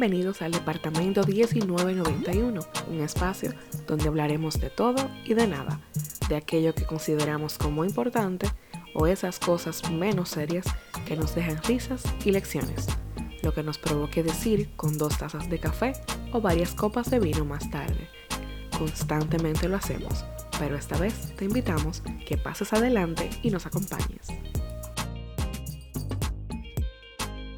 Bienvenidos 0.00 0.40
al 0.40 0.52
Departamento 0.52 1.26
1991, 1.26 2.60
un 2.88 3.00
espacio 3.02 3.52
donde 3.86 4.08
hablaremos 4.08 4.58
de 4.58 4.70
todo 4.70 5.10
y 5.26 5.34
de 5.34 5.46
nada, 5.46 5.78
de 6.26 6.36
aquello 6.36 6.74
que 6.74 6.86
consideramos 6.86 7.58
como 7.58 7.84
importante 7.84 8.50
o 8.94 9.06
esas 9.06 9.38
cosas 9.38 9.90
menos 9.90 10.30
serias 10.30 10.64
que 11.04 11.16
nos 11.16 11.34
dejan 11.34 11.62
risas 11.64 12.02
y 12.24 12.30
lecciones, 12.30 12.86
lo 13.42 13.52
que 13.52 13.62
nos 13.62 13.76
provoque 13.76 14.22
decir 14.22 14.70
con 14.74 14.96
dos 14.96 15.18
tazas 15.18 15.50
de 15.50 15.60
café 15.60 15.92
o 16.32 16.40
varias 16.40 16.72
copas 16.72 17.10
de 17.10 17.20
vino 17.20 17.44
más 17.44 17.68
tarde. 17.68 18.08
Constantemente 18.78 19.68
lo 19.68 19.76
hacemos, 19.76 20.24
pero 20.58 20.78
esta 20.78 20.96
vez 20.96 21.36
te 21.36 21.44
invitamos 21.44 22.02
que 22.26 22.38
pases 22.38 22.72
adelante 22.72 23.28
y 23.42 23.50
nos 23.50 23.66
acompañes. 23.66 24.28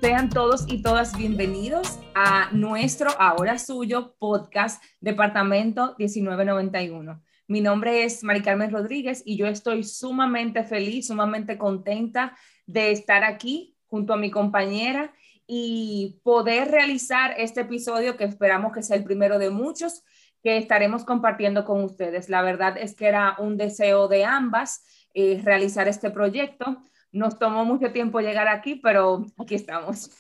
Sean 0.03 0.31
todos 0.31 0.65
y 0.67 0.83
todas 0.83 1.17
bienvenidos 1.17 2.01
a 2.17 2.51
nuestro 2.51 3.11
ahora 3.21 3.57
suyo 3.57 4.17
podcast 4.19 4.83
Departamento 5.01 5.95
1991. 5.97 7.23
Mi 7.47 7.61
nombre 7.61 8.03
es 8.03 8.25
Mari 8.25 8.43
Carmen 8.43 8.73
Rodríguez 8.73 9.23
y 9.25 9.37
yo 9.37 9.47
estoy 9.47 9.85
sumamente 9.85 10.65
feliz, 10.65 11.07
sumamente 11.07 11.57
contenta 11.57 12.37
de 12.67 12.91
estar 12.91 13.23
aquí 13.23 13.77
junto 13.87 14.13
a 14.13 14.17
mi 14.17 14.33
compañera 14.33 15.15
y 15.47 16.19
poder 16.25 16.73
realizar 16.73 17.37
este 17.39 17.61
episodio 17.61 18.17
que 18.17 18.25
esperamos 18.25 18.73
que 18.73 18.83
sea 18.83 18.97
el 18.97 19.05
primero 19.05 19.39
de 19.39 19.51
muchos 19.51 20.03
que 20.43 20.57
estaremos 20.57 21.05
compartiendo 21.05 21.65
con 21.65 21.85
ustedes. 21.85 22.29
La 22.29 22.43
verdad 22.43 22.77
es 22.77 22.97
que 22.97 23.07
era 23.07 23.37
un 23.39 23.57
deseo 23.57 24.09
de 24.09 24.25
ambas 24.25 24.85
eh, 25.15 25.41
realizar 25.45 25.87
este 25.87 26.11
proyecto 26.11 26.83
nos 27.13 27.39
tomó 27.39 27.65
mucho 27.65 27.93
tiempo 27.93 28.21
llegar 28.21 28.49
aquí, 28.49 28.75
pero 28.77 29.27
aquí 29.39 29.55
estamos. 29.55 30.11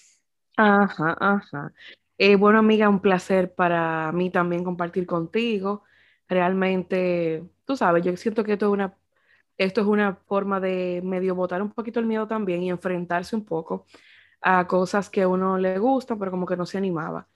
Ajá, 0.57 1.17
ajá. 1.19 1.73
Eh, 2.19 2.37
bueno, 2.37 2.59
amiga, 2.59 2.89
un 2.89 3.01
placer 3.01 3.55
para 3.55 4.13
mí 4.13 4.31
también 4.31 4.63
compartir 4.63 5.07
contigo. 5.07 5.83
Realmente, 6.29 7.43
tú 7.65 7.77
sabes, 7.77 8.05
yo 8.05 8.17
siento 8.17 8.45
que 8.45 8.53
esto 8.53 8.67
es 8.67 8.73
una, 8.73 8.95
esto 9.59 9.81
es 9.81 9.87
una 9.87 10.15
forma 10.27 10.61
de 10.61 11.01
medio 11.03 11.35
botar 11.35 11.63
un 11.63 11.73
poquito 11.73 11.99
el 11.99 12.07
miedo 12.07 12.29
también 12.29 12.63
y 12.63 12.71
enfrentarse 12.71 13.35
un 13.35 13.45
poco 13.45 13.87
a 14.41 14.67
cosas 14.67 15.09
que 15.09 15.23
a 15.23 15.29
uno 15.29 15.59
le 15.59 15.79
gustan, 15.79 16.19
pero 16.19 16.31
como 16.31 16.47
que 16.47 16.57
no 16.57 16.67
se 16.67 16.79
animaba. 16.79 17.27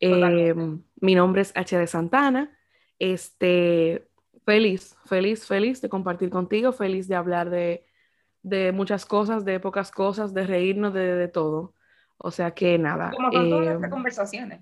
Eh, 0.00 0.54
mi 1.00 1.14
nombre 1.14 1.42
es 1.42 1.52
H. 1.56 1.76
de 1.76 1.86
Santana. 1.86 2.56
Este, 2.98 4.08
feliz, 4.44 4.96
feliz, 5.06 5.46
feliz 5.46 5.80
de 5.80 5.88
compartir 5.88 6.30
contigo, 6.30 6.72
feliz 6.72 7.08
de 7.08 7.14
hablar 7.16 7.50
de 7.50 7.87
de 8.48 8.72
muchas 8.72 9.06
cosas, 9.06 9.44
de 9.44 9.60
pocas 9.60 9.90
cosas, 9.90 10.34
de 10.34 10.46
reírnos 10.46 10.94
de, 10.94 11.28
todo. 11.28 11.74
O 12.16 12.30
sea 12.30 12.52
que 12.52 12.78
nada. 12.78 13.10
Como 13.10 13.30
con 13.30 13.50
todas 13.50 13.66
estas 13.68 13.88
eh, 13.88 13.90
conversaciones. 13.90 14.60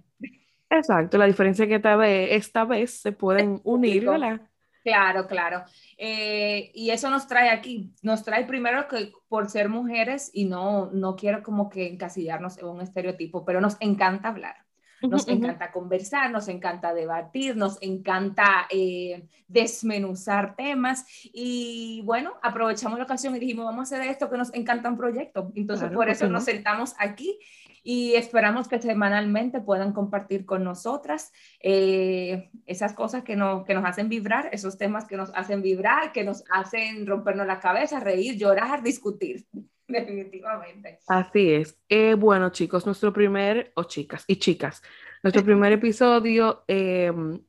Exacto, 0.69 1.17
la 1.17 1.27
diferencia 1.27 1.65
es 1.65 1.69
que 1.69 1.77
esta 1.77 1.97
vez, 1.97 2.29
esta 2.33 2.65
vez 2.65 3.01
se 3.01 3.13
pueden 3.13 3.61
unir, 3.65 4.07
¿verdad? 4.07 4.41
Claro, 4.83 5.27
claro. 5.27 5.65
Eh, 5.97 6.71
y 6.75 6.91
eso 6.91 7.11
nos 7.11 7.27
trae 7.27 7.51
aquí, 7.51 7.93
nos 8.03 8.23
trae 8.23 8.45
primero 8.45 8.87
que 8.87 9.13
por 9.29 9.49
ser 9.49 9.69
mujeres 9.69 10.31
y 10.33 10.45
no, 10.45 10.91
no 10.93 11.17
quiero 11.17 11.43
como 11.43 11.69
que 11.69 11.89
encasillarnos 11.89 12.59
en 12.59 12.67
un 12.67 12.81
estereotipo, 12.81 13.45
pero 13.45 13.61
nos 13.61 13.77
encanta 13.81 14.29
hablar. 14.29 14.66
Nos 15.03 15.29
encanta 15.29 15.73
conversar, 15.73 16.31
nos 16.31 16.49
encanta 16.49 16.95
debatir, 16.95 17.57
nos 17.57 17.79
encanta 17.83 18.67
eh, 18.71 19.27
desmenuzar 19.49 20.57
temas 20.57 21.07
y 21.25 22.03
bueno, 22.05 22.35
aprovechamos 22.43 22.99
la 22.99 23.05
ocasión 23.05 23.37
y 23.37 23.39
dijimos, 23.39 23.67
vamos 23.67 23.93
a 23.93 23.97
hacer 23.97 24.09
esto 24.09 24.31
que 24.31 24.39
nos 24.39 24.53
encanta 24.55 24.89
un 24.89 24.97
proyecto. 24.97 25.53
Entonces, 25.55 25.91
por 25.91 26.09
eso 26.09 26.29
nos 26.29 26.45
sentamos 26.45 26.95
aquí 26.99 27.39
y 27.89 28.15
esperamos 28.17 28.67
que 28.67 28.83
semanalmente 28.83 29.61
puedan 29.61 29.93
compartir 29.93 30.45
con 30.45 30.65
nosotras 30.65 31.33
eh, 31.61 32.51
esas 32.67 32.95
cosas 32.95 33.23
que, 33.23 33.37
no, 33.37 33.63
que 33.63 33.75
nos 33.75 33.85
hacen 33.85 34.09
vibrar, 34.09 34.49
esos 34.51 34.77
temas 34.77 35.05
que 35.05 35.17
nos 35.17 35.31
hacen 35.37 35.63
vibrar, 35.63 36.11
que 36.11 36.25
nos 36.25 36.43
hacen 36.51 37.07
rompernos 37.07 37.47
la 37.47 37.61
cabeza, 37.61 38.01
reír, 38.01 38.37
llorar, 38.37 38.83
discutir. 38.83 39.47
definitivamente. 39.89 40.99
Así 41.09 41.53
es. 41.53 41.79
Eh, 41.89 42.15
bueno, 42.15 42.51
chicos, 42.51 42.87
nuestro 42.87 43.13
primer, 43.13 43.73
o 43.75 43.85
chicas 43.85 44.25
y 44.27 44.37
chicas, 44.37 44.83
nuestro 45.23 45.45
primer 45.45 45.73
episodio, 45.73 46.65
em, 46.67 47.41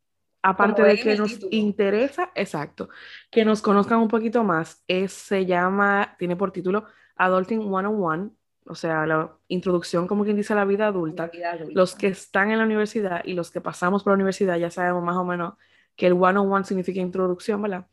aparte 0.42 0.84
de 0.84 0.98
que 0.98 1.16
nos 1.16 1.40
interesa, 1.52 2.32
exacto, 2.36 2.90
que 3.32 3.44
nos 3.44 3.62
conozcan 3.62 4.00
un 4.00 4.08
poquito 4.08 4.44
más, 4.44 4.84
es, 4.88 5.12
se 5.12 5.46
llama, 5.46 6.16
tiene 6.20 6.36
por 6.36 6.52
título 6.52 6.86
Adulting 7.16 7.62
101, 7.62 8.32
o 8.70 8.76
sea, 8.76 9.06
la 9.06 9.38
introducción, 9.48 10.08
como 10.08 10.24
quien 10.24 10.36
dice, 10.36 10.54
a 10.54 10.58
la 10.58 10.66
vida 10.66 10.88
adulta. 10.88 11.32
Los 11.70 11.96
que 11.96 12.08
están 12.08 12.52
en 12.52 12.60
la 12.60 12.66
universidad 12.66 13.22
y 13.24 13.34
los 13.34 13.50
que 13.50 13.62
pasamos 13.62 14.04
por 14.04 14.12
la 14.12 14.16
universidad 14.16 14.58
ya 14.58 14.70
sabemos 14.70 15.04
más 15.04 15.16
o 15.16 15.24
menos 15.24 15.54
que 15.96 16.08
el 16.08 16.14
101 16.14 16.66
significa 16.66 17.00
introducción, 17.00 17.62
¿verdad? 17.62 17.88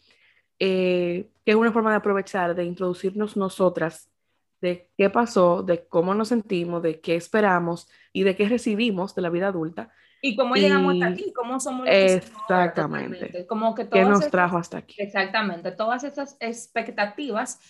Eh, 0.59 1.31
que 1.45 1.53
es 1.53 1.57
una 1.57 1.73
forma 1.73 1.91
de 1.91 1.97
aprovechar, 1.97 2.55
de 2.55 2.65
introducirnos 2.65 3.37
nosotras 3.37 4.11
de 4.65 4.91
qué 4.97 5.11
pasó, 5.11 5.63
de 5.63 5.87
cómo 5.87 6.15
nos 6.15 6.29
sentimos, 6.29 6.83
de 6.83 7.01
qué 7.01 7.17
esperamos 7.17 7.87
y 8.15 8.23
de 8.23 8.35
qué 8.35 8.49
recibimos 8.49 9.15
de 9.15 9.21
la 9.21 9.29
vida 9.29 9.49
adulta. 9.49 9.91
Y 10.23 10.37
cómo 10.37 10.55
llegamos 10.55 10.95
hasta 10.95 11.07
aquí, 11.09 11.33
cómo 11.35 11.61
somos. 11.61 11.87
Exactamente. 11.87 13.47
Como 13.47 13.75
que 13.75 13.91
¿Qué 13.91 14.05
nos 14.07 14.31
trajo 14.31 14.57
hasta 14.57 14.79
aquí? 14.79 14.95
Exactamente. 14.99 15.71
Todas 15.73 16.03
esas 16.03 16.39
expectativas 16.41 17.61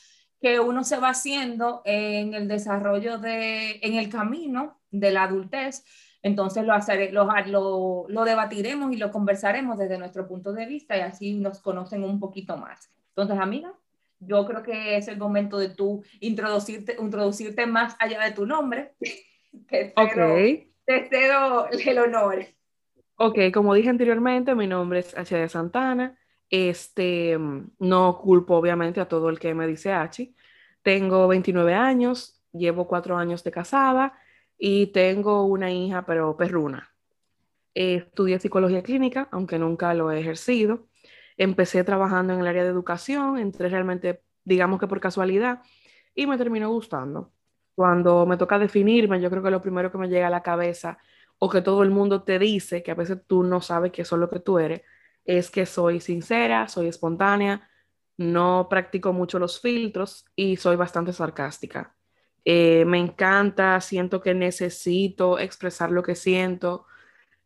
que 0.40 0.60
uno 0.60 0.84
se 0.84 0.98
va 0.98 1.08
haciendo 1.08 1.82
en 1.84 2.32
el 2.32 2.46
desarrollo 2.46 3.18
de, 3.18 3.80
en 3.82 3.94
el 3.94 4.08
camino 4.08 4.78
de 4.92 5.10
la 5.10 5.24
adultez, 5.24 5.84
entonces 6.22 6.64
lo, 6.64 6.74
hacer, 6.74 7.12
lo, 7.12 7.26
lo, 7.46 8.06
lo, 8.08 8.24
debatiremos 8.24 8.92
y 8.92 8.98
lo 8.98 9.10
conversaremos 9.10 9.76
desde 9.76 9.98
nuestro 9.98 10.28
punto 10.28 10.52
de 10.52 10.66
vista 10.66 10.96
y 10.96 11.00
así 11.00 11.34
nos 11.34 11.58
conocen 11.60 12.04
un 12.04 12.20
poquito 12.20 12.56
más. 12.56 12.88
Entonces, 13.08 13.38
amiga, 13.38 13.74
yo 14.20 14.46
creo 14.46 14.62
que 14.62 14.96
es 14.96 15.08
el 15.08 15.18
momento 15.18 15.58
de 15.58 15.70
tú 15.70 16.02
introducirte, 16.20 16.96
introducirte 17.00 17.66
más 17.66 17.96
allá 17.98 18.22
de 18.24 18.32
tu 18.32 18.46
nombre. 18.46 18.94
Te 19.68 19.92
cedo, 19.94 20.34
te 20.84 21.08
cedo 21.08 21.68
el 21.70 21.98
honor. 21.98 22.44
Ok, 23.16 23.38
como 23.52 23.72
dije 23.74 23.88
anteriormente, 23.88 24.54
mi 24.56 24.66
nombre 24.66 24.98
es 24.98 25.16
H. 25.16 25.36
de 25.36 25.48
Santana. 25.48 26.18
Este, 26.50 27.38
no 27.78 28.18
culpo 28.18 28.56
obviamente 28.56 29.00
a 29.00 29.08
todo 29.08 29.28
el 29.28 29.38
que 29.38 29.54
me 29.54 29.66
dice 29.66 29.92
H. 29.92 30.34
Tengo 30.82 31.28
29 31.28 31.72
años, 31.72 32.42
llevo 32.52 32.86
cuatro 32.86 33.16
años 33.16 33.44
de 33.44 33.50
casada 33.50 34.18
y 34.58 34.88
tengo 34.88 35.44
una 35.44 35.70
hija, 35.70 36.04
pero 36.04 36.36
perruna. 36.36 36.94
estudié 37.74 38.38
psicología 38.38 38.82
clínica, 38.82 39.28
aunque 39.32 39.58
nunca 39.58 39.94
lo 39.94 40.10
he 40.10 40.20
ejercido. 40.20 40.86
Empecé 41.36 41.84
trabajando 41.84 42.32
en 42.32 42.40
el 42.40 42.46
área 42.46 42.62
de 42.64 42.70
educación, 42.70 43.38
entré 43.38 43.68
realmente, 43.68 44.22
digamos 44.44 44.80
que 44.80 44.86
por 44.86 45.00
casualidad, 45.00 45.62
y 46.14 46.26
me 46.26 46.38
terminó 46.38 46.70
gustando. 46.70 47.32
Cuando 47.74 48.26
me 48.26 48.36
toca 48.36 48.58
definirme, 48.58 49.20
yo 49.20 49.30
creo 49.30 49.42
que 49.42 49.50
lo 49.50 49.60
primero 49.60 49.90
que 49.90 49.98
me 49.98 50.08
llega 50.08 50.28
a 50.28 50.30
la 50.30 50.42
cabeza, 50.42 50.98
o 51.38 51.50
que 51.50 51.60
todo 51.60 51.82
el 51.82 51.90
mundo 51.90 52.22
te 52.22 52.38
dice, 52.38 52.82
que 52.82 52.92
a 52.92 52.94
veces 52.94 53.18
tú 53.26 53.42
no 53.42 53.60
sabes 53.60 53.92
que 53.92 54.02
eso 54.02 54.16
es 54.16 54.20
lo 54.20 54.30
que 54.30 54.40
tú 54.40 54.58
eres, 54.58 54.82
es 55.24 55.50
que 55.50 55.66
soy 55.66 56.00
sincera, 56.00 56.68
soy 56.68 56.88
espontánea, 56.88 57.68
no 58.16 58.68
practico 58.70 59.12
mucho 59.12 59.38
los 59.38 59.60
filtros 59.60 60.24
y 60.36 60.56
soy 60.56 60.76
bastante 60.76 61.12
sarcástica. 61.12 61.96
Eh, 62.44 62.84
me 62.84 62.98
encanta, 62.98 63.80
siento 63.80 64.20
que 64.20 64.34
necesito 64.34 65.38
expresar 65.38 65.90
lo 65.90 66.02
que 66.02 66.14
siento 66.14 66.86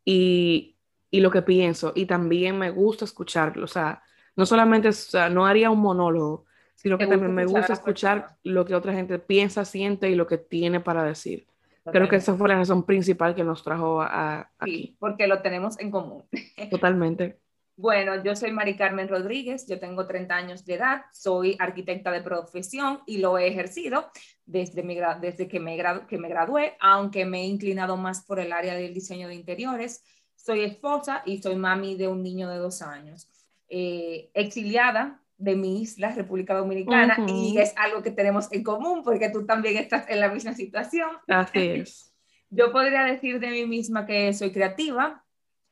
y 0.04 0.77
y 1.10 1.20
lo 1.20 1.30
que 1.30 1.42
pienso. 1.42 1.92
Y 1.94 2.06
también 2.06 2.58
me 2.58 2.70
gusta 2.70 3.04
escucharlo. 3.04 3.64
O 3.64 3.68
sea, 3.68 4.02
no 4.36 4.46
solamente, 4.46 4.88
o 4.88 4.92
sea, 4.92 5.28
no 5.28 5.46
haría 5.46 5.70
un 5.70 5.80
monólogo, 5.80 6.44
sino 6.74 6.96
que 6.96 7.06
también 7.06 7.34
me 7.34 7.44
gusta 7.44 7.72
escuchar 7.72 8.36
lo 8.44 8.64
que 8.64 8.74
otra 8.74 8.92
gente 8.92 9.18
piensa, 9.18 9.64
siente 9.64 10.08
y 10.10 10.14
lo 10.14 10.26
que 10.26 10.38
tiene 10.38 10.80
para 10.80 11.02
decir. 11.02 11.46
Creo 11.90 12.08
que 12.08 12.16
esa 12.16 12.34
fue 12.34 12.48
la 12.48 12.56
razón 12.56 12.84
principal 12.84 13.34
que 13.34 13.44
nos 13.44 13.64
trajo 13.64 14.02
a, 14.02 14.50
Sí, 14.64 14.96
porque 15.00 15.26
lo 15.26 15.40
tenemos 15.40 15.78
en 15.80 15.90
común. 15.90 16.24
Totalmente. 16.70 17.40
Bueno, 17.76 18.22
yo 18.24 18.34
soy 18.34 18.50
Mari 18.50 18.76
Carmen 18.76 19.08
Rodríguez, 19.08 19.66
yo 19.68 19.78
tengo 19.78 20.06
30 20.06 20.34
años 20.34 20.64
de 20.64 20.74
edad, 20.74 21.02
soy 21.12 21.56
arquitecta 21.60 22.10
de 22.10 22.20
profesión 22.20 23.00
y 23.06 23.18
lo 23.18 23.38
he 23.38 23.46
ejercido 23.46 24.10
desde, 24.46 24.82
mi, 24.82 24.98
desde 25.20 25.46
que, 25.46 25.60
me 25.60 25.80
que 26.08 26.18
me 26.18 26.28
gradué, 26.28 26.76
aunque 26.80 27.24
me 27.24 27.42
he 27.42 27.46
inclinado 27.46 27.96
más 27.96 28.24
por 28.24 28.40
el 28.40 28.52
área 28.52 28.74
del 28.74 28.94
diseño 28.94 29.28
de 29.28 29.36
interiores 29.36 30.02
soy 30.38 30.62
esposa 30.62 31.22
y 31.26 31.42
soy 31.42 31.56
mami 31.56 31.96
de 31.96 32.08
un 32.08 32.22
niño 32.22 32.48
de 32.48 32.58
dos 32.58 32.80
años. 32.80 33.28
Eh, 33.68 34.30
exiliada 34.32 35.20
de 35.36 35.54
mi 35.54 35.82
isla, 35.82 36.12
República 36.12 36.54
Dominicana, 36.54 37.16
y 37.28 37.58
es 37.58 37.74
algo 37.76 38.02
que 38.02 38.10
tenemos 38.10 38.50
en 38.50 38.64
común 38.64 39.02
porque 39.04 39.28
tú 39.30 39.44
también 39.44 39.76
estás 39.76 40.08
en 40.08 40.20
la 40.20 40.28
misma 40.28 40.54
situación. 40.54 41.10
Así 41.28 41.58
es. 41.58 42.14
Yo 42.50 42.72
podría 42.72 43.04
decir 43.04 43.40
de 43.40 43.50
mí 43.50 43.66
misma 43.66 44.06
que 44.06 44.32
soy 44.32 44.52
creativa, 44.52 45.22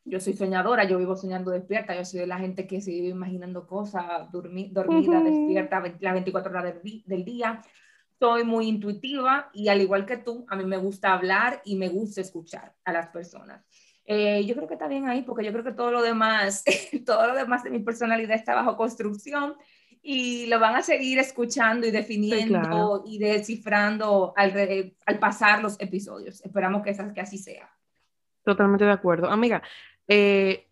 yo 0.04 0.20
soy 0.20 0.34
soñadora, 0.34 0.84
yo 0.84 0.98
vivo 0.98 1.16
soñando 1.16 1.50
despierta, 1.50 1.96
yo 1.96 2.04
soy 2.04 2.20
de 2.20 2.26
la 2.26 2.38
gente 2.38 2.66
que 2.66 2.80
se 2.80 2.90
vive 2.90 3.08
imaginando 3.08 3.66
cosas, 3.66 4.30
dormida, 4.30 4.82
despierta, 5.20 5.82
las 6.00 6.12
24 6.12 6.50
horas 6.50 6.64
del, 6.64 7.02
del, 7.06 7.24
día. 7.24 7.62
soy 8.20 8.44
muy 8.44 8.68
intuitiva 8.68 9.50
y 9.52 9.68
al 9.68 9.80
igual 9.80 10.06
que 10.06 10.18
tú, 10.18 10.46
a 10.48 10.54
mí 10.54 10.64
me 10.64 10.76
gusta 10.76 11.12
hablar 11.12 11.62
y 11.64 11.76
me 11.76 11.88
gusta 11.88 12.20
escuchar 12.20 12.74
a 12.84 12.92
las 12.92 13.08
personas. 13.08 13.64
Eh, 14.08 14.44
yo 14.46 14.54
creo 14.54 14.68
que 14.68 14.74
está 14.74 14.86
bien 14.86 15.08
ahí 15.08 15.22
porque 15.22 15.44
yo 15.44 15.50
creo 15.52 15.64
que 15.64 15.72
todo 15.72 15.90
lo 15.90 16.00
demás, 16.00 16.62
todo 17.04 17.26
lo 17.26 17.34
demás 17.34 17.64
de 17.64 17.70
mi 17.70 17.80
personalidad 17.80 18.36
está 18.36 18.54
bajo 18.54 18.76
construcción 18.76 19.56
y 20.00 20.46
lo 20.46 20.60
van 20.60 20.76
a 20.76 20.82
seguir 20.82 21.18
escuchando 21.18 21.84
y 21.84 21.90
definiendo 21.90 23.02
y 23.04 23.18
descifrando 23.18 24.32
al, 24.36 24.94
al, 25.04 25.18
pasar 25.18 25.60
los 25.60 25.80
episodios. 25.80 26.44
Esperamos 26.44 26.82
que, 26.84 26.96
que 27.12 27.20
así 27.20 27.38
sea. 27.38 27.68
Totalmente 28.44 28.84
de 28.84 28.92
acuerdo. 28.92 29.28
Amiga, 29.28 29.60
eh, 30.06 30.68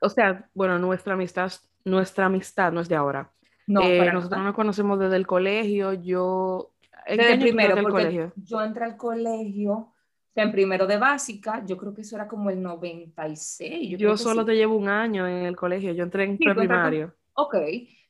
o 0.00 0.08
sea, 0.08 0.48
bueno, 0.54 0.78
nuestra 0.78 1.12
amistad, 1.12 1.52
nuestra 1.84 2.24
amistad 2.24 2.72
no 2.72 2.80
es 2.80 2.88
de 2.88 2.96
ahora. 2.96 3.30
No, 3.66 3.82
eh, 3.82 4.10
nosotros 4.10 4.42
nos 4.42 4.54
conocemos 4.54 4.98
desde 4.98 5.16
el 5.16 5.26
colegio, 5.26 5.92
yo... 5.92 6.72
Desde 7.06 7.34
el 7.34 7.40
primero, 7.40 7.74
porque 7.74 7.90
colegio? 7.90 8.32
yo 8.36 8.62
entré 8.62 8.84
al 8.84 8.96
colegio 8.96 9.92
en 10.42 10.52
primero 10.52 10.86
de 10.86 10.96
básica, 10.96 11.62
yo 11.64 11.76
creo 11.76 11.94
que 11.94 12.02
eso 12.02 12.16
era 12.16 12.28
como 12.28 12.50
el 12.50 12.62
96. 12.62 13.98
Yo, 13.98 14.16
solo 14.16 14.44
te 14.44 14.54
llevo 14.54 14.76
un 14.76 14.88
año 14.88 15.26
en 15.26 15.44
el 15.44 15.56
colegio, 15.56 15.92
yo 15.92 16.04
entré 16.04 16.24
en 16.24 16.38
primario. 16.38 17.14
Ok, 17.34 17.54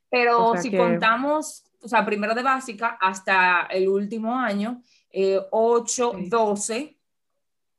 pero 0.08 0.56
si 0.56 0.76
contamos, 0.76 1.64
o 1.82 1.88
sea, 1.88 2.04
primero 2.04 2.34
de 2.34 2.42
básica 2.42 2.98
hasta 3.00 3.66
el 3.70 3.88
último 3.88 4.34
año, 4.34 4.82
8, 5.50 6.12
12 6.28 6.98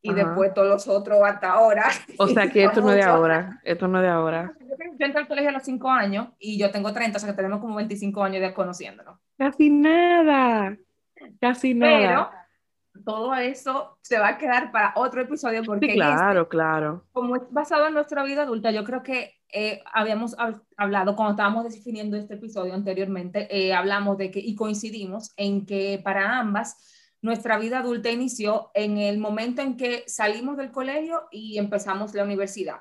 y 0.02 0.14
después 0.14 0.54
todos 0.54 0.68
los 0.68 0.88
otros 0.88 1.20
hasta 1.24 1.52
ahora. 1.52 1.86
O 2.18 2.28
sea 2.28 2.48
que 2.52 2.64
esto 2.64 2.82
no 2.82 2.92
es 2.92 2.98
de 2.98 3.04
ahora, 3.04 3.60
esto 3.64 3.88
no 3.88 4.00
es 4.00 4.04
de 4.04 4.10
ahora. 4.10 4.54
Yo 4.98 5.06
entré 5.06 5.22
al 5.22 5.28
colegio 5.28 5.50
a 5.50 5.54
los 5.54 5.64
5 5.64 5.90
años 5.90 6.30
y 6.40 6.58
yo 6.58 6.72
tengo 6.72 6.92
30, 6.92 7.18
o 7.18 7.20
sea 7.20 7.30
que 7.30 7.36
tenemos 7.36 7.60
como 7.60 7.76
25 7.76 8.24
años 8.24 8.42
de 8.42 8.54
conociéndonos. 8.54 9.18
Casi 9.38 9.70
nada, 9.70 10.78
casi 11.40 11.74
nada 11.74 12.39
todo 13.04 13.34
eso 13.36 13.98
se 14.02 14.20
va 14.20 14.30
a 14.30 14.38
quedar 14.38 14.72
para 14.72 14.94
otro 14.96 15.22
episodio 15.22 15.64
porque 15.64 15.94
claro, 15.94 16.48
claro. 16.48 17.06
Como 17.12 17.36
es 17.36 17.44
basado 17.52 17.88
en 17.88 17.94
nuestra 17.94 18.24
vida 18.24 18.44
adulta, 18.44 18.72
yo 18.72 18.84
creo 18.84 19.04
que 19.04 19.40
eh, 19.52 19.82
habíamos 19.92 20.36
hablado 20.78 21.16
cuando 21.16 21.32
estábamos 21.32 21.64
definiendo 21.64 22.18
este 22.18 22.36
episodio 22.36 22.74
anteriormente, 22.74 23.48
eh, 23.50 23.74
hablamos 23.74 24.18
de 24.18 24.30
que 24.30 24.40
y 24.40 24.56
coincidimos 24.56 25.34
en 25.38 25.66
que 25.66 26.00
para 26.04 26.38
ambas 26.38 26.78
nuestra 27.22 27.58
vida 27.58 27.80
adulta 27.80 28.10
inició 28.10 28.72
en 28.74 28.98
el 28.98 29.18
momento 29.18 29.62
en 29.62 29.76
que 29.76 30.04
salimos 30.08 30.58
del 30.58 30.72
colegio 30.72 31.24
y 31.32 31.58
empezamos 31.58 32.14
la 32.14 32.24
universidad. 32.24 32.80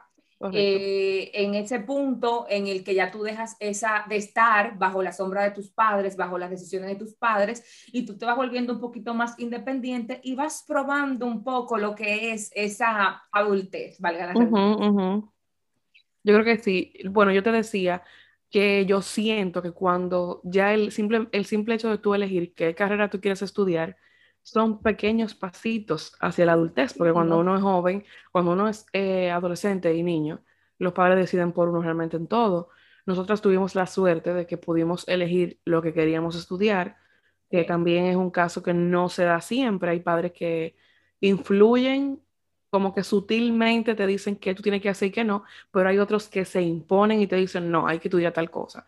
Eh, 0.53 1.33
en 1.35 1.55
ese 1.57 1.81
punto 1.81 2.47
en 2.49 2.69
el 2.69 2.85
que 2.85 2.95
ya 2.95 3.11
tú 3.11 3.23
dejas 3.23 3.57
esa 3.59 4.05
de 4.09 4.17
estar 4.17 4.79
bajo 4.79 5.03
la 5.03 5.13
sombra 5.13 5.43
de 5.43 5.51
tus 5.51 5.71
padres, 5.71 6.17
bajo 6.17 6.39
las 6.39 6.51
decisiones 6.51 6.89
de 6.91 6.95
tus 6.95 7.15
padres, 7.15 7.65
y 7.93 8.07
tú 8.07 8.17
te 8.17 8.25
vas 8.25 8.37
volviendo 8.37 8.75
un 8.75 8.81
poquito 8.81 9.15
más 9.15 9.37
independiente 9.39 10.21
y 10.23 10.37
vas 10.37 10.65
probando 10.67 11.27
un 11.27 11.43
poco 11.43 11.77
lo 11.77 11.97
que 11.97 12.33
es 12.33 12.53
esa 12.55 13.25
adultez, 13.33 13.99
valga 13.99 14.33
la 14.33 14.35
Yo 16.23 16.35
creo 16.35 16.45
que 16.45 16.59
sí. 16.59 16.93
Bueno, 17.11 17.33
yo 17.33 17.43
te 17.43 17.51
decía 17.51 18.05
que 18.51 18.87
yo 18.87 19.03
siento 19.03 19.61
que 19.61 19.73
cuando 19.73 20.41
ya 20.45 20.73
el 20.73 20.93
simple, 20.93 21.29
el 21.33 21.47
simple 21.47 21.75
hecho 21.75 21.91
de 21.91 21.99
tú 21.99 22.15
elegir 22.15 22.55
qué 22.55 22.75
carrera 22.75 23.11
tú 23.11 23.21
quieres 23.21 23.43
estudiar, 23.43 23.97
son 24.51 24.83
pequeños 24.83 25.35
pasitos 25.35 26.15
hacia 26.21 26.47
la 26.47 26.53
adultez, 26.53 26.95
porque 26.95 27.13
cuando 27.13 27.39
uno 27.39 27.57
es 27.57 27.63
joven, 27.63 28.05
cuando 28.33 28.53
uno 28.53 28.69
es 28.69 28.87
eh, 28.93 29.31
adolescente 29.31 29.95
y 29.95 30.03
niño, 30.03 30.43
los 30.79 30.93
padres 30.93 31.19
deciden 31.19 31.53
por 31.53 31.69
uno 31.69 31.83
realmente 31.83 32.17
en 32.17 32.27
todo. 32.27 32.71
Nosotros 33.07 33.43
tuvimos 33.43 33.75
la 33.75 33.87
suerte 33.87 34.35
de 34.35 34.47
que 34.47 34.59
pudimos 34.59 35.07
elegir 35.09 35.61
lo 35.65 35.83
que 35.83 35.93
queríamos 35.93 36.37
estudiar, 36.37 36.97
que 37.51 37.65
también 37.65 38.07
es 38.07 38.17
un 38.17 38.31
caso 38.31 38.63
que 38.63 38.75
no 38.75 39.09
se 39.09 39.25
da 39.25 39.41
siempre. 39.41 39.91
Hay 39.91 40.01
padres 40.01 40.33
que 40.33 40.77
influyen 41.21 42.23
como 42.71 42.95
que 42.95 43.03
sutilmente 43.05 43.95
te 43.95 44.07
dicen 44.07 44.37
que 44.37 44.55
tú 44.55 44.63
tienes 44.63 44.83
que 44.83 44.91
hacer 44.91 45.09
y 45.09 45.13
que 45.13 45.25
no, 45.25 45.45
pero 45.73 45.89
hay 45.89 45.99
otros 45.99 46.29
que 46.29 46.45
se 46.45 46.63
imponen 46.63 47.21
y 47.21 47.27
te 47.27 47.37
dicen, 47.37 47.71
no, 47.71 47.87
hay 47.89 47.99
que 47.99 48.09
estudiar 48.09 48.33
tal 48.33 48.51
cosa. 48.51 48.87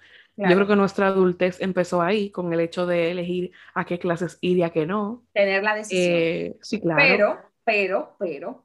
Yo 0.49 0.55
creo 0.55 0.67
que 0.67 0.77
nuestra 0.77 1.09
adultez 1.09 1.61
empezó 1.61 2.01
ahí 2.01 2.31
con 2.31 2.53
el 2.53 2.61
hecho 2.61 2.87
de 2.87 3.11
elegir 3.11 3.53
a 3.75 3.85
qué 3.85 3.99
clases 3.99 4.39
ir 4.41 4.57
y 4.57 4.63
a 4.63 4.71
qué 4.71 4.87
no. 4.87 5.23
Tener 5.35 5.63
la 5.63 5.75
decisión. 5.75 6.15
Eh, 6.17 6.57
sí, 6.63 6.81
claro. 6.81 6.99
Pero, 6.99 7.39
pero, 7.63 8.17
pero, 8.19 8.65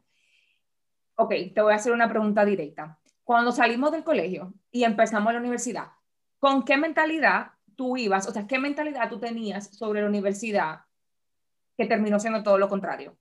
ok, 1.15 1.33
te 1.53 1.61
voy 1.61 1.73
a 1.73 1.75
hacer 1.75 1.91
una 1.91 2.09
pregunta 2.09 2.45
directa. 2.45 2.97
Cuando 3.25 3.51
salimos 3.51 3.91
del 3.91 4.03
colegio 4.03 4.53
y 4.71 4.85
empezamos 4.85 5.33
la 5.33 5.39
universidad, 5.39 5.87
¿con 6.39 6.63
qué 6.63 6.77
mentalidad 6.77 7.51
tú 7.75 7.97
ibas? 7.97 8.27
O 8.27 8.31
sea, 8.31 8.47
¿qué 8.47 8.57
mentalidad 8.57 9.09
tú 9.09 9.19
tenías 9.19 9.75
sobre 9.75 10.01
la 10.01 10.07
universidad 10.07 10.81
que 11.77 11.85
terminó 11.85 12.19
siendo 12.19 12.41
todo 12.41 12.57
lo 12.57 12.69
contrario? 12.69 13.17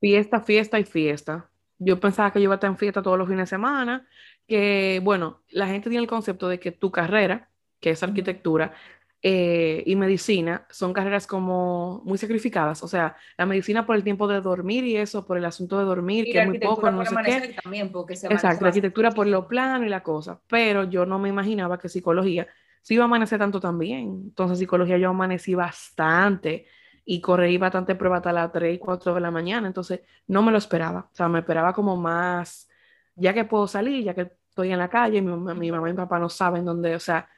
Fiesta, 0.00 0.40
fiesta 0.40 0.78
y 0.78 0.84
fiesta. 0.84 1.50
Yo 1.78 2.00
pensaba 2.00 2.32
que 2.32 2.38
yo 2.38 2.44
iba 2.44 2.54
a 2.54 2.56
estar 2.56 2.70
en 2.70 2.78
fiesta 2.78 3.02
todos 3.02 3.18
los 3.18 3.28
fines 3.28 3.44
de 3.44 3.56
semana, 3.56 4.06
que, 4.46 5.00
bueno, 5.02 5.42
la 5.50 5.66
gente 5.66 5.90
tiene 5.90 6.02
el 6.02 6.08
concepto 6.08 6.48
de 6.48 6.58
que 6.58 6.72
tu 6.72 6.90
carrera, 6.90 7.49
que 7.80 7.90
es 7.90 8.02
arquitectura, 8.02 8.74
eh, 9.22 9.82
y 9.84 9.96
medicina 9.96 10.66
son 10.70 10.94
carreras 10.94 11.26
como 11.26 12.00
muy 12.06 12.16
sacrificadas. 12.16 12.82
O 12.82 12.88
sea, 12.88 13.16
la 13.36 13.44
medicina 13.44 13.84
por 13.84 13.96
el 13.96 14.02
tiempo 14.02 14.26
de 14.26 14.40
dormir 14.40 14.84
y 14.84 14.96
eso, 14.96 15.26
por 15.26 15.36
el 15.36 15.44
asunto 15.44 15.78
de 15.78 15.84
dormir, 15.84 16.24
que 16.24 16.40
es 16.40 16.46
muy 16.46 16.58
poco, 16.58 16.90
no 16.90 17.04
sé 17.04 17.14
qué. 17.24 17.56
También 17.62 17.92
porque 17.92 18.16
se 18.16 18.28
Exacto, 18.28 18.64
la 18.64 18.68
arquitectura 18.68 19.10
por 19.10 19.26
lo 19.26 19.46
plano 19.46 19.84
y 19.84 19.90
la 19.90 20.02
cosa. 20.02 20.40
Pero 20.46 20.84
yo 20.84 21.04
no 21.04 21.18
me 21.18 21.28
imaginaba 21.28 21.78
que 21.78 21.88
psicología 21.90 22.46
sí 22.80 22.94
iba 22.94 23.04
a 23.04 23.06
amanecer 23.06 23.38
tanto 23.38 23.60
también. 23.60 24.22
Entonces, 24.28 24.58
psicología 24.58 24.96
yo 24.96 25.10
amanecí 25.10 25.54
bastante 25.54 26.66
y 27.04 27.20
corrí 27.20 27.58
bastante 27.58 27.94
prueba 27.96 28.18
hasta 28.18 28.32
las 28.32 28.50
3 28.52 28.76
y 28.76 28.78
4 28.78 29.14
de 29.14 29.20
la 29.20 29.30
mañana. 29.30 29.66
Entonces, 29.66 30.00
no 30.28 30.42
me 30.42 30.50
lo 30.50 30.56
esperaba. 30.56 31.10
O 31.12 31.14
sea, 31.14 31.28
me 31.28 31.40
esperaba 31.40 31.74
como 31.74 31.94
más, 31.94 32.70
ya 33.16 33.34
que 33.34 33.44
puedo 33.44 33.66
salir, 33.66 34.02
ya 34.02 34.14
que 34.14 34.32
estoy 34.48 34.72
en 34.72 34.78
la 34.78 34.88
calle, 34.88 35.20
mi, 35.20 35.30
mi 35.54 35.70
mamá 35.70 35.90
y 35.90 35.92
mi 35.92 35.96
papá 35.96 36.18
no 36.18 36.30
saben 36.30 36.64
dónde, 36.64 36.94
o 36.94 37.00
sea, 37.00 37.28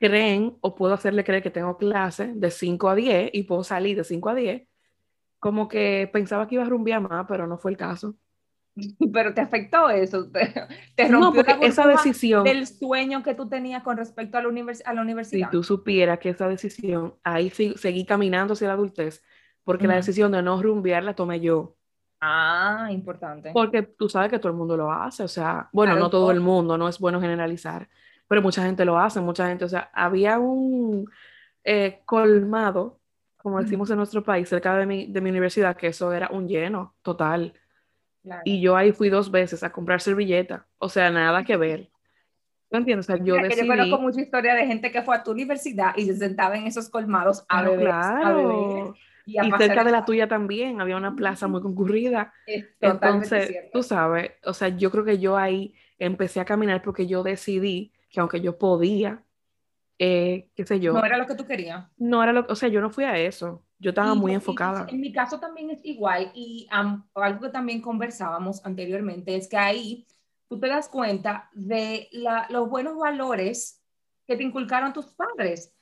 creen 0.00 0.56
o 0.62 0.74
puedo 0.74 0.94
hacerle 0.94 1.22
creer 1.22 1.42
que 1.42 1.50
tengo 1.50 1.76
clase 1.76 2.32
de 2.34 2.50
5 2.50 2.88
a 2.88 2.94
10 2.94 3.30
y 3.34 3.42
puedo 3.44 3.62
salir 3.62 3.96
de 3.96 4.04
5 4.04 4.30
a 4.30 4.34
10, 4.34 4.62
como 5.38 5.68
que 5.68 6.08
pensaba 6.12 6.48
que 6.48 6.56
iba 6.56 6.64
a 6.64 6.68
rumbear 6.68 7.00
más, 7.02 7.26
pero 7.28 7.46
no 7.46 7.58
fue 7.58 7.70
el 7.70 7.76
caso. 7.76 8.16
Pero 9.12 9.34
te 9.34 9.40
afectó 9.40 9.90
eso, 9.90 10.30
te, 10.96 11.08
rompió 11.08 11.44
esa 11.60 11.86
decisión 11.88 12.44
del 12.44 12.66
sueño 12.68 13.22
que 13.22 13.34
tú 13.34 13.48
tenías 13.48 13.82
con 13.82 13.96
respecto 13.96 14.38
a 14.38 14.42
la, 14.42 14.48
a 14.48 14.94
la 14.94 15.02
universidad. 15.02 15.48
Si 15.48 15.50
tú 15.50 15.64
supieras 15.64 16.20
que 16.20 16.30
esa 16.30 16.48
decisión, 16.48 17.14
ahí 17.24 17.50
seguí 17.50 18.06
caminando 18.06 18.54
hacia 18.54 18.68
la 18.68 18.74
adultez, 18.74 19.22
porque 19.64 19.88
la 19.88 19.96
decisión 19.96 20.30
de 20.32 20.40
no 20.40 20.62
rumbear 20.62 21.02
la 21.02 21.14
tomé 21.14 21.40
yo. 21.40 21.76
Ah, 22.20 22.88
importante. 22.90 23.50
Porque 23.52 23.82
tú 23.82 24.08
sabes 24.08 24.30
que 24.30 24.38
todo 24.38 24.52
el 24.52 24.58
mundo 24.58 24.76
lo 24.76 24.92
hace, 24.92 25.24
o 25.24 25.28
sea, 25.28 25.68
bueno, 25.72 25.96
no 25.96 26.08
todo 26.08 26.30
el 26.30 26.40
mundo, 26.40 26.78
no 26.78 26.88
es 26.88 26.98
bueno 26.98 27.20
generalizar, 27.20 27.88
pero 28.30 28.42
mucha 28.42 28.62
gente 28.62 28.84
lo 28.84 28.96
hace, 28.96 29.20
mucha 29.20 29.48
gente, 29.48 29.64
o 29.64 29.68
sea, 29.68 29.90
había 29.92 30.38
un 30.38 31.10
eh, 31.64 31.98
colmado, 32.04 33.00
como 33.36 33.60
decimos 33.60 33.90
en 33.90 33.96
nuestro 33.96 34.22
país, 34.22 34.48
cerca 34.48 34.76
de 34.76 34.86
mi, 34.86 35.06
de 35.06 35.20
mi 35.20 35.30
universidad, 35.30 35.76
que 35.76 35.88
eso 35.88 36.12
era 36.12 36.28
un 36.28 36.46
lleno 36.46 36.94
total. 37.02 37.54
Y 38.44 38.60
yo 38.60 38.76
ahí 38.76 38.92
fui 38.92 39.08
dos 39.08 39.32
veces 39.32 39.64
a 39.64 39.72
comprar 39.72 40.00
servilleta, 40.00 40.64
o 40.78 40.88
sea, 40.88 41.10
nada 41.10 41.42
que 41.42 41.56
ver. 41.56 41.90
¿No 42.70 42.78
entiendes? 42.78 43.10
O 43.10 43.16
sea, 43.16 43.24
yo 43.24 43.34
decidí... 43.34 43.66
Yo 43.66 43.74
conozco 43.74 43.98
mucha 43.98 44.20
historia 44.20 44.54
de 44.54 44.64
gente 44.64 44.92
que 44.92 45.02
fue 45.02 45.16
a 45.16 45.24
tu 45.24 45.32
universidad 45.32 45.92
y 45.96 46.06
se 46.06 46.14
sentaba 46.14 46.56
en 46.56 46.68
esos 46.68 46.88
colmados 46.88 47.44
a, 47.48 47.62
beber, 47.62 47.88
claro. 47.88 48.94
Y, 49.26 49.40
cerca 49.58 49.82
de 49.82 49.90
la 49.90 50.04
tuya 50.04 50.28
también 50.28 50.80
había 50.80 50.96
una 50.96 51.16
plaza 51.16 51.48
muy 51.48 51.62
concurrida. 51.62 52.32
Entonces, 52.80 53.56
tú 53.72 53.82
sabes, 53.82 54.34
o 54.44 54.54
sea, 54.54 54.68
yo 54.68 54.92
creo 54.92 55.04
que 55.04 55.18
yo 55.18 55.36
ahí 55.36 55.74
empecé 55.98 56.38
a 56.38 56.44
caminar 56.44 56.80
porque 56.80 57.08
yo 57.08 57.24
decidí 57.24 57.92
que 58.10 58.20
aunque 58.20 58.40
yo 58.40 58.58
podía, 58.58 59.24
eh, 59.98 60.50
qué 60.54 60.66
sé 60.66 60.80
yo. 60.80 60.92
No 60.92 61.04
era 61.04 61.16
lo 61.16 61.26
que 61.26 61.34
tú 61.34 61.46
querías. 61.46 61.86
No 61.96 62.22
era 62.22 62.32
lo 62.32 62.44
o 62.48 62.56
sea, 62.56 62.68
yo 62.68 62.80
no 62.80 62.90
fui 62.90 63.04
a 63.04 63.16
eso. 63.16 63.64
Yo 63.78 63.90
estaba 63.90 64.14
muy 64.14 64.34
enfocada. 64.34 64.86
en 64.90 65.00
mi 65.00 65.10
caso 65.10 65.40
también 65.40 65.70
es 65.70 65.80
igual 65.84 66.30
y 66.34 66.68
algo 66.70 67.40
que 67.40 67.48
también 67.48 67.80
conversábamos 67.80 68.64
anteriormente 68.66 69.34
es 69.34 69.48
que 69.48 69.56
ahí 69.56 70.06
tú 70.48 70.60
te 70.60 70.68
das 70.68 70.88
cuenta 70.88 71.48
de 71.54 72.08
la, 72.12 72.46
los 72.50 72.68
buenos 72.68 72.98
valores 72.98 73.82
que 74.26 74.36
te 74.36 74.42
inculcaron 74.42 74.92
tus 74.92 75.06
padres. 75.06 75.74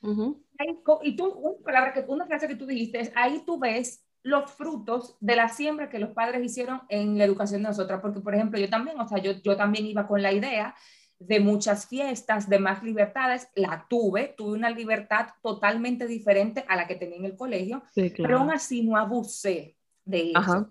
y 1.03 1.17
tú, 1.17 1.27
una 1.27 1.65
palabra 1.65 1.93
que, 1.93 2.05
una 2.07 2.27
frase 2.27 2.47
que 2.47 2.55
tú 2.55 2.67
dijiste 2.67 3.01
es, 3.01 3.13
ahí 3.17 3.43
tú 3.45 3.59
ves 3.59 4.05
los 4.23 4.51
frutos 4.51 5.17
de 5.21 5.37
la 5.37 5.49
siembra 5.49 5.89
que 5.89 5.99
los 5.99 6.11
padres 6.11 6.45
hicieron 6.45 6.83
en 6.89 7.19
la 7.19 7.25
educación 7.25 7.63
de 7.63 7.69
nosotras, 7.69 8.01
porque 8.01 8.21
por 8.21 8.35
ejemplo 8.35 8.61
yo 8.61 8.69
también, 8.69 9.01
o 9.01 9.09
sea, 9.09 9.19
yo, 9.19 9.33
yo 9.43 9.57
también 9.57 9.87
iba 9.87 10.07
con 10.07 10.23
la 10.23 10.33
idea 10.33 10.75
de 11.19 11.41
muchas 11.41 11.87
fiestas, 11.87 12.49
de 12.49 12.59
más 12.59 12.83
libertades, 12.83 13.49
la 13.55 13.87
tuve, 13.89 14.35
tuve 14.37 14.53
una 14.53 14.71
libertad 14.71 15.29
totalmente 15.43 16.07
diferente 16.07 16.65
a 16.69 16.77
la 16.77 16.87
que 16.87 16.95
tenía 16.95 17.17
en 17.17 17.25
el 17.25 17.37
colegio, 17.37 17.83
pero 18.17 18.39
aún 18.39 18.51
así 18.51 18.83
no 18.83 18.97
abusé 18.97 19.77
de 20.05 20.33
eso. 20.33 20.71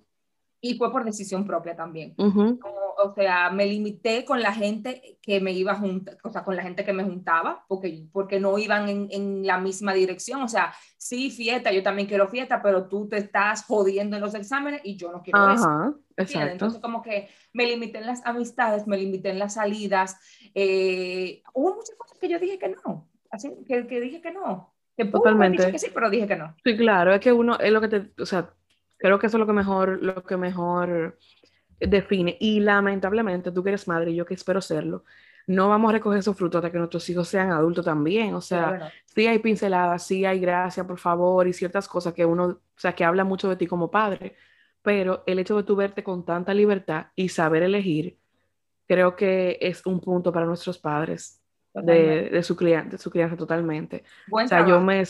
Y 0.60 0.78
fue 0.78 0.92
por 0.92 1.06
decisión 1.06 1.46
propia 1.46 1.76
también. 1.76 2.16
o 2.18 3.14
sea, 3.14 3.52
me 3.52 3.66
limité 3.66 4.26
con 4.26 4.42
la 4.42 4.52
gente 4.52 5.20
que 5.22 5.40
me 5.40 5.52
iba 5.52 5.74
a 5.74 5.76
juntar, 5.76 6.18
o 6.24 6.32
sea, 6.32 6.44
con 6.44 6.56
la 6.56 6.64
gente 6.64 6.84
que 6.84 6.94
me 6.94 7.04
juntaba, 7.04 7.64
porque, 7.68 8.08
porque 8.12 8.40
no 8.40 8.58
iban 8.58 8.90
en, 8.90 9.08
en, 9.12 9.46
la 9.46 9.60
misma 9.60 9.94
dirección. 9.94 10.42
O 10.42 10.48
sea, 10.48 10.74
sí, 10.98 11.30
fiesta, 11.30 11.72
yo 11.72 11.84
también 11.84 12.08
quiero 12.08 12.28
fiesta, 12.28 12.62
pero 12.62 12.88
tú 12.88 13.08
te 13.08 13.18
estás 13.18 13.66
jodiendo 13.66 14.16
en 14.16 14.22
los 14.24 14.34
exámenes 14.34 14.82
y 14.84 14.98
yo 14.98 15.12
no 15.12 15.22
quiero 15.22 15.40
Ajá, 15.40 15.54
eso. 15.54 16.00
Exacto. 16.18 16.52
Entonces, 16.52 16.82
como 16.82 17.04
que 17.04 17.30
me 17.54 17.68
limité 17.68 18.00
en 18.00 18.08
las 18.08 18.26
amistades, 18.26 18.88
me 18.88 18.98
limité 18.98 19.30
en 19.30 19.40
las 19.40 19.54
salidas. 19.54 20.18
Eh, 20.56 21.44
hubo 21.54 21.76
muchas 21.76 21.96
cosas 21.96 22.18
que 22.18 22.30
yo 22.30 22.40
dije 22.40 22.58
que 22.58 22.70
no, 22.70 23.08
así 23.30 23.52
que, 23.68 23.86
que 23.86 24.02
dije 24.02 24.22
que 24.22 24.32
no. 24.32 24.74
Que 24.98 25.06
Totalmente. 25.06 25.60
Dije 25.60 25.72
que 25.72 25.80
sí, 25.80 25.92
pero 25.94 26.10
dije 26.10 26.26
que 26.26 26.36
no. 26.36 26.56
Sí, 26.64 26.76
claro, 26.76 27.14
es 27.14 27.20
que 27.20 27.32
uno, 27.32 27.60
es 27.60 27.72
lo 27.72 27.80
que 27.82 27.88
te, 27.88 28.12
o 28.20 28.26
sea, 28.26 28.52
creo 28.98 29.20
que 29.20 29.28
eso 29.28 29.38
es 29.38 29.40
lo 29.40 29.48
que 29.48 29.54
mejor, 29.54 30.00
lo 30.02 30.24
que 30.24 30.38
mejor 30.38 31.18
define. 31.80 32.38
Y 32.40 32.60
lamentablemente, 32.60 33.52
tú 33.52 33.64
que 33.64 33.70
eres 33.70 33.88
madre 33.88 34.12
y 34.12 34.16
yo 34.16 34.26
que 34.26 34.34
espero 34.34 34.62
serlo, 34.62 35.04
no 35.48 35.70
vamos 35.70 35.90
a 35.90 35.94
recoger 35.94 36.20
esos 36.20 36.36
frutos 36.36 36.60
hasta 36.60 36.72
que 36.72 36.78
nuestros 36.78 37.10
hijos 37.10 37.28
sean 37.28 37.52
adultos 37.52 37.86
también. 37.86 38.36
O 38.36 38.42
sea, 38.42 38.92
sí 39.06 39.28
hay 39.28 39.40
pinceladas, 39.40 40.06
sí 40.06 40.26
hay 40.26 40.40
gracia, 40.40 40.86
por 40.86 41.00
favor, 41.00 41.48
y 41.48 41.54
ciertas 41.54 41.88
cosas 41.88 42.14
que 42.14 42.26
uno, 42.26 42.46
o 42.46 42.60
sea, 42.76 42.94
que 42.94 43.06
habla 43.06 43.24
mucho 43.24 43.48
de 43.48 43.56
ti 43.56 43.66
como 43.66 43.90
padre, 43.90 44.36
pero 44.82 45.24
el 45.26 45.40
hecho 45.40 45.56
de 45.56 45.64
tú 45.64 45.76
verte 45.76 46.04
con 46.04 46.26
tanta 46.26 46.54
libertad 46.54 47.08
y 47.16 47.30
saber 47.30 47.64
elegir, 47.64 48.18
creo 48.88 49.16
que 49.16 49.58
es 49.62 49.86
un 49.86 50.02
punto 50.02 50.34
para 50.34 50.46
nuestros 50.46 50.78
padres 50.78 51.42
de, 51.74 52.30
de, 52.30 52.44
su 52.44 52.56
cliente, 52.56 52.92
de 52.92 52.98
su 52.98 53.10
crianza 53.10 53.38
totalmente. 53.38 54.04
o 54.32 54.48
sea, 54.48 54.68
yo 54.68 54.82
me, 54.82 55.04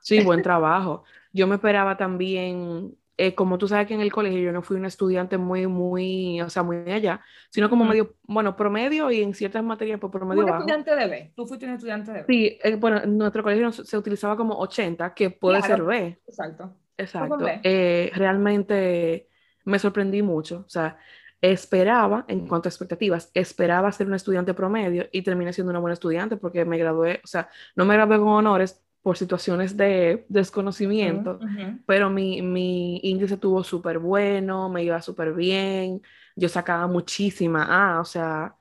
sí, 0.00 0.24
buen 0.24 0.42
trabajo. 0.42 1.04
Yo 1.32 1.46
me 1.46 1.56
esperaba 1.56 1.96
también 1.96 2.96
eh, 3.16 3.34
como 3.34 3.58
tú 3.58 3.68
sabes 3.68 3.86
que 3.86 3.94
en 3.94 4.00
el 4.00 4.12
colegio 4.12 4.40
yo 4.40 4.52
no 4.52 4.62
fui 4.62 4.76
una 4.76 4.88
estudiante 4.88 5.38
muy, 5.38 5.66
muy, 5.66 6.40
o 6.40 6.50
sea, 6.50 6.62
muy 6.62 6.78
allá, 6.90 7.20
sino 7.50 7.70
como 7.70 7.84
medio, 7.84 8.14
bueno, 8.22 8.56
promedio 8.56 9.10
y 9.10 9.22
en 9.22 9.34
ciertas 9.34 9.62
materias 9.62 10.00
por 10.00 10.10
pues, 10.10 10.20
promedio 10.20 10.44
un 10.44 10.50
estudiante 10.50 10.96
de 10.96 11.06
B, 11.06 11.32
tú 11.36 11.46
fuiste 11.46 11.66
un 11.66 11.74
estudiante 11.74 12.12
de 12.12 12.18
B. 12.20 12.24
Sí, 12.28 12.58
eh, 12.62 12.76
bueno, 12.76 13.02
en 13.02 13.16
nuestro 13.16 13.42
colegio 13.42 13.70
se 13.72 13.96
utilizaba 13.96 14.36
como 14.36 14.58
80, 14.58 15.14
que 15.14 15.30
puede 15.30 15.62
ser 15.62 15.82
B. 15.82 16.18
Exacto. 16.26 16.74
Exacto. 16.96 17.46
Eh, 17.62 18.10
realmente 18.14 19.28
me 19.64 19.78
sorprendí 19.78 20.22
mucho, 20.22 20.64
o 20.66 20.68
sea, 20.68 20.98
esperaba, 21.40 22.24
en 22.28 22.46
cuanto 22.46 22.68
a 22.68 22.70
expectativas, 22.70 23.30
esperaba 23.34 23.92
ser 23.92 24.06
un 24.06 24.14
estudiante 24.14 24.54
promedio 24.54 25.08
y 25.12 25.22
terminé 25.22 25.52
siendo 25.52 25.70
una 25.70 25.80
buena 25.80 25.94
estudiante 25.94 26.36
porque 26.36 26.64
me 26.64 26.78
gradué, 26.78 27.20
o 27.22 27.26
sea, 27.26 27.48
no 27.76 27.84
me 27.84 27.94
gradué 27.94 28.18
con 28.18 28.28
honores, 28.28 28.83
por 29.04 29.18
situaciones 29.18 29.76
de 29.76 30.24
desconocimiento, 30.30 31.38
pero 31.84 32.08
mi, 32.08 32.40
mi, 32.40 33.00
índice 33.02 33.34
estuvo 33.34 33.62
súper 33.62 33.98
bueno, 33.98 34.70
me 34.70 34.82
iba 34.82 35.02
súper 35.02 35.34
bien, 35.34 36.00
yo 36.34 36.48
sacaba 36.48 36.86
muchísima, 36.86 37.66
ah, 37.68 38.00
o 38.00 38.06
sea, 38.06 38.56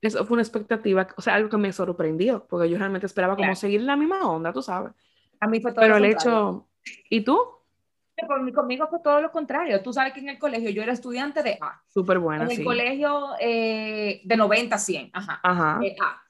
eso 0.00 0.26
fue 0.26 0.34
una 0.34 0.42
expectativa, 0.42 1.06
o 1.16 1.22
sea, 1.22 1.36
algo 1.36 1.48
que 1.48 1.58
me 1.58 1.72
sorprendió, 1.72 2.44
porque 2.50 2.68
yo 2.68 2.76
realmente 2.76 3.06
esperaba 3.06 3.36
como 3.36 3.54
seguir 3.54 3.82
la 3.82 3.94
misma 3.94 4.28
onda, 4.28 4.52
tú 4.52 4.62
sabes. 4.62 4.92
A 5.38 5.46
mí 5.46 5.60
fue 5.60 5.70
todo 5.70 5.82
Pero 5.82 5.98
el 5.98 6.06
hecho, 6.06 6.66
¿y 7.08 7.20
tú? 7.20 7.38
conmigo 8.52 8.88
fue 8.88 8.98
todo 8.98 9.20
lo 9.20 9.30
contrario. 9.30 9.80
Tú 9.80 9.92
sabes 9.92 10.12
que 10.12 10.20
en 10.20 10.28
el 10.28 10.38
colegio 10.40 10.70
yo 10.70 10.82
era 10.82 10.92
estudiante 10.92 11.42
de 11.42 11.58
A. 11.60 11.82
Súper 11.86 12.18
buena, 12.18 12.44
En 12.44 12.50
el 12.50 12.64
colegio 12.64 13.30
eh, 13.38 14.22
de 14.24 14.36
90 14.36 14.74
a 14.74 14.78
100, 14.78 15.10
ajá. 15.12 15.40
Ajá. 15.42 15.80
Eh, 15.84 15.96
a 16.00 16.23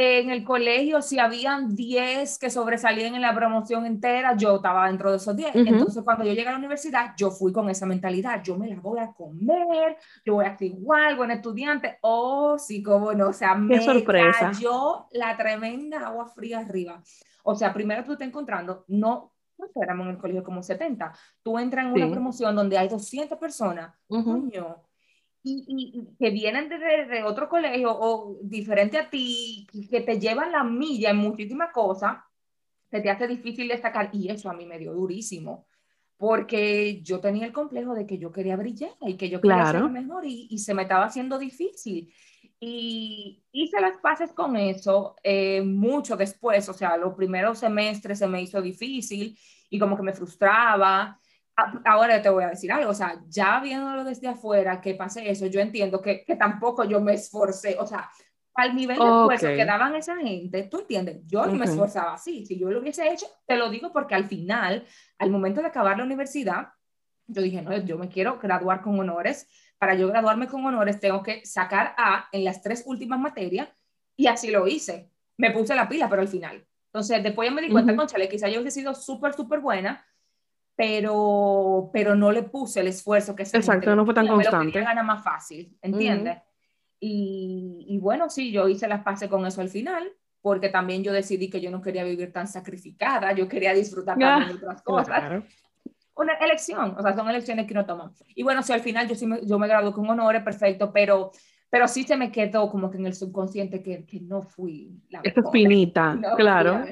en 0.00 0.30
el 0.30 0.44
colegio, 0.44 1.02
si 1.02 1.18
habían 1.18 1.74
10 1.74 2.38
que 2.38 2.50
sobresalían 2.50 3.16
en 3.16 3.20
la 3.20 3.34
promoción 3.34 3.84
entera, 3.84 4.36
yo 4.36 4.54
estaba 4.54 4.86
dentro 4.86 5.10
de 5.10 5.16
esos 5.16 5.34
10. 5.34 5.56
Entonces, 5.56 6.04
cuando 6.04 6.22
yo 6.24 6.34
llegué 6.34 6.46
a 6.46 6.52
la 6.52 6.58
universidad, 6.58 7.14
yo 7.16 7.32
fui 7.32 7.52
con 7.52 7.68
esa 7.68 7.84
mentalidad, 7.84 8.40
yo 8.44 8.56
me 8.56 8.68
la 8.68 8.76
voy 8.76 9.00
a 9.00 9.12
comer, 9.12 9.96
yo 10.24 10.34
voy 10.34 10.46
a 10.46 10.56
ser 10.56 10.68
igual, 10.68 11.16
buen 11.16 11.32
estudiante. 11.32 11.98
Oh, 12.02 12.56
sí, 12.60 12.80
cómo 12.80 13.12
no, 13.12 13.30
o 13.30 13.32
sea, 13.32 13.56
me 13.56 13.80
sorpresa. 13.80 14.52
cayó 14.52 15.08
la 15.10 15.36
tremenda 15.36 16.06
agua 16.06 16.28
fría 16.28 16.60
arriba. 16.60 17.02
O 17.42 17.56
sea, 17.56 17.74
primero 17.74 18.04
tú 18.04 18.16
te 18.16 18.22
encontrando, 18.22 18.84
no, 18.86 19.32
no 19.58 19.66
éramos 19.82 20.06
en 20.06 20.12
el 20.12 20.18
colegio 20.18 20.44
como 20.44 20.62
70, 20.62 21.12
tú 21.42 21.58
entras 21.58 21.86
en 21.86 21.92
una 21.94 22.08
promoción 22.08 22.54
donde 22.54 22.78
hay 22.78 22.86
200 22.86 23.36
personas, 23.36 23.92
y, 25.42 26.06
que 26.18 26.30
vienen 26.30 26.68
de, 26.68 27.22
otro 27.24 27.48
colegio 27.48 27.90
o 27.90 28.38
diferente 28.42 28.98
a 28.98 29.08
ti, 29.08 29.66
que 29.90 30.00
te 30.00 30.18
llevan 30.18 30.52
la 30.52 30.64
milla 30.64 31.10
en 31.10 31.16
muchísimas 31.16 31.72
cosas, 31.72 32.18
se 32.90 33.00
te 33.00 33.10
hace 33.10 33.26
difícil 33.26 33.68
destacar. 33.68 34.10
Y 34.12 34.30
eso 34.30 34.50
a 34.50 34.54
mí 34.54 34.66
me 34.66 34.78
dio 34.78 34.92
durísimo, 34.92 35.66
porque 36.16 37.00
yo 37.02 37.20
tenía 37.20 37.46
el 37.46 37.52
complejo 37.52 37.94
de 37.94 38.06
que 38.06 38.18
yo 38.18 38.32
quería 38.32 38.56
brillar 38.56 38.90
y 39.00 39.16
que 39.16 39.28
yo 39.28 39.40
quería 39.40 39.70
ser 39.70 39.84
mejor 39.84 40.24
y, 40.24 40.48
y, 40.50 40.58
se 40.58 40.74
me 40.74 40.82
estaba 40.82 41.04
haciendo 41.04 41.38
difícil. 41.38 42.12
Y 42.60 43.44
hice 43.52 43.80
las 43.80 44.00
paces 44.00 44.32
con 44.32 44.56
eso 44.56 45.14
eh, 45.22 45.62
mucho 45.62 46.16
después, 46.16 46.68
o 46.68 46.72
sea, 46.72 46.96
los 46.96 47.14
primeros 47.14 47.60
semestres 47.60 48.18
se 48.18 48.26
me 48.26 48.42
hizo 48.42 48.60
difícil 48.60 49.38
y 49.70 49.78
como 49.78 49.96
que 49.96 50.02
me 50.02 50.12
frustraba 50.12 51.20
ahora 51.84 52.22
te 52.22 52.28
voy 52.28 52.44
a 52.44 52.50
decir 52.50 52.70
algo, 52.72 52.90
o 52.90 52.94
sea, 52.94 53.20
ya 53.28 53.60
viéndolo 53.60 54.04
desde 54.04 54.28
afuera, 54.28 54.80
que 54.80 54.94
pase 54.94 55.28
eso, 55.30 55.46
yo 55.46 55.60
entiendo 55.60 56.00
que, 56.00 56.24
que 56.24 56.36
tampoco 56.36 56.84
yo 56.84 57.00
me 57.00 57.14
esforcé, 57.14 57.76
o 57.78 57.86
sea, 57.86 58.10
al 58.54 58.74
nivel 58.74 58.98
de 58.98 59.04
esfuerzo 59.04 59.46
que 59.46 59.64
daban 59.64 59.94
esa 59.94 60.16
gente, 60.16 60.64
tú 60.64 60.80
entiendes, 60.80 61.20
yo 61.26 61.46
no 61.46 61.54
me 61.54 61.64
esforzaba 61.64 62.14
así, 62.14 62.44
si 62.44 62.58
yo 62.58 62.70
lo 62.70 62.80
hubiese 62.80 63.08
hecho, 63.12 63.26
te 63.46 63.56
lo 63.56 63.70
digo 63.70 63.92
porque 63.92 64.14
al 64.14 64.24
final, 64.24 64.84
al 65.18 65.30
momento 65.30 65.60
de 65.60 65.68
acabar 65.68 65.96
la 65.96 66.04
universidad, 66.04 66.68
yo 67.26 67.42
dije, 67.42 67.62
no, 67.62 67.76
yo 67.76 67.98
me 67.98 68.08
quiero 68.08 68.38
graduar 68.38 68.80
con 68.80 68.98
honores, 68.98 69.48
para 69.78 69.94
yo 69.94 70.08
graduarme 70.08 70.48
con 70.48 70.64
honores 70.64 70.98
tengo 70.98 71.22
que 71.22 71.44
sacar 71.46 71.94
A 71.96 72.28
en 72.32 72.44
las 72.44 72.62
tres 72.62 72.82
últimas 72.86 73.20
materias, 73.20 73.68
y 74.16 74.26
así 74.26 74.50
lo 74.50 74.66
hice, 74.66 75.10
me 75.36 75.52
puse 75.52 75.74
la 75.74 75.88
pila, 75.88 76.08
pero 76.08 76.22
al 76.22 76.28
final. 76.28 76.66
Entonces, 76.86 77.22
después 77.22 77.48
ya 77.48 77.54
me 77.54 77.62
di 77.62 77.68
cuenta, 77.68 77.92
uh 77.92 77.96
-huh. 77.96 78.28
quizá 78.28 78.48
yo 78.48 78.60
hubiese 78.60 78.80
sido 78.80 78.94
súper, 78.94 79.34
súper 79.34 79.60
buena, 79.60 80.04
pero, 80.78 81.90
pero 81.92 82.14
no 82.14 82.30
le 82.30 82.44
puse 82.44 82.78
el 82.78 82.86
esfuerzo 82.86 83.34
que 83.34 83.44
se 83.44 83.56
Exacto, 83.56 83.96
no 83.96 84.04
fue 84.04 84.14
tan 84.14 84.28
constante. 84.28 84.80
Gana 84.80 85.02
más 85.02 85.24
fácil, 85.24 85.76
¿entiendes? 85.82 86.38
y, 87.00 87.84
y, 87.88 87.98
bueno, 87.98 88.30
sí, 88.30 88.52
yo 88.52 88.68
hice 88.68 88.86
las 88.86 89.02
pases 89.02 89.28
con 89.28 89.44
eso 89.44 89.60
al 89.60 89.70
final, 89.70 90.08
porque 90.40 90.68
también 90.68 91.02
yo 91.02 91.12
decidí 91.12 91.50
que 91.50 91.60
yo 91.60 91.72
no 91.72 91.82
quería 91.82 92.04
vivir 92.04 92.32
tan 92.32 92.46
sacrificada, 92.46 93.32
yo 93.32 93.48
quería 93.48 93.74
disfrutar 93.74 94.16
también 94.16 94.50
de 94.50 94.54
otras 94.54 94.82
cosas. 94.82 95.42
Una 96.14 96.34
elección, 96.34 96.94
o 96.96 97.02
sea, 97.02 97.12
son 97.12 97.28
elecciones 97.28 97.66
que 97.66 97.72
uno 97.72 97.84
toma. 97.84 98.12
Y 98.36 98.44
bueno, 98.44 98.62
si 98.62 98.72
al 98.72 98.80
final 98.80 99.08
yo, 99.08 99.16
sí 99.16 99.26
me, 99.26 99.44
yo 99.44 99.58
me 99.58 99.66
gradué 99.66 99.92
con 99.92 100.08
honores, 100.08 100.44
perfecto, 100.44 100.92
pero, 100.92 101.32
pero 101.68 101.88
sí 101.88 102.04
se 102.04 102.16
me 102.16 102.30
quedó 102.30 102.70
como 102.70 102.88
que 102.88 102.98
en 102.98 103.06
el 103.06 103.14
subconsciente 103.14 103.82
que, 103.82 104.06
que 104.06 104.20
no 104.20 104.42
fui 104.42 105.02
la 105.08 105.22
mejor. 105.22 105.42
Esa 105.42 105.50
finita, 105.50 106.16
claro. 106.36 106.84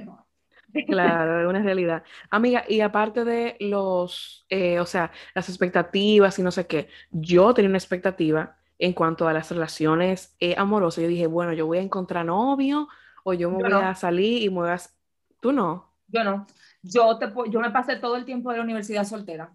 Claro, 0.86 1.40
es 1.40 1.46
una 1.46 1.62
realidad. 1.62 2.02
Amiga, 2.30 2.64
y 2.68 2.80
aparte 2.80 3.24
de 3.24 3.56
los, 3.60 4.46
eh, 4.48 4.78
o 4.80 4.86
sea, 4.86 5.10
las 5.34 5.48
expectativas 5.48 6.38
y 6.38 6.42
no 6.42 6.50
sé 6.50 6.66
qué, 6.66 6.88
yo 7.10 7.54
tenía 7.54 7.68
una 7.68 7.78
expectativa 7.78 8.56
en 8.78 8.92
cuanto 8.92 9.26
a 9.26 9.32
las 9.32 9.50
relaciones 9.50 10.36
eh, 10.40 10.54
amorosas. 10.56 11.02
Yo 11.02 11.08
dije, 11.08 11.26
bueno, 11.26 11.52
yo 11.52 11.66
voy 11.66 11.78
a 11.78 11.82
encontrar 11.82 12.26
novio 12.26 12.88
o 13.24 13.32
yo 13.32 13.50
me 13.50 13.62
voy 13.62 13.72
a 13.72 13.94
salir 13.94 14.42
y 14.42 14.50
me 14.50 14.56
voy 14.56 14.70
a... 14.70 14.80
¿Tú 15.40 15.52
no? 15.52 15.92
Yo 16.08 16.22
no. 16.24 16.46
Yo, 16.82 17.18
te, 17.18 17.32
yo 17.50 17.60
me 17.60 17.70
pasé 17.70 17.96
todo 17.96 18.16
el 18.16 18.24
tiempo 18.24 18.50
de 18.50 18.58
la 18.58 18.64
universidad 18.64 19.04
soltera. 19.04 19.52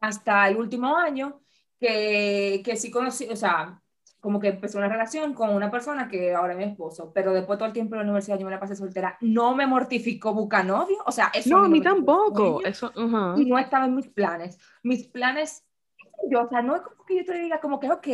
Hasta 0.00 0.48
el 0.48 0.56
último 0.56 0.96
año 0.96 1.40
que, 1.80 2.62
que 2.64 2.76
sí 2.76 2.90
conocí, 2.90 3.28
o 3.28 3.36
sea, 3.36 3.81
como 4.22 4.38
que 4.38 4.50
empezó 4.50 4.78
una 4.78 4.88
relación 4.88 5.34
con 5.34 5.50
una 5.50 5.68
persona 5.68 6.06
que 6.06 6.32
ahora 6.32 6.52
es 6.52 6.58
mi 6.58 6.64
esposo, 6.64 7.10
pero 7.12 7.32
después 7.32 7.58
todo 7.58 7.66
el 7.66 7.72
tiempo 7.72 7.96
en 7.96 7.98
la 7.98 8.04
universidad 8.04 8.38
yo 8.38 8.44
me 8.44 8.52
la 8.52 8.60
pasé 8.60 8.76
soltera, 8.76 9.18
no 9.20 9.56
me 9.56 9.66
mortificó 9.66 10.32
buscar 10.32 10.64
novio, 10.64 10.98
o 11.04 11.10
sea, 11.10 11.32
eso 11.34 11.50
no, 11.50 11.64
a 11.64 11.68
mí 11.68 11.82
tampoco, 11.82 12.64
eso, 12.64 12.92
y 13.36 13.44
no 13.44 13.58
estaba 13.58 13.86
en 13.86 13.96
mis 13.96 14.06
planes, 14.06 14.60
mis 14.84 15.08
planes, 15.08 15.66
yo, 16.30 16.44
o 16.44 16.48
sea, 16.48 16.62
no 16.62 16.76
es 16.76 16.82
como 16.82 17.04
que 17.04 17.16
yo 17.16 17.24
te 17.24 17.36
diga 17.36 17.60
como 17.60 17.80
que, 17.80 17.90
ok, 17.90 18.06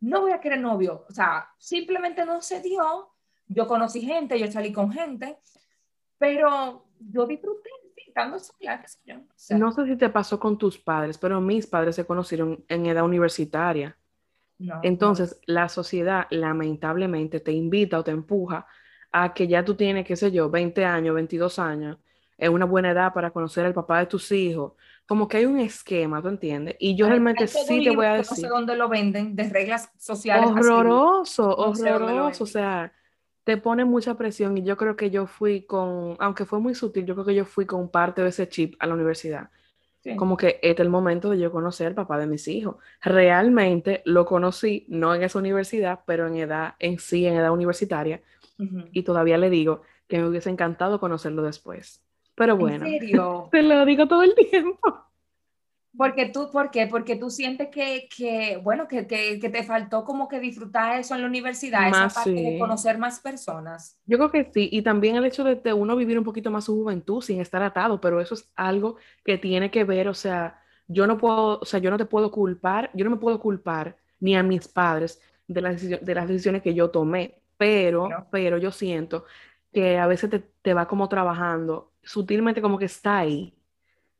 no 0.00 0.22
voy 0.22 0.32
a 0.32 0.40
querer 0.40 0.58
novio, 0.58 1.06
o 1.08 1.12
sea, 1.12 1.48
simplemente 1.56 2.26
no 2.26 2.42
se 2.42 2.60
dio, 2.60 3.14
yo 3.46 3.68
conocí 3.68 4.00
gente, 4.00 4.36
yo 4.40 4.50
salí 4.50 4.72
con 4.72 4.90
gente, 4.90 5.38
pero 6.18 6.84
yo 6.98 7.26
disfruté 7.26 7.70
estando 8.08 8.40
sola, 8.40 8.80
qué 8.80 8.88
sé 8.88 8.98
yo. 9.04 9.56
no 9.56 9.70
sé 9.70 9.86
si 9.86 9.96
te 9.96 10.08
pasó 10.08 10.40
con 10.40 10.58
tus 10.58 10.78
padres, 10.78 11.16
pero 11.16 11.40
mis 11.40 11.66
padres 11.66 11.94
se 11.94 12.04
conocieron 12.04 12.64
en 12.68 12.86
edad 12.86 13.04
universitaria. 13.04 13.96
Entonces, 14.82 15.40
la 15.46 15.68
sociedad 15.68 16.26
lamentablemente 16.30 17.40
te 17.40 17.52
invita 17.52 17.98
o 17.98 18.04
te 18.04 18.12
empuja 18.12 18.66
a 19.12 19.34
que 19.34 19.46
ya 19.46 19.64
tú 19.64 19.74
tienes, 19.74 20.06
qué 20.06 20.16
sé 20.16 20.30
yo, 20.32 20.50
20 20.50 20.84
años, 20.84 21.14
22 21.14 21.58
años, 21.58 21.98
es 22.36 22.48
una 22.48 22.64
buena 22.64 22.90
edad 22.90 23.12
para 23.12 23.30
conocer 23.30 23.64
al 23.64 23.74
papá 23.74 24.00
de 24.00 24.06
tus 24.06 24.30
hijos. 24.32 24.72
Como 25.06 25.28
que 25.28 25.36
hay 25.36 25.46
un 25.46 25.58
esquema, 25.58 26.20
¿tú 26.22 26.28
entiendes? 26.28 26.76
Y 26.78 26.96
yo 26.96 27.08
realmente 27.08 27.46
sí 27.46 27.84
te 27.84 27.94
voy 27.94 28.06
a 28.06 28.14
decir. 28.14 28.38
No 28.38 28.48
sé 28.48 28.48
dónde 28.48 28.76
lo 28.76 28.88
venden, 28.88 29.36
de 29.36 29.48
reglas 29.48 29.90
sociales. 29.98 30.50
Horroroso, 30.50 31.54
horroroso. 31.56 32.44
o 32.44 32.46
sea, 32.46 32.92
te 33.44 33.56
pone 33.58 33.84
mucha 33.84 34.16
presión 34.16 34.56
y 34.56 34.64
yo 34.64 34.76
creo 34.76 34.96
que 34.96 35.10
yo 35.10 35.26
fui 35.26 35.62
con, 35.62 36.16
aunque 36.18 36.44
fue 36.46 36.58
muy 36.58 36.74
sutil, 36.74 37.04
yo 37.04 37.14
creo 37.14 37.26
que 37.26 37.34
yo 37.34 37.44
fui 37.44 37.66
con 37.66 37.90
parte 37.90 38.22
de 38.22 38.30
ese 38.30 38.48
chip 38.48 38.74
a 38.78 38.86
la 38.86 38.94
universidad. 38.94 39.50
Como 40.16 40.36
que 40.36 40.58
este 40.62 40.70
es 40.70 40.80
el 40.80 40.90
momento 40.90 41.30
de 41.30 41.38
yo 41.38 41.50
conocer 41.50 41.86
al 41.86 41.94
papá 41.94 42.18
de 42.18 42.26
mis 42.26 42.46
hijos. 42.48 42.76
Realmente 43.02 44.02
lo 44.04 44.26
conocí, 44.26 44.84
no 44.88 45.14
en 45.14 45.22
esa 45.22 45.38
universidad, 45.38 46.00
pero 46.06 46.26
en 46.26 46.36
edad, 46.36 46.74
en 46.78 46.98
sí, 46.98 47.26
en 47.26 47.34
edad 47.34 47.52
universitaria. 47.52 48.22
Y 48.92 49.02
todavía 49.02 49.38
le 49.38 49.50
digo 49.50 49.82
que 50.06 50.18
me 50.18 50.28
hubiese 50.28 50.50
encantado 50.50 51.00
conocerlo 51.00 51.42
después. 51.42 52.02
Pero 52.34 52.56
bueno, 52.56 52.86
¿En 52.86 53.00
serio? 53.00 53.48
te 53.52 53.62
lo 53.62 53.84
digo 53.84 54.06
todo 54.06 54.22
el 54.22 54.34
tiempo. 54.34 55.03
Porque 55.96 56.26
tú, 56.26 56.50
¿por 56.50 56.70
qué? 56.70 56.86
Porque 56.88 57.16
tú 57.16 57.30
sientes 57.30 57.68
que, 57.68 58.08
que 58.14 58.60
bueno, 58.62 58.88
que, 58.88 59.06
que, 59.06 59.38
que, 59.38 59.48
te 59.48 59.62
faltó 59.62 60.04
como 60.04 60.28
que 60.28 60.40
disfrutar 60.40 60.98
eso 60.98 61.14
en 61.14 61.20
la 61.20 61.28
universidad, 61.28 61.88
más, 61.88 62.12
esa 62.12 62.24
parte 62.24 62.36
sí. 62.36 62.50
de 62.50 62.58
conocer 62.58 62.98
más 62.98 63.20
personas. 63.20 64.00
Yo 64.04 64.18
creo 64.18 64.30
que 64.30 64.50
sí, 64.52 64.68
y 64.72 64.82
también 64.82 65.14
el 65.16 65.24
hecho 65.24 65.44
de, 65.44 65.54
de, 65.54 65.72
uno 65.72 65.94
vivir 65.94 66.18
un 66.18 66.24
poquito 66.24 66.50
más 66.50 66.64
su 66.64 66.74
juventud 66.74 67.22
sin 67.22 67.40
estar 67.40 67.62
atado, 67.62 68.00
pero 68.00 68.20
eso 68.20 68.34
es 68.34 68.50
algo 68.56 68.96
que 69.24 69.38
tiene 69.38 69.70
que 69.70 69.84
ver, 69.84 70.08
o 70.08 70.14
sea, 70.14 70.60
yo 70.88 71.06
no 71.06 71.16
puedo, 71.16 71.60
o 71.60 71.64
sea, 71.64 71.78
yo 71.78 71.90
no 71.90 71.96
te 71.96 72.06
puedo 72.06 72.30
culpar, 72.30 72.90
yo 72.92 73.04
no 73.04 73.12
me 73.12 73.16
puedo 73.18 73.38
culpar 73.38 73.96
ni 74.18 74.36
a 74.36 74.42
mis 74.42 74.66
padres 74.66 75.20
de 75.46 75.60
las, 75.60 75.82
de 75.82 76.14
las 76.14 76.26
decisiones 76.26 76.62
que 76.62 76.74
yo 76.74 76.90
tomé, 76.90 77.40
pero, 77.56 78.08
no. 78.08 78.26
pero 78.32 78.58
yo 78.58 78.72
siento 78.72 79.26
que 79.72 79.98
a 79.98 80.06
veces 80.06 80.30
te, 80.30 80.40
te 80.40 80.74
va 80.74 80.88
como 80.88 81.08
trabajando, 81.08 81.92
sutilmente 82.02 82.60
como 82.60 82.78
que 82.78 82.86
está 82.86 83.18
ahí 83.18 83.54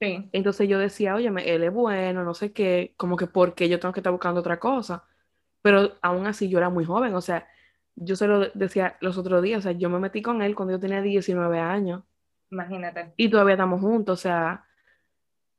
Sí. 0.01 0.29
Entonces 0.33 0.69
yo 0.69 0.79
decía, 0.79 1.15
oye, 1.15 1.29
él 1.29 1.63
es 1.63 1.73
bueno, 1.73 2.25
no 2.25 2.35
sé 2.35 2.53
qué, 2.53 2.95
como 2.97 3.17
que 3.17 3.27
porque 3.27 3.69
yo 3.69 3.79
tengo 3.79 3.93
que 3.93 4.01
estar 4.01 4.13
buscando 4.13 4.41
otra 4.41 4.59
cosa. 4.59 5.05
Pero 5.63 5.93
aún 6.03 6.27
así 6.27 6.49
yo 6.49 6.59
era 6.59 6.69
muy 6.69 6.85
joven, 6.85 7.15
o 7.15 7.21
sea, 7.21 7.47
yo 7.97 8.17
se 8.17 8.27
lo 8.27 8.51
decía 8.51 8.97
los 9.01 9.17
otros 9.19 9.43
días, 9.43 9.61
o 9.61 9.63
sea, 9.63 9.73
yo 9.73 9.89
me 9.89 9.99
metí 9.99 10.21
con 10.21 10.43
él 10.43 10.55
cuando 10.55 10.73
yo 10.73 10.81
tenía 10.81 11.01
19 11.01 11.59
años. 11.59 12.03
Imagínate. 12.51 13.15
Y 13.17 13.29
todavía 13.29 13.55
estamos 13.55 13.81
juntos, 13.81 14.21
o 14.21 14.23
sea, 14.23 14.65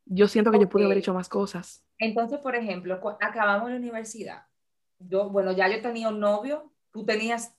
yo 0.06 0.28
siento 0.28 0.52
que 0.52 0.58
okay. 0.58 0.66
yo 0.66 0.70
pude 0.70 0.86
haber 0.86 0.98
hecho 0.98 1.14
más 1.14 1.30
cosas. 1.30 1.84
Entonces, 1.98 2.40
por 2.40 2.56
ejemplo, 2.56 3.00
acabamos 3.22 3.70
la 3.70 3.78
universidad. 3.78 4.46
Yo, 5.00 5.30
bueno, 5.30 5.52
ya 5.54 5.68
yo 5.68 5.82
tenía 5.82 6.10
un 6.10 6.20
novio, 6.20 6.72
tú 6.92 7.06
tenías 7.06 7.58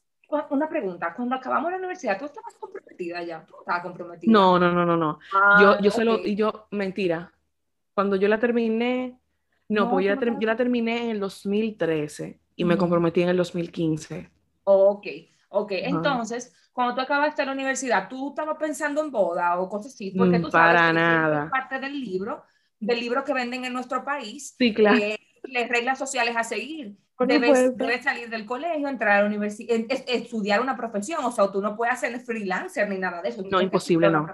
una 0.50 0.68
pregunta, 0.68 1.14
cuando 1.14 1.36
acabamos 1.36 1.70
la 1.70 1.78
universidad, 1.78 2.18
¿tú 2.18 2.24
estabas 2.24 2.54
comprometida 2.54 3.22
ya? 3.22 3.44
¿Tú 3.46 3.54
estabas 3.60 3.82
comprometida? 3.82 4.32
No, 4.32 4.58
no, 4.58 4.72
no, 4.72 4.84
no, 4.84 4.96
no. 4.96 5.18
Ah, 5.34 5.56
yo, 5.60 5.72
yo 5.74 5.76
okay. 5.78 5.90
se 5.90 6.04
lo, 6.04 6.18
y 6.18 6.34
yo, 6.34 6.66
mentira. 6.70 7.32
Cuando 7.94 8.16
yo 8.16 8.28
la 8.28 8.38
terminé, 8.38 9.18
no, 9.68 9.84
no 9.84 9.90
pues 9.90 10.04
yo 10.04 10.14
la, 10.14 10.20
yo 10.20 10.46
la, 10.46 10.56
terminé 10.56 11.04
en 11.04 11.10
el 11.10 11.20
2013 11.20 12.40
y 12.56 12.64
me 12.64 12.76
comprometí 12.76 13.22
en 13.22 13.30
el 13.30 13.36
2015. 13.36 14.30
Ok, 14.64 15.06
ok. 15.48 15.70
-huh. 15.70 15.80
Entonces, 15.84 16.54
cuando 16.72 16.94
tú 16.94 17.00
acabaste 17.00 17.46
la 17.46 17.52
universidad, 17.52 18.08
¿tú 18.08 18.30
estabas 18.30 18.56
pensando 18.58 19.00
en 19.02 19.10
boda 19.10 19.58
o 19.58 19.68
cosas 19.68 19.94
así? 19.94 20.10
Porque 20.10 20.38
tú 20.40 20.50
sabes 20.50 20.74
Para 20.74 20.88
que 20.88 20.92
nada. 20.92 21.48
parte 21.50 21.78
del 21.78 21.98
libro, 21.98 22.44
del 22.78 23.00
libro 23.00 23.24
que 23.24 23.32
venden 23.32 23.64
en 23.64 23.72
nuestro 23.72 24.04
país. 24.04 24.54
Sí, 24.58 24.74
claro. 24.74 24.98
Eh, 24.98 25.18
las 25.48 25.68
reglas 25.68 25.98
sociales 25.98 26.36
a 26.36 26.44
seguir. 26.44 26.96
Debes, 27.18 27.76
debes, 27.76 28.04
salir 28.04 28.28
del 28.28 28.44
colegio, 28.44 28.88
entrar 28.88 29.12
a 29.12 29.20
la 29.22 29.26
universidad, 29.26 29.74
estudiar 29.88 30.60
una 30.60 30.76
profesión, 30.76 31.24
o 31.24 31.32
sea, 31.32 31.50
tú 31.50 31.62
no 31.62 31.74
puedes 31.74 31.98
ser 31.98 32.18
freelancer 32.20 32.88
ni 32.90 32.98
nada 32.98 33.22
de 33.22 33.30
eso. 33.30 33.42
No, 33.50 33.62
imposible, 33.62 34.10
no. 34.10 34.26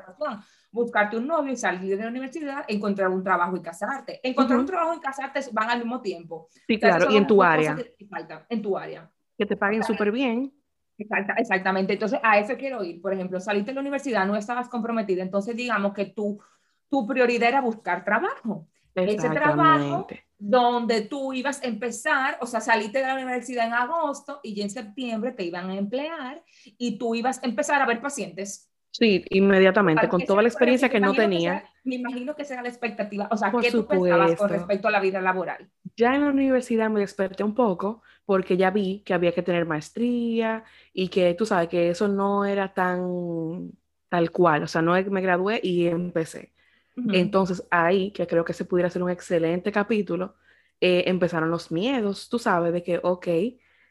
Buscarte 0.72 1.16
un 1.16 1.26
novio, 1.26 1.54
salir 1.54 1.96
de 1.96 2.02
la 2.02 2.10
universidad, 2.10 2.64
encontrar 2.66 3.10
un 3.10 3.22
trabajo 3.22 3.56
y 3.56 3.62
casarte. 3.62 4.20
Encontrar 4.22 4.56
uh 4.56 4.62
-huh. 4.62 4.64
un 4.64 4.66
trabajo 4.66 4.94
y 4.96 5.00
casarte 5.00 5.40
van 5.52 5.70
al 5.70 5.78
mismo 5.78 6.00
tiempo. 6.00 6.48
Sí, 6.66 6.78
claro, 6.78 7.10
y 7.10 7.16
en 7.16 7.26
tu 7.26 7.42
área. 7.42 7.76
Faltan, 8.10 8.46
en 8.48 8.62
tu 8.62 8.76
área. 8.76 9.08
Que 9.38 9.46
te 9.46 9.56
paguen 9.56 9.84
súper 9.84 10.10
bien. 10.10 10.52
Exacta, 10.98 11.34
exactamente, 11.36 11.92
entonces 11.94 12.20
a 12.22 12.38
eso 12.38 12.56
quiero 12.56 12.82
ir. 12.84 13.00
Por 13.00 13.12
ejemplo, 13.12 13.38
saliste 13.40 13.70
de 13.70 13.74
la 13.74 13.80
universidad, 13.80 14.26
no 14.26 14.36
estabas 14.36 14.68
comprometida, 14.68 15.22
entonces 15.22 15.56
digamos 15.56 15.92
que 15.94 16.06
tu, 16.06 16.40
tu 16.88 17.06
prioridad 17.06 17.48
era 17.48 17.60
buscar 17.60 18.04
trabajo. 18.04 18.66
Ese 18.94 19.30
trabajo 19.30 20.06
donde 20.44 21.02
tú 21.02 21.32
ibas 21.32 21.62
a 21.62 21.66
empezar, 21.66 22.36
o 22.40 22.46
sea, 22.46 22.60
saliste 22.60 22.98
de 22.98 23.06
la 23.06 23.14
universidad 23.14 23.64
en 23.64 23.74
agosto 23.74 24.40
y 24.42 24.54
ya 24.54 24.64
en 24.64 24.70
septiembre 24.70 25.30
te 25.30 25.44
iban 25.44 25.70
a 25.70 25.76
emplear 25.76 26.42
y 26.64 26.98
tú 26.98 27.14
ibas 27.14 27.40
a 27.42 27.46
empezar 27.46 27.80
a 27.80 27.86
ver 27.86 28.00
pacientes. 28.00 28.68
Sí, 28.90 29.24
inmediatamente, 29.30 30.08
con 30.08 30.24
toda 30.24 30.42
la 30.42 30.48
experiencia 30.48 30.88
que 30.90 30.98
no 30.98 31.14
tenía. 31.14 31.60
Que 31.60 31.60
sea, 31.60 31.70
me 31.84 31.94
imagino 31.94 32.34
que 32.34 32.42
esa 32.42 32.54
era 32.54 32.62
la 32.64 32.68
expectativa. 32.68 33.28
O 33.30 33.36
sea, 33.36 33.52
¿qué 33.52 33.70
supuesto. 33.70 33.94
tú 33.94 34.02
pensabas 34.02 34.34
con 34.34 34.48
respecto 34.48 34.88
a 34.88 34.90
la 34.90 35.00
vida 35.00 35.20
laboral? 35.20 35.70
Ya 35.96 36.14
en 36.14 36.22
la 36.22 36.30
universidad 36.30 36.90
me 36.90 37.00
desperté 37.00 37.44
un 37.44 37.54
poco 37.54 38.02
porque 38.26 38.56
ya 38.56 38.70
vi 38.70 39.00
que 39.04 39.14
había 39.14 39.32
que 39.32 39.42
tener 39.42 39.64
maestría 39.64 40.64
y 40.92 41.08
que 41.08 41.34
tú 41.34 41.46
sabes 41.46 41.68
que 41.68 41.88
eso 41.88 42.08
no 42.08 42.44
era 42.44 42.74
tan 42.74 43.70
tal 44.08 44.30
cual. 44.32 44.64
O 44.64 44.66
sea, 44.66 44.82
no 44.82 44.92
me 44.92 45.20
gradué 45.20 45.60
y 45.62 45.86
empecé. 45.86 46.51
Uh 46.96 47.02
-huh. 47.02 47.16
Entonces 47.16 47.66
ahí, 47.70 48.12
que 48.12 48.26
creo 48.26 48.44
que 48.44 48.52
se 48.52 48.64
pudiera 48.64 48.88
hacer 48.88 49.02
un 49.02 49.10
excelente 49.10 49.72
capítulo, 49.72 50.36
eh, 50.80 51.04
empezaron 51.06 51.50
los 51.50 51.70
miedos, 51.70 52.28
tú 52.28 52.38
sabes, 52.38 52.72
de 52.72 52.82
que, 52.82 53.00
ok, 53.02 53.28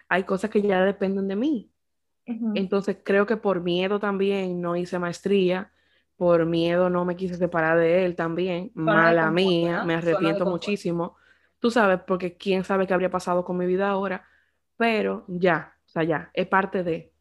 hay 0.09 0.23
cosas 0.23 0.49
que 0.49 0.61
ya 0.61 0.83
dependen 0.83 1.27
de 1.27 1.35
mí. 1.35 1.71
Uh 2.27 2.33
-huh. 2.33 2.51
Entonces 2.55 2.97
creo 3.03 3.25
que 3.25 3.37
por 3.37 3.61
miedo 3.61 3.99
también 3.99 4.61
no 4.61 4.75
hice 4.75 4.99
maestría, 4.99 5.71
por 6.21 6.45
miedo 6.45 6.87
no 6.89 7.03
me 7.03 7.15
quise 7.15 7.33
separar 7.33 7.79
de 7.79 8.05
él 8.05 8.15
también, 8.15 8.69
mala 8.75 9.31
mía, 9.31 9.79
¿no? 9.79 9.85
me 9.85 9.95
arrepiento 9.95 10.45
muchísimo, 10.45 11.15
tú 11.59 11.71
sabes, 11.71 11.99
porque 12.05 12.37
quién 12.37 12.63
sabe 12.63 12.85
qué 12.85 12.93
habría 12.93 13.09
pasado 13.09 13.43
con 13.43 13.57
mi 13.57 13.65
vida 13.65 13.89
ahora, 13.89 14.27
pero 14.77 15.25
ya, 15.27 15.73
o 15.85 15.89
sea, 15.89 16.03
ya, 16.03 16.29
es 16.33 16.45
parte 16.45 16.83
de, 16.83 17.11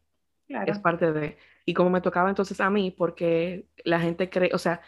claro. 0.47 0.71
es 0.71 0.77
parte 0.77 1.11
de. 1.11 1.37
Y 1.65 1.73
como 1.73 1.89
me 1.89 2.01
tocaba 2.01 2.29
entonces 2.29 2.61
a 2.61 2.69
mí, 2.69 2.91
porque 2.91 3.65
la 3.83 3.99
gente 3.99 4.29
cree, 4.29 4.51
o 4.53 4.59
sea, 4.59 4.81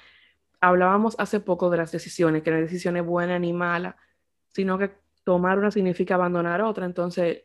hablábamos 0.64 1.16
hace 1.20 1.42
poco 1.42 1.70
de 1.70 1.76
las 1.76 1.92
decisiones, 1.92 2.42
que 2.42 2.50
no 2.50 2.56
hay 2.56 2.64
decisiones 2.64 3.06
buenas 3.06 3.40
ni 3.42 3.52
malas, 3.52 3.96
sino 4.48 4.78
que 4.78 4.92
tomar 5.26 5.60
una 5.60 5.72
significa 5.72 6.16
abandonar 6.16 6.62
otra. 6.62 6.86
Entonces, 6.86 7.44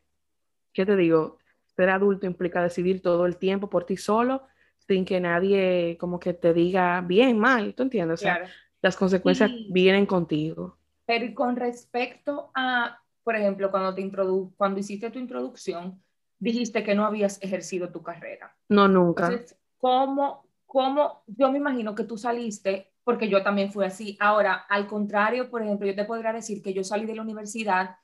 ¿qué 0.73 0.87
te 0.87 0.95
digo? 0.95 1.39
Ser 1.67 1.91
adulto 1.91 2.27
implica 2.27 2.63
decidir 2.63 3.03
todo 3.03 3.27
el 3.27 3.37
tiempo 3.37 3.69
por 3.69 3.85
ti 3.85 3.97
solo, 3.97 4.43
sin 4.87 5.05
que 5.05 5.19
nadie 5.19 5.97
como 5.99 6.21
que 6.21 6.33
te 6.33 6.55
diga 6.55 7.01
bien, 7.01 7.41
mal, 7.41 7.75
¿tú 7.75 7.83
entiendes? 7.83 8.21
O 8.21 8.23
sea, 8.23 8.37
claro. 8.37 8.53
las 8.83 8.97
consecuencias 8.97 9.51
sí. 9.51 9.67
vienen 9.73 10.07
contigo. 10.07 10.77
Pero 11.05 11.25
y 11.25 11.35
con 11.35 11.57
respecto 11.57 12.53
a, 12.55 13.03
por 13.25 13.35
ejemplo, 13.35 13.73
cuando, 13.73 13.97
te 13.97 14.01
introdu 14.01 14.55
cuando 14.57 14.79
hiciste 14.79 15.11
tu 15.11 15.19
introducción, 15.19 16.01
dijiste 16.39 16.85
que 16.85 16.95
no 16.95 17.05
habías 17.05 17.43
ejercido 17.43 17.91
tu 17.91 18.01
carrera. 18.01 18.57
No, 18.69 18.87
nunca. 18.87 19.25
Entonces, 19.25 19.59
¿cómo, 19.77 20.47
cómo, 20.67 21.25
yo 21.27 21.51
me 21.51 21.59
imagino 21.59 21.97
que 21.97 22.05
tú 22.05 22.17
saliste 22.17 22.93
porque 23.09 23.31
yo 23.31 23.43
también 23.43 23.73
fui 23.73 23.87
así. 23.87 24.19
Ahora, 24.21 24.67
al 24.69 24.87
contrario, 24.87 25.49
por 25.49 25.63
ejemplo, 25.63 25.87
yo 25.87 25.95
te 25.95 26.05
podría 26.05 26.31
decir 26.31 26.61
que 26.61 26.75
yo 26.75 26.85
salí 26.85 27.07
de 27.07 27.15
la 27.15 27.23
universidad, 27.23 27.97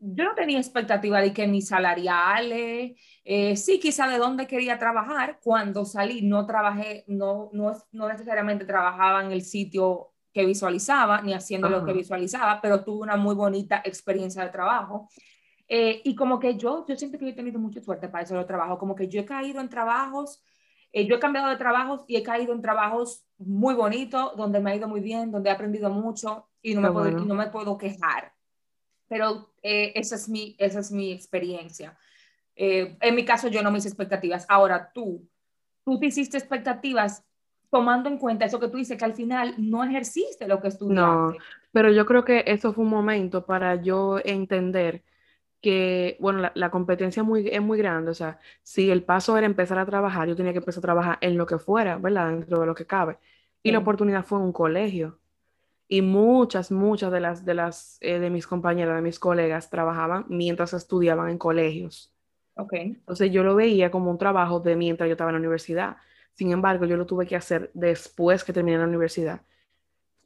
yo 0.00 0.24
no 0.24 0.34
tenía 0.34 0.58
expectativa 0.58 1.20
de 1.20 1.32
que 1.32 1.46
ni 1.46 1.62
salariales, 1.62 2.98
eh, 3.22 3.56
sí, 3.56 3.78
quizá 3.78 4.08
de 4.08 4.18
dónde 4.18 4.48
quería 4.48 4.80
trabajar. 4.80 5.38
Cuando 5.40 5.84
salí, 5.84 6.22
no 6.22 6.44
trabajé, 6.44 7.04
no, 7.06 7.50
no, 7.52 7.72
no 7.92 8.08
necesariamente 8.08 8.64
trabajaba 8.64 9.24
en 9.24 9.30
el 9.30 9.42
sitio 9.42 10.10
que 10.32 10.44
visualizaba, 10.44 11.22
ni 11.22 11.34
haciendo 11.34 11.68
Ajá. 11.68 11.76
lo 11.76 11.84
que 11.84 11.92
visualizaba, 11.92 12.60
pero 12.60 12.82
tuve 12.82 13.02
una 13.02 13.16
muy 13.16 13.36
bonita 13.36 13.80
experiencia 13.84 14.42
de 14.42 14.50
trabajo. 14.50 15.08
Eh, 15.68 16.00
y 16.02 16.16
como 16.16 16.40
que 16.40 16.56
yo, 16.56 16.84
yo 16.88 16.96
siento 16.96 17.16
que 17.16 17.28
he 17.28 17.32
tenido 17.32 17.60
mucha 17.60 17.80
suerte 17.80 18.08
para 18.08 18.24
eso 18.24 18.36
de 18.36 18.44
trabajo, 18.44 18.76
como 18.76 18.96
que 18.96 19.06
yo 19.06 19.20
he 19.20 19.24
caído 19.24 19.60
en 19.60 19.68
trabajos 19.68 20.42
eh, 20.92 21.06
yo 21.06 21.16
he 21.16 21.20
cambiado 21.20 21.48
de 21.48 21.56
trabajos 21.56 22.04
y 22.06 22.16
he 22.16 22.22
caído 22.22 22.52
en 22.52 22.60
trabajos 22.60 23.24
muy 23.38 23.74
bonitos, 23.74 24.36
donde 24.36 24.60
me 24.60 24.70
ha 24.70 24.76
ido 24.76 24.88
muy 24.88 25.00
bien, 25.00 25.30
donde 25.30 25.48
he 25.48 25.52
aprendido 25.52 25.88
mucho 25.88 26.48
y 26.60 26.74
no, 26.74 26.82
me, 26.82 26.90
puedo, 26.90 27.04
bueno. 27.04 27.22
y 27.22 27.26
no 27.26 27.34
me 27.34 27.46
puedo 27.46 27.78
quejar. 27.78 28.32
Pero 29.08 29.54
eh, 29.62 29.92
esa, 29.94 30.16
es 30.16 30.28
mi, 30.28 30.54
esa 30.58 30.80
es 30.80 30.92
mi 30.92 31.12
experiencia. 31.12 31.96
Eh, 32.54 32.96
en 33.00 33.14
mi 33.14 33.24
caso, 33.24 33.48
yo 33.48 33.62
no 33.62 33.70
me 33.70 33.78
hice 33.78 33.88
expectativas. 33.88 34.44
Ahora, 34.48 34.90
tú, 34.92 35.26
tú 35.84 35.98
te 35.98 36.06
hiciste 36.06 36.36
expectativas 36.36 37.24
tomando 37.70 38.10
en 38.10 38.18
cuenta 38.18 38.44
eso 38.44 38.60
que 38.60 38.68
tú 38.68 38.76
dices, 38.76 38.98
que 38.98 39.04
al 39.04 39.14
final 39.14 39.54
no 39.56 39.82
ejerciste 39.82 40.46
lo 40.46 40.60
que 40.60 40.68
estudiaste. 40.68 41.00
No, 41.00 41.34
pero 41.72 41.90
yo 41.90 42.04
creo 42.04 42.22
que 42.22 42.44
eso 42.46 42.74
fue 42.74 42.84
un 42.84 42.90
momento 42.90 43.46
para 43.46 43.76
yo 43.76 44.18
entender 44.22 45.02
que, 45.62 46.16
bueno, 46.20 46.40
la, 46.40 46.52
la 46.54 46.70
competencia 46.70 47.22
muy, 47.22 47.48
es 47.48 47.62
muy 47.62 47.78
grande, 47.78 48.10
o 48.10 48.14
sea, 48.14 48.38
si 48.62 48.90
el 48.90 49.04
paso 49.04 49.38
era 49.38 49.46
empezar 49.46 49.78
a 49.78 49.86
trabajar, 49.86 50.28
yo 50.28 50.36
tenía 50.36 50.52
que 50.52 50.58
empezar 50.58 50.80
a 50.80 50.82
trabajar 50.82 51.18
en 51.20 51.38
lo 51.38 51.46
que 51.46 51.58
fuera, 51.58 51.96
¿verdad? 51.98 52.30
Dentro 52.30 52.60
de 52.60 52.66
lo 52.66 52.74
que 52.74 52.84
cabe. 52.84 53.18
Y 53.62 53.68
sí. 53.68 53.72
la 53.72 53.78
oportunidad 53.78 54.24
fue 54.24 54.38
en 54.38 54.44
un 54.46 54.52
colegio. 54.52 55.18
Y 55.86 56.02
muchas, 56.02 56.72
muchas 56.72 57.12
de 57.12 57.20
las, 57.20 57.44
de 57.44 57.54
las, 57.54 57.98
eh, 58.00 58.18
de 58.18 58.28
mis 58.30 58.46
compañeras, 58.46 58.96
de 58.96 59.02
mis 59.02 59.18
colegas, 59.18 59.70
trabajaban 59.70 60.24
mientras 60.28 60.72
estudiaban 60.74 61.30
en 61.30 61.38
colegios. 61.38 62.12
Ok. 62.56 62.72
Entonces 62.72 63.30
yo 63.30 63.44
lo 63.44 63.54
veía 63.54 63.90
como 63.90 64.10
un 64.10 64.18
trabajo 64.18 64.58
de 64.58 64.74
mientras 64.74 65.06
yo 65.06 65.12
estaba 65.12 65.30
en 65.30 65.34
la 65.34 65.40
universidad. 65.40 65.96
Sin 66.32 66.50
embargo, 66.50 66.86
yo 66.86 66.96
lo 66.96 67.06
tuve 67.06 67.26
que 67.26 67.36
hacer 67.36 67.70
después 67.74 68.42
que 68.42 68.52
terminé 68.52 68.78
la 68.78 68.84
universidad. 68.84 69.42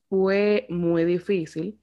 Fue 0.08 0.66
muy 0.70 1.04
difícil. 1.04 1.78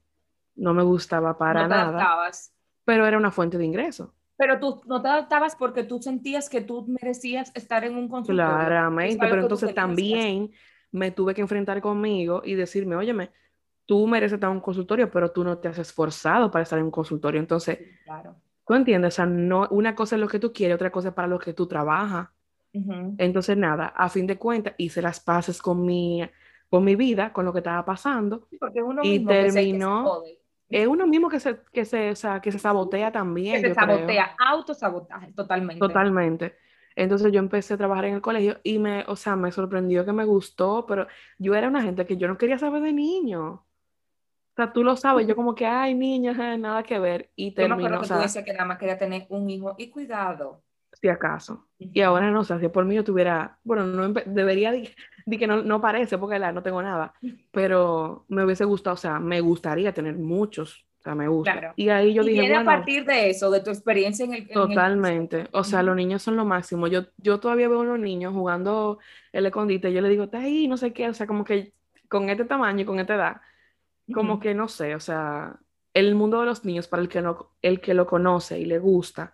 No 0.56 0.74
me 0.74 0.84
gustaba 0.84 1.38
para 1.38 1.63
no 1.63 1.68
nada. 1.68 1.89
Adaptabas 1.89 2.53
pero 2.86 3.06
era 3.06 3.17
una 3.17 3.32
fuente 3.32 3.58
de 3.58 3.65
ingreso. 3.65 4.13
Pero 4.36 4.60
tú 4.60 4.82
no 4.88 5.02
te 5.02 5.08
adaptabas 5.08 5.56
porque 5.56 5.84
tú 5.84 6.02
sentías 6.02 6.50
que 6.50 6.62
tú 6.62 6.86
merecías 6.88 7.52
estar 7.56 7.84
en 7.84 7.96
un 7.96 8.10
consultorio. 8.10 8.52
Claramente, 8.52 9.17
pero 9.19 9.41
entonces 9.41 9.74
también 9.74 10.52
me 10.91 11.12
tuve 11.12 11.34
que 11.34 11.41
enfrentar 11.41 11.82
conmigo 11.82 12.41
y 12.43 12.56
decirme, 12.56 12.96
óyeme, 12.96 13.32
tú 13.86 14.08
mereces 14.08 14.34
estar 14.34 14.50
en 14.50 14.58
un 14.58 14.62
consultorio, 14.62 15.10
pero 15.12 15.32
tú 15.32 15.43
no 15.43 15.58
te 15.58 15.67
has 15.67 15.78
esforzado 15.78 16.50
para 16.52 16.63
estar 16.63 16.80
en 16.80 16.86
un 16.86 16.91
consultorio. 16.91 17.39
Entonces, 17.39 17.78
Sí, 17.78 17.86
claro. 18.04 18.36
¿tú 18.65 18.74
entiendes? 18.74 19.13
O 19.13 19.15
sea, 19.15 19.26
no, 19.26 19.67
una 19.72 19.96
cosa 19.96 20.15
es 20.15 20.22
lo 20.22 20.28
que 20.28 20.39
tú 20.39 20.52
quieres, 20.52 20.76
otra 20.76 20.91
cosa 20.91 21.10
es 21.10 21.13
para 21.13 21.28
lo 21.28 21.39
que 21.39 21.54
tú 21.54 21.67
trabajas. 21.67 22.30
Entonces, 23.19 23.56
nada, 23.56 23.88
a 23.96 24.10
fin 24.10 24.26
de 24.26 24.38
cuentas, 24.39 24.74
hice 24.80 25.00
las 25.00 25.19
paces 25.19 25.62
con 25.62 25.86
mi, 25.86 26.28
con 26.69 26.84
mi 26.84 26.96
vida, 26.96 27.32
con 27.32 27.46
lo 27.46 27.54
que 27.54 27.60
estaba 27.60 27.86
pasando, 27.86 28.48
Sí, 28.50 28.58
Porque 28.58 28.80
es 28.80 28.86
uno 28.86 29.02
y 29.04 29.19
mismo 29.19 29.30
que 29.30 29.36
se, 29.36 29.43
que 29.43 29.52
se 29.52 29.60
terminó, 29.60 30.24
es 30.82 30.88
uno 30.88 31.06
mismo 31.08 31.30
que 31.30 31.40
se, 31.40 31.60
que 31.72 31.86
se, 31.86 32.12
o 32.12 32.16
sea, 32.16 32.42
que 32.42 32.52
se 32.52 32.60
sabotea 32.60 33.12
que 33.52 33.60
también, 33.60 33.62
se 33.62 33.70
yo 33.70 33.78
creo. 33.78 34.08
sabotea, 34.08 34.36
autosabotaje, 34.40 35.32
totalmente. 35.34 35.80
Totalmente. 35.80 36.56
Entonces 36.96 37.32
yo 37.32 37.40
empecé 37.40 37.76
a 37.76 37.78
trabajar 37.78 38.06
en 38.06 38.16
el 38.16 38.22
colegio 38.22 38.60
y 38.64 38.80
me, 38.80 39.04
o 39.08 39.16
sea, 39.16 39.36
me 39.36 39.52
sorprendió 39.52 40.06
que 40.06 40.14
me 40.14 40.26
gustó, 40.26 40.86
pero 40.88 41.08
yo 41.38 41.56
era 41.56 41.68
una 41.68 41.84
gente 41.84 42.06
que 42.06 42.18
yo 42.18 42.28
no 42.28 42.38
quería 42.38 42.58
saber 42.58 42.82
de 42.82 42.94
niños. 42.94 43.60
O 43.60 44.56
sea, 44.56 44.74
tú 44.74 44.84
lo 44.84 44.96
sabes, 44.96 45.28
yo 45.28 45.36
como 45.36 45.56
que, 45.56 45.66
ay, 45.66 45.96
niños, 45.96 46.38
eh, 46.40 46.58
nada 46.58 46.84
que 46.84 47.00
ver. 47.00 47.32
Y 47.36 47.54
Yo 47.56 47.68
me 47.68 47.76
acuerdo 47.76 47.98
terminó, 47.98 48.00
o 48.00 48.02
que 48.02 48.08
tú 48.10 48.16
decías 48.16 48.46
que 48.46 48.54
nada 48.54 48.66
más 48.66 48.78
quería 48.80 48.98
tener 48.98 49.26
un 49.30 49.50
hijo 49.50 49.76
y 49.78 49.90
cuidado. 49.92 50.64
Si 51.02 51.10
acaso. 51.10 51.68
Y 51.80 52.02
ahora 52.02 52.32
no 52.32 52.44
sé, 52.44 52.60
si 52.60 52.68
por 52.70 52.86
mí 52.86 52.96
yo 52.96 53.04
tuviera, 53.04 53.58
bueno, 53.64 53.86
no 53.86 54.10
debería 54.26 54.72
de, 54.72 54.90
de 55.26 55.38
que 55.38 55.48
no, 55.48 55.62
no 55.64 55.82
parece 55.82 56.18
porque 56.18 56.40
la, 56.40 56.52
no 56.52 56.64
tengo 56.64 56.82
nada, 56.82 57.14
pero 57.52 58.26
me 58.30 58.44
hubiese 58.46 58.66
gustado, 58.66 58.94
o 58.94 58.98
sea, 58.98 59.20
me 59.20 59.42
gustaría 59.42 59.94
tener 59.94 60.16
muchos, 60.16 60.86
o 61.00 61.04
sea, 61.04 61.16
me 61.16 61.28
gusta. 61.28 61.52
Claro. 61.52 61.74
Y 61.76 61.90
ahí 61.90 62.14
yo 62.14 62.24
y 62.24 62.28
dije, 62.30 62.40
viene 62.42 62.56
a 62.56 62.60
bueno, 62.64 62.72
partir 62.72 63.06
de 63.06 63.30
eso, 63.30 63.52
de 63.52 63.60
tu 63.62 63.70
experiencia 63.72 64.24
en 64.26 64.34
el... 64.34 64.42
en 64.44 64.48
el- 64.48 64.54
Totalmente. 64.54 65.48
O 65.52 65.64
sea, 65.66 65.84
los 65.84 65.96
niños 65.96 66.22
son 66.22 66.38
lo 66.38 66.46
máximo. 66.46 66.88
Yo, 66.88 67.02
yo 67.18 67.40
todavía 67.40 67.68
veo 67.68 67.82
a 67.82 67.86
los 67.86 68.00
niños 68.00 68.34
jugando 68.34 69.00
el 69.34 69.46
escondite. 69.46 69.92
Yo 69.92 70.00
le 70.02 70.08
digo, 70.10 70.24
está 70.26 70.40
ahí, 70.40 70.68
no 70.70 70.78
sé 70.78 70.94
qué. 70.94 71.10
O 71.10 71.14
sea, 71.14 71.28
como 71.28 71.44
que 71.44 71.74
con 72.08 72.30
este 72.30 72.46
tamaño 72.46 72.84
y 72.84 72.86
con 72.86 73.00
esta 73.00 73.16
edad, 73.16 73.42
como 74.14 74.34
Ujú. 74.36 74.42
que 74.44 74.54
no 74.54 74.68
sé. 74.70 74.96
O 74.96 75.00
sea, 75.02 75.58
el 75.94 76.16
mundo 76.16 76.40
de 76.40 76.46
los 76.46 76.64
niños, 76.66 76.88
para 76.88 77.02
el 77.04 77.10
que, 77.10 77.22
no, 77.22 77.52
el 77.62 77.82
que 77.82 77.94
lo 77.94 78.06
conoce 78.08 78.60
y 78.60 78.66
le 78.66 78.80
gusta, 78.80 79.34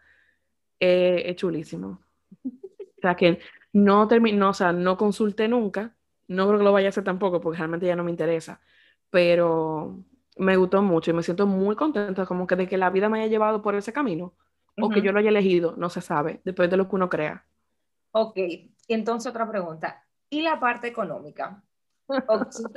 eh, 0.80 1.24
es 1.26 1.36
chulísimo. 1.36 2.02
O 2.46 3.02
sea, 3.02 3.16
que 3.16 3.40
no 3.74 4.08
terminó, 4.08 4.50
o 4.50 4.54
sea, 4.54 4.72
no 4.74 4.98
consulté 4.98 5.48
nunca. 5.48 5.96
No 6.28 6.48
creo 6.48 6.60
que 6.60 6.66
lo 6.66 6.72
vaya 6.74 6.88
a 6.88 6.90
hacer 6.90 7.04
tampoco, 7.04 7.42
porque 7.42 7.58
realmente 7.58 7.88
ya 7.88 7.96
no 7.96 8.04
me 8.04 8.12
interesa. 8.12 8.62
Pero 9.10 10.04
me 10.38 10.58
gustó 10.58 10.82
mucho 10.82 11.12
y 11.12 11.14
me 11.14 11.24
siento 11.24 11.48
muy 11.48 11.76
contenta, 11.76 12.26
como 12.26 12.48
que 12.48 12.56
de 12.56 12.68
que 12.68 12.78
la 12.78 12.90
vida 12.90 13.10
me 13.10 13.20
haya 13.20 13.28
llevado 13.30 13.62
por 13.62 13.76
ese 13.76 13.94
camino 13.94 14.34
o 14.82 14.90
que 14.90 15.02
yo 15.02 15.12
lo 15.12 15.20
haya 15.20 15.30
elegido, 15.30 15.76
no 15.78 15.90
se 15.90 16.02
sabe, 16.02 16.40
depende 16.46 16.72
de 16.72 16.78
lo 16.78 16.88
que 16.88 16.96
uno 16.96 17.10
crea. 17.10 17.46
Ok, 18.12 18.38
entonces 18.88 19.30
otra 19.30 19.50
pregunta. 19.50 20.06
¿Y 20.30 20.42
la 20.42 20.60
parte 20.60 20.88
económica? 20.88 21.62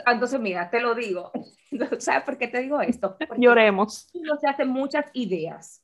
Entonces, 0.07 0.41
mira, 0.41 0.69
te 0.69 0.81
lo 0.81 0.95
digo. 0.95 1.31
¿Sabes 1.99 2.25
por 2.25 2.37
qué 2.39 2.49
te 2.49 2.61
digo 2.61 2.81
esto? 2.81 3.17
Porque 3.27 3.43
Lloremos. 3.43 4.11
uno 4.15 4.37
se 4.39 4.49
hace 4.49 4.65
muchas 4.65 5.07
ideas. 5.15 5.82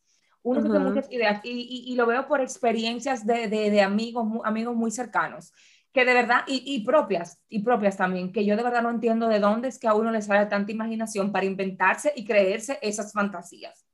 Uno 0.55 0.61
Ujú. 0.61 0.79
muchas 0.81 1.11
ideas 1.13 1.41
y, 1.45 1.51
y- 1.51 1.93
y 1.93 1.97
lo 1.97 2.07
veo 2.07 2.27
por 2.29 2.41
experiencias 2.41 3.27
de, 3.27 3.49
de- 3.49 3.71
de 3.71 3.83
amigos, 3.83 4.27
mu- 4.27 4.45
amigos 4.45 4.77
muy 4.77 4.91
cercanos, 4.91 5.53
que 5.93 6.05
de 6.05 6.15
verdad, 6.15 6.43
y, 6.47 6.63
y 6.75 6.85
propias, 6.85 7.41
y 7.49 7.63
propias 7.63 7.97
también, 7.97 8.33
que 8.33 8.45
yo 8.45 8.57
de 8.57 8.63
verdad 8.63 8.83
no 8.83 8.91
entiendo 8.91 9.29
de 9.29 9.41
dónde 9.41 9.69
es 9.69 9.79
que 9.79 9.89
a 9.89 9.95
uno 9.95 10.11
le 10.11 10.23
sale 10.23 10.47
tanta 10.47 10.73
imaginación 10.73 11.33
para 11.33 11.47
inventarse 11.47 12.13
y 12.17 12.25
creerse 12.25 12.79
esas 12.83 13.13
fantasías. 13.13 13.88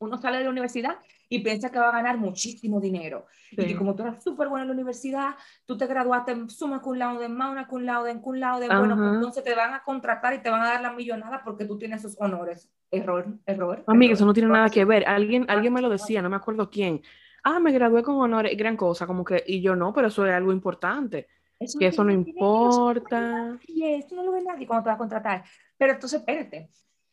Uno 0.00 0.16
sale 0.18 0.38
de 0.38 0.44
la 0.44 0.50
universidad 0.50 0.96
y 1.28 1.40
piensa 1.40 1.70
que 1.70 1.78
va 1.78 1.90
a 1.90 1.92
ganar 1.92 2.16
muchísimo 2.16 2.80
dinero. 2.80 3.26
Y 3.50 3.62
Sí. 3.62 3.74
como 3.74 3.94
tú 3.94 4.02
eras 4.02 4.22
súper 4.24 4.48
bueno 4.48 4.62
en 4.62 4.68
la 4.68 4.74
universidad, 4.74 5.34
tú 5.66 5.76
te 5.76 5.86
graduaste 5.86 6.32
en 6.32 6.48
summa 6.48 6.80
cum 6.80 6.94
laude, 6.96 7.26
en 7.26 7.36
magna 7.36 7.66
cum 7.68 7.82
laude, 7.82 8.10
en 8.10 8.20
cum 8.20 8.34
laude, 8.36 8.66
bueno, 8.68 8.96
pues 8.96 9.06
Ajá. 9.08 9.14
entonces 9.16 9.44
te 9.44 9.54
van 9.54 9.74
a 9.74 9.82
contratar 9.82 10.32
y 10.34 10.38
te 10.38 10.48
van 10.48 10.62
a 10.62 10.68
dar 10.70 10.80
la 10.80 10.92
millonada 10.92 11.42
porque 11.44 11.66
tú 11.66 11.76
tienes 11.78 12.00
esos 12.02 12.16
honores. 12.18 12.70
Error, 12.90 13.26
error. 13.44 13.84
Amiga, 13.86 14.12
error, 14.12 14.16
eso 14.16 14.24
no 14.26 14.32
tiene 14.32 14.46
error. 14.46 14.56
nada 14.56 14.70
que 14.70 14.84
ver. 14.86 15.06
Alguien, 15.06 15.44
alguien 15.48 15.72
me 15.74 15.82
lo 15.82 15.90
decía, 15.90 16.22
no 16.22 16.30
me 16.30 16.36
acuerdo 16.36 16.70
quién. 16.70 17.02
Ah, 17.44 17.60
me 17.60 17.70
gradué 17.70 18.02
con 18.02 18.16
honores, 18.16 18.56
gran 18.56 18.76
cosa, 18.78 19.06
como 19.06 19.22
que, 19.22 19.44
y 19.46 19.60
yo 19.60 19.76
no, 19.76 19.92
pero 19.92 20.08
eso 20.08 20.24
es 20.26 20.32
algo 20.32 20.50
importante, 20.52 21.28
Eso 21.58 21.78
que 21.78 21.88
eso 21.88 22.04
no 22.04 22.10
eso 22.10 22.16
no 22.22 22.30
importa. 22.30 23.20
nadie, 23.20 23.96
eso 23.98 24.14
no 24.14 24.22
lo 24.22 24.32
ve 24.32 24.42
nadie 24.42 24.66
cuando 24.66 24.84
te 24.84 24.88
va 24.88 24.94
a 24.94 24.98
contratar. 24.98 25.44
Pero 25.76 25.92
entonces, 25.92 26.20
espérate. 26.20 26.70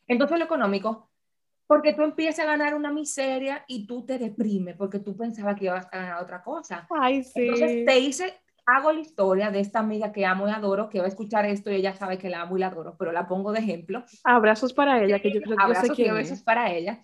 Entonces, 0.07 0.37
lo 0.39 0.45
económico, 0.45 1.09
porque 1.67 1.93
tú 1.93 2.01
empiezas 2.03 2.45
a 2.45 2.47
ganar 2.47 2.73
una 2.73 2.91
miseria 2.91 3.63
y 3.67 3.85
tú 3.85 4.05
te 4.05 4.17
deprimes 4.17 4.75
porque 4.77 4.99
tú 4.99 5.15
pensabas 5.15 5.55
que 5.55 5.65
ibas 5.65 5.85
a 5.91 5.97
ganar 5.97 6.23
otra 6.23 6.41
cosa. 6.41 6.87
Ay, 6.89 7.23
Entonces, 7.35 7.71
sí. 7.71 7.85
te 7.85 7.99
hice, 7.99 8.33
hago 8.65 8.93
la 8.93 9.01
historia 9.01 9.51
de 9.51 9.59
esta 9.59 9.79
amiga 9.79 10.13
que 10.13 10.25
amo 10.25 10.47
y 10.47 10.51
adoro, 10.51 10.89
que 10.89 10.99
va 10.99 11.05
a 11.05 11.09
escuchar 11.09 11.45
esto 11.45 11.69
y 11.69 11.75
ella 11.75 11.93
sabe 11.93 12.17
que 12.17 12.29
la 12.29 12.41
amo 12.41 12.57
y 12.57 12.61
la 12.61 12.67
adoro, 12.67 12.95
pero 12.97 13.11
la 13.11 13.27
pongo 13.27 13.51
de 13.51 13.59
ejemplo. 13.59 14.05
Abrazos 14.23 14.73
para 14.73 15.03
ella, 15.03 15.19
que 15.19 15.31
yo 15.31 15.41
creo 15.41 15.57
que 15.57 15.63
yo 15.67 15.73
sé 15.73 15.79
Abrazos 15.79 15.99
y 15.99 16.09
besos 16.09 16.41
para 16.41 16.71
ella. 16.71 16.99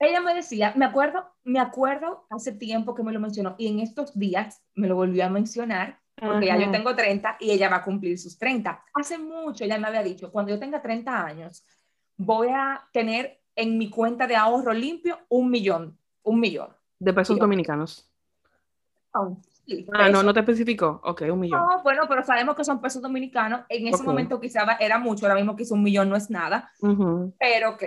Ella 0.00 0.20
me 0.20 0.34
decía, 0.34 0.74
me 0.76 0.84
acuerdo, 0.84 1.32
me 1.44 1.60
acuerdo 1.60 2.26
hace 2.28 2.50
tiempo 2.52 2.94
que 2.96 3.04
me 3.04 3.12
lo 3.12 3.20
mencionó 3.20 3.54
y 3.58 3.68
en 3.68 3.78
estos 3.78 4.18
días 4.18 4.62
me 4.74 4.88
lo 4.88 4.96
volvió 4.96 5.24
a 5.24 5.28
mencionar 5.28 6.00
porque 6.16 6.46
ya 6.46 6.56
yo 6.56 6.64
Ajá. 6.64 6.72
tengo 6.72 6.94
30 6.94 7.36
y 7.38 7.52
ella 7.52 7.68
va 7.68 7.76
a 7.76 7.84
cumplir 7.84 8.18
sus 8.18 8.36
30. 8.36 8.84
Hace 8.94 9.18
mucho 9.18 9.64
ella 9.64 9.78
me 9.78 9.86
había 9.86 10.02
dicho, 10.02 10.32
cuando 10.32 10.50
yo 10.50 10.58
tenga 10.58 10.82
30 10.82 11.24
años, 11.24 11.64
voy 12.16 12.48
a 12.48 12.82
tener 12.92 13.43
en 13.56 13.78
mi 13.78 13.90
cuenta 13.90 14.26
de 14.26 14.36
ahorro 14.36 14.72
limpio 14.72 15.18
un 15.28 15.50
millón, 15.50 15.98
un 16.22 16.40
millón. 16.40 16.68
De 16.98 17.12
pesos 17.12 17.38
dominicanos. 17.38 18.10
Oh, 19.12 19.36
sí, 19.66 19.86
Ah, 19.92 20.08
no, 20.08 20.22
no 20.22 20.32
te 20.34 20.40
especificó. 20.40 21.00
Ok, 21.04 21.22
un 21.30 21.40
millón. 21.40 21.60
No, 21.60 21.82
bueno, 21.82 22.02
pero 22.08 22.22
sabemos 22.24 22.56
que 22.56 22.64
son 22.64 22.80
pesos 22.80 23.00
dominicanos. 23.00 23.62
En 23.68 23.86
ese 23.86 24.02
Ok. 24.02 24.04
momento 24.08 24.40
quizá 24.40 24.64
era 24.80 24.98
mucho, 24.98 25.26
ahora 25.26 25.36
mismo 25.36 25.54
quizá 25.56 25.74
un 25.74 25.82
millón 25.82 26.08
no 26.08 26.16
es 26.16 26.30
nada. 26.30 26.70
Ujú. 26.80 27.34
Pero 27.38 27.70
ok, 27.70 27.82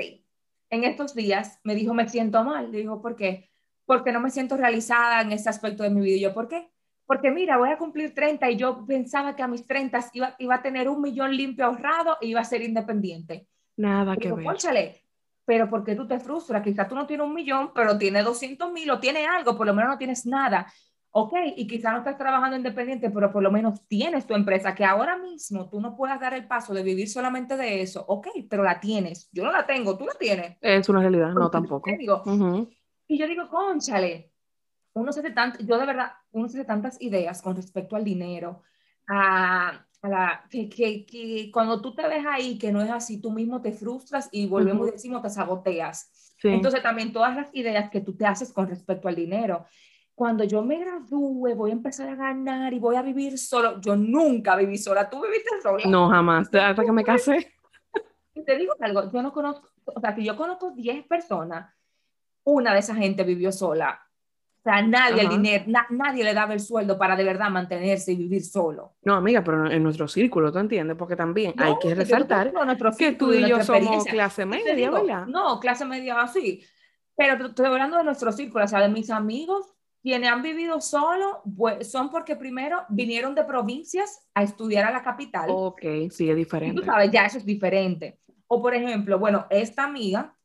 en 0.70 0.84
estos 0.84 1.14
días 1.16 1.60
me 1.64 1.76
dijo, 1.76 1.94
me 1.94 2.08
siento 2.08 2.44
mal. 2.44 2.72
Le 2.72 2.80
digo, 2.80 3.02
¿por 3.02 3.16
qué? 3.16 3.50
Porque 3.86 4.12
no 4.12 4.20
me 4.20 4.30
siento 4.32 4.56
realizada 4.58 5.22
en 5.22 5.32
ese 5.32 5.50
aspecto 5.50 5.84
de 5.84 5.90
mi 5.90 6.02
vida. 6.02 6.16
Y 6.18 6.22
yo, 6.22 6.34
¿por 6.34 6.48
qué? 6.48 6.70
Porque 7.06 7.32
mira, 7.32 7.58
voy 7.58 7.70
a 7.70 7.78
cumplir 7.78 8.14
30 8.14 8.50
y 8.52 8.58
yo 8.58 8.86
pensaba 8.86 9.36
que 9.36 9.42
a 9.44 9.48
mis 9.48 9.66
30 9.66 10.00
iba, 10.14 10.36
iba 10.40 10.56
a 10.56 10.62
tener 10.62 10.90
un 10.90 11.02
millón 11.02 11.36
limpio 11.36 11.66
ahorrado 11.66 12.18
e 12.22 12.28
iba 12.28 12.42
a 12.42 12.46
ser 12.46 12.62
independiente. 12.62 13.48
Nada 13.78 14.14
Y 14.16 14.18
que 14.18 14.24
digo, 14.26 14.36
ver. 14.38 14.46
cónchale, 14.46 15.02
pero 15.48 15.70
¿por 15.70 15.86
qué 15.86 15.96
tú 15.96 16.06
te 16.06 16.20
frustras? 16.20 16.62
Quizás 16.62 16.90
tú 16.90 16.96
no 16.96 17.08
tienes 17.08 17.26
un 17.26 17.34
millón, 17.34 17.72
pero 17.74 17.98
tienes 17.98 18.26
200 18.26 18.70
mil 18.70 18.92
o 18.92 19.00
tienes 19.00 19.26
algo, 19.28 19.56
por 19.56 19.66
lo 19.66 19.74
menos 19.74 19.92
no 19.92 19.98
tienes 19.98 20.26
nada. 20.26 20.68
Ok, 21.12 21.34
y 21.56 21.66
quizás 21.68 21.94
no 21.94 22.00
estás 22.00 22.18
trabajando 22.18 22.58
independiente, 22.58 23.10
pero 23.10 23.32
por 23.32 23.42
lo 23.42 23.50
menos 23.50 23.88
tienes 23.88 24.28
tu 24.28 24.36
empresa, 24.36 24.76
que 24.76 24.84
ahora 24.84 25.18
mismo 25.18 25.70
tú 25.70 25.80
no 25.80 25.96
puedas 25.96 26.20
dar 26.20 26.34
el 26.34 26.46
paso 26.48 26.74
de 26.74 26.84
vivir 26.84 27.10
solamente 27.10 27.56
de 27.56 27.82
eso. 27.82 28.04
Ok, 28.10 28.28
pero 28.50 28.62
la 28.62 28.80
tienes. 28.82 29.30
Yo 29.32 29.46
no 29.46 29.52
la 29.54 29.66
tengo, 29.66 29.98
tú 29.98 30.06
la 30.06 30.14
tienes. 30.20 30.58
Es 30.62 30.90
una 30.90 31.00
realidad, 31.00 31.30
no 31.30 31.40
Porque, 31.50 31.52
tampoco. 31.58 31.82
¿qué 31.90 31.98
digo? 31.98 32.22
Ujú. 32.26 32.70
Y 33.08 33.18
yo 33.18 33.26
digo, 33.26 33.48
conchale, 33.48 34.34
uno 34.94 35.14
se 35.14 35.22
hace 35.22 35.34
tant- 35.34 35.66
yo 35.66 35.78
de 35.80 35.86
verdad, 35.86 36.12
uno 36.32 36.50
se 36.50 36.58
hace 36.60 36.68
tantas 36.68 37.02
ideas 37.02 37.42
con 37.42 37.56
respecto 37.56 37.96
al 37.96 38.04
dinero, 38.04 38.64
a, 39.08 39.87
a 40.02 40.10
la, 40.10 40.46
que, 40.50 40.70
que, 40.70 41.06
que 41.06 41.50
cuando 41.52 41.82
tú 41.82 41.96
te 41.96 42.08
ves 42.08 42.26
ahí 42.28 42.58
que 42.58 42.72
no 42.72 42.82
es 42.82 42.90
así, 42.90 43.20
tú 43.20 43.32
mismo 43.32 43.62
te 43.62 43.72
frustras 43.72 44.30
y 44.32 44.48
volvemos 44.48 44.82
Ujú. 44.82 44.90
y 44.90 44.92
decimos, 44.92 45.22
te 45.22 45.30
saboteas. 45.30 46.34
Sí. 46.40 46.50
Entonces 46.50 46.84
también 46.84 47.12
todas 47.12 47.36
las 47.36 47.54
ideas 47.54 47.90
que 47.90 48.02
tú 48.02 48.16
te 48.16 48.26
haces 48.26 48.54
con 48.54 48.68
respecto 48.68 49.08
al 49.08 49.16
dinero. 49.16 49.66
Cuando 50.14 50.44
yo 50.44 50.64
me 50.64 50.80
gradúe, 50.80 51.56
voy 51.56 51.72
a 51.72 51.74
empezar 51.74 52.10
a 52.10 52.16
ganar 52.16 52.74
y 52.74 52.80
voy 52.80 52.96
a 52.96 53.02
vivir 53.02 53.38
solo. 53.38 53.80
Yo 53.82 53.96
nunca 53.96 54.56
viví 54.56 54.78
sola. 54.78 55.10
¿Tú 55.10 55.22
viviste 55.22 55.62
sola? 55.62 55.84
No, 55.88 56.10
jamás. 56.10 56.48
Hasta 56.54 56.84
que 56.84 56.92
me 56.92 57.04
casé. 57.04 57.54
Y 58.34 58.44
te 58.44 58.58
digo 58.58 58.74
algo, 58.80 59.12
yo 59.12 59.22
no 59.24 59.34
conozco, 59.34 59.68
o 59.86 60.00
sea, 60.00 60.16
si 60.16 60.24
yo 60.24 60.36
conozco 60.36 60.72
10 60.72 61.08
personas, 61.08 61.74
una 62.44 62.72
de 62.74 62.80
esa 62.80 62.94
gente 62.94 63.24
vivió 63.24 63.52
sola. 63.52 64.00
Sea, 64.68 64.82
nadie 64.82 65.22
el 65.22 65.30
dinero, 65.30 65.64
na- 65.68 65.88
nadie 65.92 66.26
le 66.26 66.34
daba 66.34 66.54
el 66.54 66.60
sueldo 66.60 66.98
para 66.98 67.16
de 67.16 67.24
verdad 67.24 67.50
mantenerse 67.50 68.12
y 68.12 68.18
vivir 68.18 68.44
solo. 68.44 68.96
No, 69.04 69.14
amiga, 69.16 69.42
pero 69.42 69.72
en 69.72 69.82
nuestro 69.82 70.10
círculo, 70.10 70.52
¿tú 70.52 70.60
entiendes? 70.60 70.98
Porque 70.98 71.16
también 71.16 71.54
hay 71.58 71.76
que 71.82 71.96
resaltar 71.96 72.52
que 72.98 73.14
tú 73.14 73.32
y 73.32 73.48
yo 73.48 73.64
somos 73.64 74.06
clase 74.08 74.46
media, 74.46 74.76
digo, 74.76 74.92
¿verdad? 74.92 75.26
No, 75.28 75.62
clase 75.62 75.86
media 75.86 76.20
así. 76.22 76.62
Pero 77.16 77.38
te 77.38 77.46
estoy 77.46 77.66
hablando 77.68 77.96
de 77.98 78.04
nuestro 78.04 78.30
círculo, 78.34 78.66
o 78.66 78.68
sea, 78.68 78.82
de 78.82 78.90
mis 78.90 79.10
amigos, 79.10 79.74
quienes 80.04 80.30
han 80.30 80.42
vivido 80.42 80.82
solo, 80.82 81.42
son 81.82 82.10
porque 82.12 82.36
primero 82.36 82.84
vinieron 82.90 83.36
de 83.36 83.46
provincias 83.46 84.28
a 84.36 84.44
estudiar 84.44 84.86
a 84.86 84.92
la 84.92 85.02
capital. 85.02 85.46
Ok, 85.50 85.80
sí, 85.82 86.08
es 86.10 86.20
Y 86.20 86.26
tú 86.28 86.36
diferente. 86.36 86.86
sabes, 86.86 87.10
ya 87.10 87.26
eso 87.26 87.38
es 87.38 87.46
diferente. 87.46 88.20
O 88.48 88.62
por 88.62 88.76
ejemplo, 88.76 89.18
bueno, 89.18 89.48
esta 89.50 89.86
amiga 89.86 90.37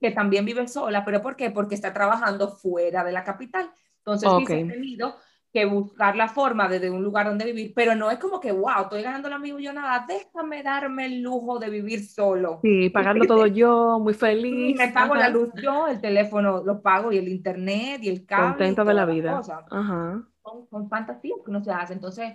que 0.00 0.10
también 0.12 0.44
vive 0.44 0.68
sola, 0.68 1.04
pero 1.04 1.20
¿por 1.22 1.36
qué? 1.36 1.50
Porque 1.50 1.74
está 1.74 1.92
trabajando 1.92 2.48
fuera 2.56 3.04
de 3.04 3.12
la 3.12 3.24
capital. 3.24 3.70
Entonces 3.98 4.34
sí 4.34 4.42
Ok. 4.42 4.50
se 4.50 4.56
ha 4.56 4.66
tenido 4.66 5.16
que 5.52 5.64
buscar 5.64 6.14
la 6.16 6.28
forma 6.28 6.68
de, 6.68 6.78
de 6.80 6.90
un 6.90 7.02
lugar 7.02 7.26
donde 7.26 7.46
vivir, 7.46 7.72
pero 7.74 7.94
no 7.94 8.10
es 8.10 8.18
como 8.18 8.38
que, 8.40 8.52
wow, 8.52 8.82
estoy 8.82 9.02
ganando 9.02 9.28
la 9.30 9.38
millonada, 9.38 10.04
déjame 10.06 10.62
darme 10.62 11.06
el 11.06 11.22
lujo 11.22 11.58
de 11.58 11.70
vivir 11.70 12.04
solo. 12.06 12.60
Sí, 12.62 12.90
pagarlo 12.90 13.24
todo 13.26 13.46
yo, 13.46 13.98
muy 14.00 14.14
Y 14.14 14.16
feliz. 14.18 14.78
me 14.78 14.88
pago 14.92 15.14
la 15.14 15.28
ajá. 15.28 15.30
luz 15.30 15.50
yo, 15.62 15.86
el 15.88 16.00
teléfono 16.00 16.62
lo 16.64 16.80
pago 16.82 17.12
y 17.12 17.18
el 17.18 17.28
internet 17.28 18.00
y 18.02 18.08
el 18.08 18.26
cable. 18.26 18.50
Contenta 18.50 18.84
de 18.84 18.94
la 18.94 19.04
vida. 19.06 19.40
Ajá. 19.70 20.22
Son, 20.42 20.66
son 20.70 20.88
fantasías 20.88 21.38
que 21.44 21.50
uno 21.50 21.62
se 21.62 21.70
hace. 21.72 21.92
Entonces, 21.94 22.32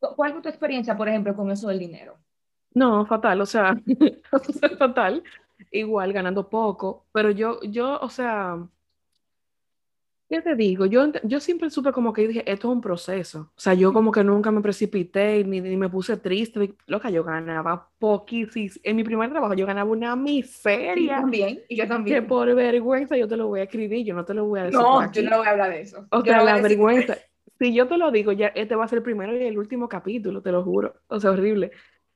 ¿cu- 0.00 0.14
¿cuál 0.16 0.32
fue 0.32 0.42
tu 0.42 0.48
experiencia, 0.50 0.96
por 0.96 1.08
ejemplo, 1.08 1.34
con 1.36 1.50
eso 1.50 1.68
del 1.68 1.78
dinero? 1.80 2.18
No, 2.74 3.04
fatal, 3.06 3.40
o 3.42 3.46
sea, 3.46 3.74
fatal. 4.78 5.22
Igual 5.70 6.12
ganando 6.12 6.48
poco, 6.48 7.06
pero 7.12 7.30
yo, 7.30 7.60
yo, 7.62 7.98
o 8.00 8.08
sea, 8.10 8.58
¿qué 10.28 10.40
te 10.40 10.56
digo? 10.56 10.86
Yo, 10.86 11.12
yo 11.22 11.40
siempre 11.40 11.70
supe 11.70 11.92
como 11.92 12.12
que 12.12 12.26
dije, 12.26 12.50
esto 12.50 12.68
es 12.68 12.74
un 12.74 12.80
proceso. 12.80 13.52
O 13.54 13.60
sea, 13.60 13.74
yo 13.74 13.92
como 13.92 14.10
que 14.10 14.24
nunca 14.24 14.50
me 14.50 14.60
precipité 14.62 15.44
ni, 15.44 15.60
ni 15.60 15.76
me 15.76 15.88
puse 15.88 16.16
triste. 16.16 16.74
Loca, 16.86 17.10
yo 17.10 17.22
ganaba 17.22 17.90
poquísimo. 17.98 18.74
En 18.82 18.96
mi 18.96 19.04
primer 19.04 19.30
trabajo 19.30 19.54
yo 19.54 19.66
ganaba 19.66 19.90
una 19.90 20.16
miseria. 20.16 21.16
Yo 21.16 21.20
también, 21.20 21.60
y 21.68 21.76
yo 21.76 21.84
Que 21.84 21.88
también. 21.88 22.26
por 22.26 22.54
vergüenza 22.54 23.16
yo 23.16 23.28
te 23.28 23.36
lo 23.36 23.48
voy 23.48 23.60
a 23.60 23.64
escribir, 23.64 24.06
yo 24.06 24.14
no 24.14 24.24
te 24.24 24.34
lo 24.34 24.46
voy 24.46 24.60
a 24.60 24.64
decir. 24.64 24.80
No, 24.80 25.12
yo 25.12 25.22
no 25.22 25.38
voy 25.38 25.46
a 25.46 25.50
hablar 25.50 25.70
de 25.70 25.80
eso. 25.82 26.06
O 26.10 26.22
sea, 26.22 26.38
no 26.38 26.44
la 26.44 26.60
vergüenza. 26.60 27.18
Si 27.58 27.72
yo 27.74 27.86
te 27.86 27.96
lo 27.96 28.10
digo, 28.10 28.32
ya 28.32 28.48
este 28.48 28.74
va 28.74 28.86
a 28.86 28.88
ser 28.88 28.98
el 28.98 29.04
primero 29.04 29.36
y 29.36 29.44
el 29.44 29.56
último 29.58 29.88
capítulo, 29.88 30.42
te 30.42 30.50
lo 30.50 30.64
juro. 30.64 30.94
O 31.08 31.20
sea, 31.20 31.30
horrible. 31.30 31.70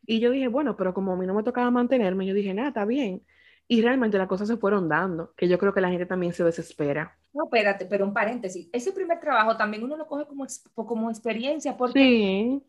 Y 0.06 0.20
yo 0.20 0.30
dije, 0.30 0.48
bueno, 0.48 0.76
pero 0.76 0.94
como 0.94 1.12
a 1.12 1.16
mí 1.16 1.26
no 1.26 1.34
me 1.34 1.42
tocaba 1.42 1.70
mantenerme, 1.70 2.26
yo 2.26 2.34
dije, 2.34 2.54
nada, 2.54 2.68
está 2.68 2.84
bien. 2.84 3.22
Y 3.68 3.82
realmente 3.82 4.16
las 4.18 4.28
cosas 4.28 4.46
se 4.48 4.56
fueron 4.56 4.88
dando, 4.88 5.34
que 5.36 5.48
yo 5.48 5.58
creo 5.58 5.74
que 5.74 5.80
la 5.80 5.88
gente 5.90 6.06
también 6.06 6.32
se 6.32 6.44
desespera. 6.44 7.18
No, 7.32 7.44
espérate, 7.44 7.84
pero 7.86 8.04
un 8.06 8.14
paréntesis. 8.14 8.68
Ese 8.72 8.92
primer 8.92 9.18
trabajo 9.20 9.56
también 9.56 9.82
uno 9.82 9.96
lo 9.96 10.06
coge 10.06 10.24
como, 10.26 10.46
como 10.74 11.10
experiencia, 11.10 11.76
porque 11.76 11.98
Sí, 11.98 12.62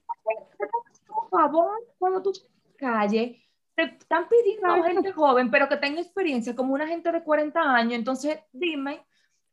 por 1.08 1.30
favor, 1.30 1.71
cuando 2.00 2.21
tú 2.21 2.32
estás 2.32 2.50
en 2.50 2.71
la 2.71 2.78
calle, 3.00 3.43
te 3.76 3.84
están 3.84 4.28
pidiendo 4.28 4.62
Claro. 4.63 4.84
gente 4.84 5.12
joven, 5.12 5.52
pero 5.52 5.69
que 5.69 5.78
tenga 5.78 6.02
experiencia, 6.02 6.56
como 6.56 6.73
una 6.73 6.88
gente 6.88 7.12
de 7.12 7.23
40 7.23 7.62
años. 7.62 7.93
Entonces, 7.93 8.39
dime, 8.52 9.06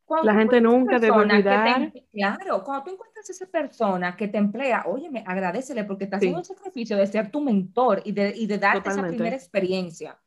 cuando 0.05 0.27
La 0.31 0.39
gente 0.39 0.61
nunca 0.61 0.97
esa 0.97 1.01
debe 1.07 1.13
persona 1.15 1.37
que 1.37 1.43
te 1.43 1.49
olvidar. 1.49 1.83
em- 1.83 1.93
claro, 2.13 2.63
cuando 2.65 2.85
tú 2.85 2.91
encuentras 2.93 3.31
esa 3.31 3.47
persona 3.47 4.17
que 4.17 4.29
te 4.29 4.39
emplea, 4.39 4.85
óyeme, 4.87 5.25
agradecele 5.27 5.85
porque 5.85 6.05
está 6.05 6.19
Sí. 6.19 6.27
haciendo 6.27 6.39
el 6.41 6.45
sacrificio 6.45 6.97
de 6.97 7.07
ser 7.07 7.31
tu 7.31 7.41
mentor 7.41 8.03
y 8.05 8.13
de, 8.13 8.33
y 8.37 8.47
de 8.47 8.59
darte 8.59 8.79
esa 8.81 8.91
Totalmente. 8.91 9.17
primera 9.17 9.37
experiencia. 9.37 10.19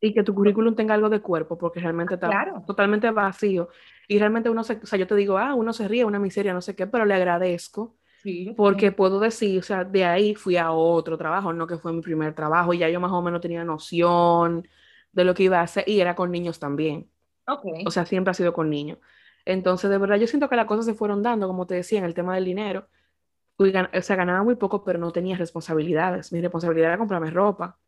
y 0.00 0.12
que 0.12 0.22
tu 0.22 0.34
currículum 0.34 0.74
tenga 0.74 0.92
algo 0.92 1.08
de 1.08 1.20
cuerpo, 1.22 1.56
porque 1.56 1.80
realmente 1.80 2.12
está 2.14 2.26
Claro. 2.28 2.62
totalmente 2.66 3.10
vacío. 3.10 3.70
Y 4.06 4.18
realmente 4.18 4.50
uno 4.50 4.62
se, 4.62 4.74
o 4.74 4.84
sea, 4.84 4.98
yo 4.98 5.06
te 5.06 5.14
digo, 5.14 5.38
ah, 5.38 5.54
uno 5.54 5.72
se 5.72 5.88
ríe, 5.88 6.04
una 6.04 6.18
miseria, 6.18 6.52
no 6.52 6.60
sé 6.60 6.76
qué, 6.76 6.86
pero 6.86 7.06
le 7.06 7.14
agradezco 7.14 7.96
Sí, 8.22 8.52
porque 8.54 8.88
también. 8.88 8.96
puedo 8.96 9.18
decir, 9.18 9.58
o 9.60 9.62
sea, 9.62 9.82
de 9.84 10.04
ahí 10.04 10.34
fui 10.34 10.58
a 10.58 10.72
otro 10.72 11.16
trabajo, 11.16 11.54
no 11.54 11.66
que 11.66 11.78
fue 11.78 11.90
mi 11.94 12.02
primer 12.02 12.34
trabajo, 12.34 12.74
y 12.74 12.78
ya 12.78 12.90
yo 12.90 13.00
más 13.00 13.12
o 13.12 13.22
menos 13.22 13.40
tenía 13.40 13.64
noción 13.64 14.68
de 15.12 15.24
lo 15.24 15.32
que 15.32 15.44
iba 15.44 15.60
a 15.60 15.62
hacer 15.62 15.84
y 15.88 16.00
era 16.00 16.14
con 16.14 16.30
niños 16.30 16.58
también. 16.58 17.08
Ok. 17.46 17.64
O 17.86 17.90
sea, 17.90 18.04
siempre 18.04 18.32
ha 18.32 18.34
sido 18.34 18.52
con 18.52 18.68
niños. 18.68 18.98
Entonces, 19.44 19.90
de 19.90 19.98
verdad, 19.98 20.16
yo 20.16 20.26
siento 20.26 20.48
que 20.48 20.56
las 20.56 20.66
cosas 20.66 20.86
se 20.86 20.94
fueron 20.94 21.22
dando, 21.22 21.46
como 21.48 21.66
te 21.66 21.74
decía, 21.74 21.98
en 21.98 22.04
el 22.04 22.14
tema 22.14 22.34
del 22.34 22.44
dinero. 22.46 22.88
Gan- 23.58 23.90
o 23.96 24.02
sea, 24.02 24.16
ganaba 24.16 24.42
muy 24.42 24.56
poco, 24.56 24.84
pero 24.84 24.98
no 24.98 25.12
tenía 25.12 25.36
responsabilidades. 25.36 26.32
Mi 26.32 26.40
responsabilidad 26.40 26.90
era 26.90 26.98
comprarme 26.98 27.30
ropa. 27.30 27.78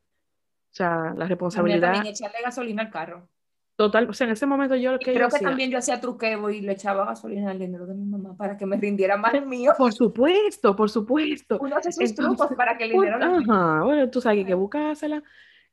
O 0.72 0.74
sea, 0.76 1.14
la 1.16 1.26
responsabilidad 1.26 1.92
también 1.94 2.14
echarle 2.14 2.38
gasolina 2.44 2.82
al 2.82 2.90
carro. 2.90 3.28
total. 3.76 4.08
O 4.10 4.12
sea, 4.12 4.26
en 4.26 4.32
ese 4.34 4.46
momento 4.46 4.74
yo 4.76 4.92
lo 4.92 4.98
que 4.98 5.06
yo 5.06 5.12
creo 5.14 5.28
que 5.28 5.36
hacía, 5.36 5.48
también 5.48 5.70
yo 5.70 5.78
hacía 5.78 6.00
truqueo 6.00 6.50
y 6.50 6.60
le 6.60 6.72
echaba 6.72 7.04
gasolina 7.06 7.50
al 7.50 7.58
dinero 7.58 7.86
de 7.86 7.94
mi 7.94 8.04
mamá 8.04 8.36
para 8.36 8.56
que 8.56 8.66
me 8.66 8.76
rindiera 8.76 9.16
más 9.16 9.34
el 9.34 9.46
mío. 9.46 9.72
por 9.78 9.92
supuesto, 9.92 10.76
por 10.76 10.90
supuesto. 10.90 11.58
Uno 11.60 11.76
hace 11.76 11.92
sus 11.92 12.10
Entonces, 12.10 12.36
trucos 12.36 12.56
para 12.56 12.76
que 12.78 12.84
el 12.84 12.90
dinero 12.92 13.18
rinda. 13.18 13.54
ajá, 13.54 13.82
bueno, 13.84 14.10
tú 14.10 14.20
sabes 14.20 14.46
que 14.46 14.54
buscársela. 14.54 15.22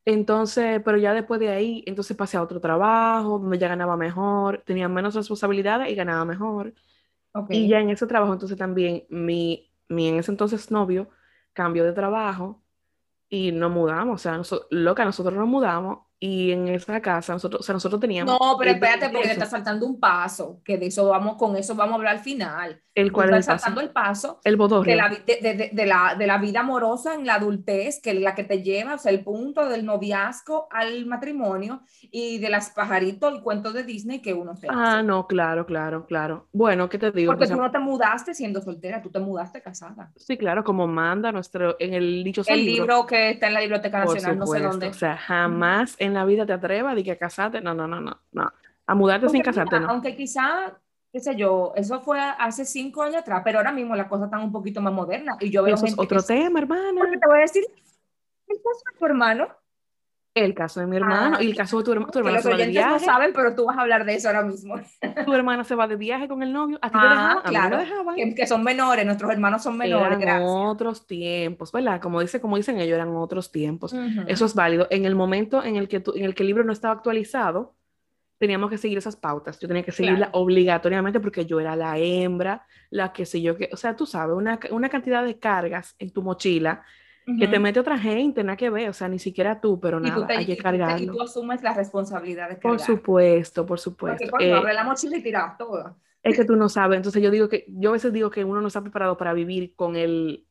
Entonces, 0.06 0.82
pero 0.84 0.98
ya 0.98 1.14
después 1.14 1.40
de 1.40 1.50
ahí, 1.50 1.84
entonces 1.88 2.18
pasé 2.18 2.38
a 2.38 2.44
otro 2.44 2.60
trabajo 2.60 3.40
donde 3.40 3.58
ya 3.58 3.70
ganaba 3.70 3.96
mejor, 3.98 4.62
tenía 4.66 4.90
menos 4.90 5.16
responsabilidades 5.16 5.90
y 5.92 5.96
ganaba 5.96 6.26
mejor. 6.26 6.74
Y 7.50 7.68
ya 7.70 7.80
en 7.82 7.90
ese 7.90 8.08
trabajo, 8.08 8.34
entonces 8.34 8.58
también 8.58 9.06
mi, 9.10 9.72
mi 9.90 10.10
en 10.10 10.18
ese 10.18 10.32
entonces 10.32 10.72
novio 10.72 11.10
cambió 11.54 11.86
de 11.86 11.94
trabajo 11.94 12.64
y 13.30 13.52
nos 13.52 13.72
mudamos. 13.72 14.16
O 14.16 14.20
sea, 14.20 14.42
loca, 14.72 15.06
nosotros 15.06 15.36
nos 15.38 15.48
mudamos 15.48 16.03
y 16.26 16.52
en 16.54 16.70
esa 16.70 17.02
casa, 17.02 17.34
nosotros, 17.34 17.60
o 17.60 17.64
sea, 17.64 17.74
nosotros 17.74 18.00
teníamos 18.00 18.38
No, 18.40 18.56
pero 18.58 18.70
el 18.72 18.76
espérate, 18.78 19.10
porque 19.10 19.28
te 19.28 19.34
estás 19.34 19.50
saltando 19.50 19.86
un 19.86 20.00
paso, 20.00 20.62
que 20.64 20.78
de 20.78 20.86
eso 20.86 21.10
vamos, 21.10 21.36
con 21.36 21.58
eso 21.58 21.76
vamos 21.76 21.94
a 21.94 21.96
hablar 21.98 22.14
al 22.16 22.22
final. 22.22 22.82
el 22.96 23.08
Tú 23.08 23.14
cual 23.14 23.30
es 23.30 23.34
el 23.34 23.40
estás 23.40 23.56
paso, 23.56 23.64
saltando 23.66 23.82
el 23.82 23.90
paso 23.90 24.40
el 24.46 24.58
de 24.86 24.96
la, 24.96 25.10
de, 25.10 25.38
de- 25.42 25.70
de- 25.74 25.86
la, 25.86 26.16
de 26.18 26.28
la 26.28 26.38
vida 26.38 26.62
amorosa 26.62 27.16
en 27.16 27.26
la 27.26 27.36
adultez, 27.36 28.00
que 28.02 28.12
es 28.12 28.22
la 28.22 28.36
que 28.36 28.44
te 28.46 28.62
lleva, 28.62 28.94
o 28.94 28.98
sea, 29.00 29.12
el 29.12 29.22
punto 29.24 29.68
del 29.68 29.84
noviazgo 29.84 30.68
al 30.72 31.06
matrimonio 31.08 31.82
y 32.12 32.38
de 32.38 32.50
las 32.50 32.70
pajaritos 32.70 33.34
y 33.38 33.42
cuentos 33.42 33.74
de 33.74 33.84
Disney 33.84 34.22
que 34.22 34.34
uno 34.34 34.56
se 34.56 34.68
Ah, 34.70 35.00
hace. 35.00 35.04
no, 35.04 35.28
claro, 35.28 35.66
claro, 35.66 36.06
claro. 36.06 36.48
Bueno, 36.54 36.88
¿qué 36.88 37.00
te 37.00 37.12
digo? 37.12 37.32
Porque 37.34 37.48
tú 37.48 37.54
Empezamos- 37.54 37.66
no 37.66 37.72
te 37.72 37.80
mudaste 37.80 38.34
siendo 38.34 38.62
soltera, 38.62 39.02
tú 39.02 39.10
te 39.10 39.20
mudaste 39.20 39.62
casada. 39.62 40.12
Sí, 40.16 40.38
claro, 40.38 40.64
como 40.64 40.88
manda 40.88 41.32
nuestro, 41.34 41.76
en 41.80 41.94
el 41.96 42.24
dichoso 42.24 42.50
El 42.54 42.60
libro. 42.64 42.84
libro 42.86 43.06
que 43.08 43.32
está 43.32 43.48
en 43.48 43.56
la 43.56 43.60
Biblioteca 43.62 44.06
Nacional, 44.06 44.38
no 44.38 44.46
sé 44.48 44.60
dónde. 44.62 44.88
o 44.88 44.94
sea, 44.94 45.18
jamás 45.18 45.96
en 46.00 46.13
la 46.14 46.26
vida 46.26 46.46
te 46.46 46.54
atrevas 46.54 46.96
de 46.96 47.04
que 47.04 47.12
a 47.12 47.18
casarte, 47.18 47.62
no, 47.62 47.74
no, 47.74 47.88
no, 47.88 48.00
no, 48.00 48.20
no. 48.32 48.52
A 48.86 48.96
mudarte 48.96 49.30
sin 49.30 49.42
casarte, 49.42 49.80
no. 49.80 49.90
aunque 49.90 50.16
quizá, 50.16 50.78
qué 51.12 51.20
sé 51.20 51.36
yo, 51.36 51.74
eso 51.76 52.02
fue 52.02 52.20
hace 52.20 52.66
cinco 52.66 53.02
años 53.02 53.18
atrás, 53.18 53.42
pero 53.44 53.60
ahora 53.60 53.72
mismo 53.72 53.96
las 53.96 54.08
cosas 54.08 54.26
están 54.26 54.42
un 54.42 54.52
poquito 54.52 54.82
más 54.82 54.94
modernas 54.94 55.38
y 55.40 55.50
yo 55.50 55.64
veo 55.64 55.76
Eso 55.76 55.86
es 55.86 55.98
otro 55.98 56.20
que... 56.20 56.28
tema, 56.28 56.60
hermana. 56.60 57.00
Porque 57.00 57.18
te 57.18 57.28
voy 57.28 57.38
a 57.38 57.42
decir, 57.42 57.64
de 58.48 58.56
tu 59.00 59.06
hermano, 59.06 59.48
El 60.36 60.56
caso 60.56 60.80
de 60.80 60.88
mi 60.88 60.98
hermano 60.98 61.38
Ah, 61.38 61.44
y 61.44 61.48
el 61.52 61.56
caso 61.56 61.78
de 61.78 61.84
tu 61.84 61.92
hermano. 61.92 62.12
Tu 62.12 62.14
que 62.14 62.20
hermana 62.20 62.36
los 62.38 62.44
se 62.44 62.50
va 62.50 62.58
de 62.58 62.64
oyentes 62.64 62.86
no 62.88 63.00
saben, 63.00 63.34
pero 63.34 63.56
tú 63.56 63.66
vas 63.66 63.78
a 63.78 63.82
hablar 63.82 64.04
de 64.04 64.16
eso 64.16 64.30
ahora 64.30 64.42
mismo. 64.44 64.76
Tu 65.26 65.34
hermana 65.34 65.64
se 65.64 65.76
va 65.76 65.88
de 65.88 65.96
viaje 65.96 66.28
con 66.28 66.42
el 66.42 66.52
novio. 66.52 66.80
¿A 66.82 66.90
ti 66.90 66.94
te 66.94 66.98
Ah, 67.06 67.10
dejaban? 67.10 67.36
Mí 67.36 67.42
no 67.44 67.50
claro, 67.50 67.78
dejaban. 67.78 68.16
que, 68.16 68.36
que 68.36 68.48
son 68.48 68.64
menores, 68.64 69.06
nuestros 69.06 69.32
hermanos 69.32 69.62
son 69.62 69.78
menores, 69.78 70.08
Eran 70.08 70.22
gracias. 70.22 70.50
otros 70.50 71.06
tiempos, 71.06 71.72
¿verdad? 71.72 72.02
Como 72.02 72.20
dice, 72.20 72.42
como 72.42 72.58
dicen 72.58 72.80
ellos, 72.80 72.96
eran 72.96 73.16
otros 73.16 73.52
tiempos. 73.52 73.94
Eso 74.28 74.46
es 74.46 74.56
válido. 74.56 74.88
En 74.90 75.06
el 75.06 75.16
momento 75.16 75.64
en 75.64 75.76
el 75.76 75.88
que, 75.88 76.00
tú- 76.00 76.14
en 76.16 76.26
el, 76.26 76.34
que 76.34 76.42
el 76.44 76.48
libro 76.48 76.64
no 76.64 76.74
estaba 76.74 76.96
actualizado, 76.96 77.76
teníamos 78.40 78.70
que 78.72 78.78
seguir 78.78 78.98
esas 78.98 79.16
pautas. 79.16 79.60
Yo 79.60 79.68
tenía 79.68 79.84
que 79.84 79.92
seguirla 79.92 80.26
Claro. 80.28 80.40
obligatoriamente 80.40 81.20
porque 81.20 81.46
yo 81.46 81.60
era 81.60 81.76
la 81.76 81.98
hembra, 81.98 82.66
la 82.90 83.14
que 83.14 83.26
sé 83.26 83.42
yo 83.42 83.56
que, 83.56 83.70
o 83.72 83.78
sea, 83.78 83.96
tú 83.96 84.06
sabes, 84.06 84.36
una, 84.36 84.60
una 84.72 84.90
cantidad 84.90 85.24
de 85.24 85.40
cargas 85.40 85.96
en 86.00 86.12
tu 86.12 86.22
mochila 86.24 86.84
que 87.26 87.48
te 87.48 87.60
mete 87.60 87.80
otra 87.80 87.98
gente, 87.98 88.44
nada 88.44 88.58
que 88.58 88.70
ver, 88.70 88.90
o 88.90 88.94
sea, 88.94 89.08
ni 89.08 89.20
siquiera 89.20 89.60
tú, 89.62 89.80
pero 89.80 89.98
Y 90.00 90.02
tú, 90.02 90.10
nada, 90.10 90.28
te- 90.28 90.34
hay 90.34 90.46
que 90.46 90.54
te- 90.56 90.60
y 90.60 90.64
cargarlo. 90.64 91.14
tú 91.14 91.22
asumes 91.22 91.64
la 91.64 91.74
responsabilidad 91.74 92.50
de 92.50 92.56
Por 92.56 92.72
cargar. 92.78 92.86
supuesto, 92.86 93.66
por 93.66 93.78
Porque 93.80 93.84
supuesto. 93.84 94.30
cuando 94.32 94.48
Eh, 94.48 94.58
abre 94.60 94.74
la 94.74 94.84
mochila 94.84 95.18
y 95.18 95.24
tiras 95.24 95.58
todo. 95.58 95.96
es 96.22 96.36
que 96.38 96.46
tú 96.46 96.56
no 96.56 96.70
sabes, 96.70 96.98
entonces 96.98 97.22
yo 97.22 97.32
digo 97.32 97.50
que, 97.50 97.66
yo 97.68 97.90
a 97.90 97.94
veces 97.94 98.14
digo 98.14 98.30
que 98.30 98.44
uno 98.44 98.62
no 98.62 98.68
está 98.68 98.82
preparado 98.82 99.18
para 99.18 99.34
vivir 99.34 99.76
con 99.76 99.96
el, 99.96 100.46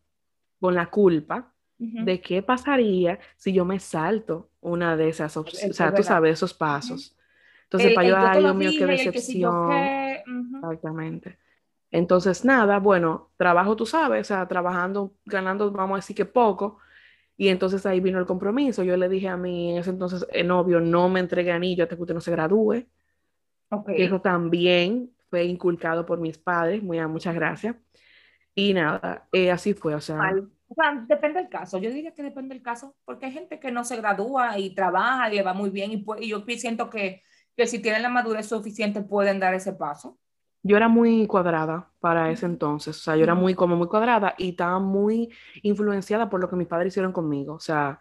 con 0.61 0.75
la 0.75 0.87
culpa 0.87 1.53
Ujú. 1.79 2.05
de 2.05 2.21
qué 2.21 2.43
pasaría 2.43 3.19
si 3.37 3.53
yo 3.53 3.65
me 3.65 3.81
salto 3.81 4.51
una 4.61 4.97
de 4.97 5.09
esas 5.09 5.37
o 5.37 5.45
sea, 5.47 5.91
tú 5.91 5.97
verdad. 5.97 6.03
sabes, 6.05 6.33
esos 6.35 6.55
pasos. 6.55 7.17
Entonces, 7.65 7.89
El- 7.91 7.95
para 7.95 8.09
yo, 8.09 8.17
ay, 8.19 8.41
Dios 8.41 8.55
mío, 8.55 8.71
qué 8.77 8.85
el 8.85 9.13
que 9.13 9.21
si 9.21 9.39
yo 9.41 9.51
decepción. 9.51 10.57
Exactamente. 10.57 11.39
Entonces, 11.93 12.45
nada, 12.45 12.81
bueno, 12.81 13.33
trabajo, 13.39 13.77
tú 13.77 13.87
sabes, 13.87 14.23
o 14.23 14.25
sea, 14.25 14.49
trabajando, 14.49 15.15
ganando, 15.27 15.73
vamos 15.73 15.97
a 15.97 15.99
decir 15.99 16.17
que 16.17 16.27
poco, 16.27 16.79
y 17.37 17.49
entonces 17.49 17.87
ahí 17.87 18.01
vino 18.01 18.19
el 18.21 18.27
compromiso. 18.27 18.85
Yo 18.85 18.97
le 18.97 19.09
dije 19.09 19.29
a 19.29 19.37
mi, 19.39 19.73
en 19.73 19.79
ese 19.79 19.91
entonces, 19.91 20.27
el 20.33 20.49
novio, 20.49 20.81
no 20.81 21.09
me 21.11 21.21
entregue 21.21 21.53
anillo 21.53 21.85
hasta 21.85 21.97
que 21.97 22.03
usted 22.03 22.15
no 22.15 22.23
se 22.23 22.33
gradúe, 22.33 22.87
Ok. 23.71 23.87
que 23.87 24.05
eso 24.05 24.21
también 24.21 25.13
fue 25.31 25.45
inculcado 25.45 26.07
por 26.07 26.21
mis 26.21 26.39
padres, 26.39 26.83
muy, 26.83 27.01
muchas 27.09 27.35
gracias. 27.35 27.77
Y 28.55 28.75
nada, 28.75 29.29
eh, 29.33 29.51
así 29.51 29.75
fue, 29.75 29.95
o 29.95 30.01
sea. 30.01 30.19
O 30.69 30.75
sea, 30.75 31.05
depende 31.07 31.41
del 31.41 31.51
caso. 31.51 31.79
Yo 31.79 31.91
diría 31.91 32.15
que 32.15 32.23
depende 32.23 32.55
del 32.55 32.63
caso, 32.63 32.97
porque 33.05 33.27
hay 33.27 33.33
gente 33.33 33.61
que 33.61 33.71
no 33.71 33.85
se 33.85 33.97
gradúa 33.97 34.59
y 34.59 34.75
trabaja 34.75 35.31
y 35.31 35.37
le 35.37 35.43
va 35.43 35.55
muy 35.55 35.71
bien 35.71 35.93
y, 35.93 36.05
y 36.21 36.29
yo 36.29 36.45
siento 36.57 36.91
que, 36.91 37.23
que 37.57 37.67
si 37.67 37.81
tienen 37.81 38.03
la 38.03 38.09
madurez 38.09 38.49
suficiente 38.49 39.03
pueden 39.03 39.41
dar 39.41 39.55
ese 39.55 39.75
paso. 39.75 40.19
Yo 40.62 40.77
era 40.77 40.88
muy 40.88 41.27
cuadrada 41.27 41.90
para 42.01 42.31
ese 42.31 42.46
entonces, 42.46 42.96
o 42.98 43.01
sea, 43.01 43.16
yo 43.16 43.25
era 43.25 43.35
muy, 43.35 43.55
como 43.55 43.77
muy 43.77 43.88
cuadrada 43.88 44.35
y 44.38 44.51
estaba 44.51 44.79
muy 44.79 45.31
influenciada 45.62 46.31
por 46.31 46.40
lo 46.40 46.48
que 46.48 46.57
mis 46.57 46.68
padres 46.68 46.92
hicieron 46.92 47.12
conmigo, 47.12 47.55
o 47.55 47.61
sea, 47.61 47.98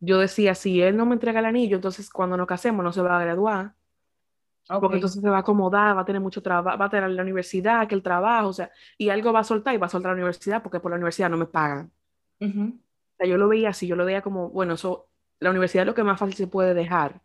yo 0.00 0.18
decía, 0.18 0.54
si 0.54 0.82
él 0.82 0.96
no 0.96 1.06
me 1.06 1.14
entrega 1.14 1.40
el 1.40 1.46
anillo, 1.46 1.76
entonces 1.76 2.10
cuando 2.10 2.36
nos 2.36 2.46
casemos 2.46 2.84
no 2.84 2.92
se 2.92 3.02
va 3.02 3.18
a 3.18 3.22
graduar, 3.24 3.74
Ok. 4.68 4.80
porque 4.80 4.96
entonces 4.96 5.20
se 5.20 5.28
va 5.28 5.38
a 5.38 5.40
acomodar, 5.40 5.96
va 5.96 6.02
a 6.02 6.04
tener 6.04 6.20
mucho 6.22 6.42
trabajo, 6.42 6.78
va 6.78 6.86
a 6.86 6.90
tener 6.90 7.10
la 7.10 7.22
universidad, 7.22 7.86
que 7.88 7.94
el 7.96 8.02
trabajo, 8.02 8.48
o 8.48 8.52
sea, 8.52 8.70
y 8.96 9.08
algo 9.10 9.32
va 9.32 9.40
a 9.40 9.44
soltar 9.44 9.74
y 9.74 9.78
va 9.78 9.86
a 9.86 9.90
soltar 9.90 10.10
la 10.10 10.14
universidad 10.14 10.62
porque 10.62 10.80
por 10.80 10.90
la 10.92 10.96
universidad 10.96 11.30
no 11.30 11.36
me 11.36 11.46
pagan. 11.46 11.90
Ujú. 12.40 12.62
O 13.14 13.16
sea, 13.18 13.26
yo 13.26 13.36
lo 13.38 13.48
veía 13.48 13.70
así, 13.70 13.86
yo 13.86 13.96
lo 13.96 14.04
veía 14.04 14.22
como, 14.22 14.50
bueno, 14.50 14.74
eso, 14.74 15.08
la 15.40 15.50
universidad 15.50 15.82
es 15.82 15.86
lo 15.88 15.94
que 15.94 16.04
más 16.04 16.18
fácil 16.18 16.36
se 16.36 16.46
puede 16.46 16.74
dejar. 16.74 17.20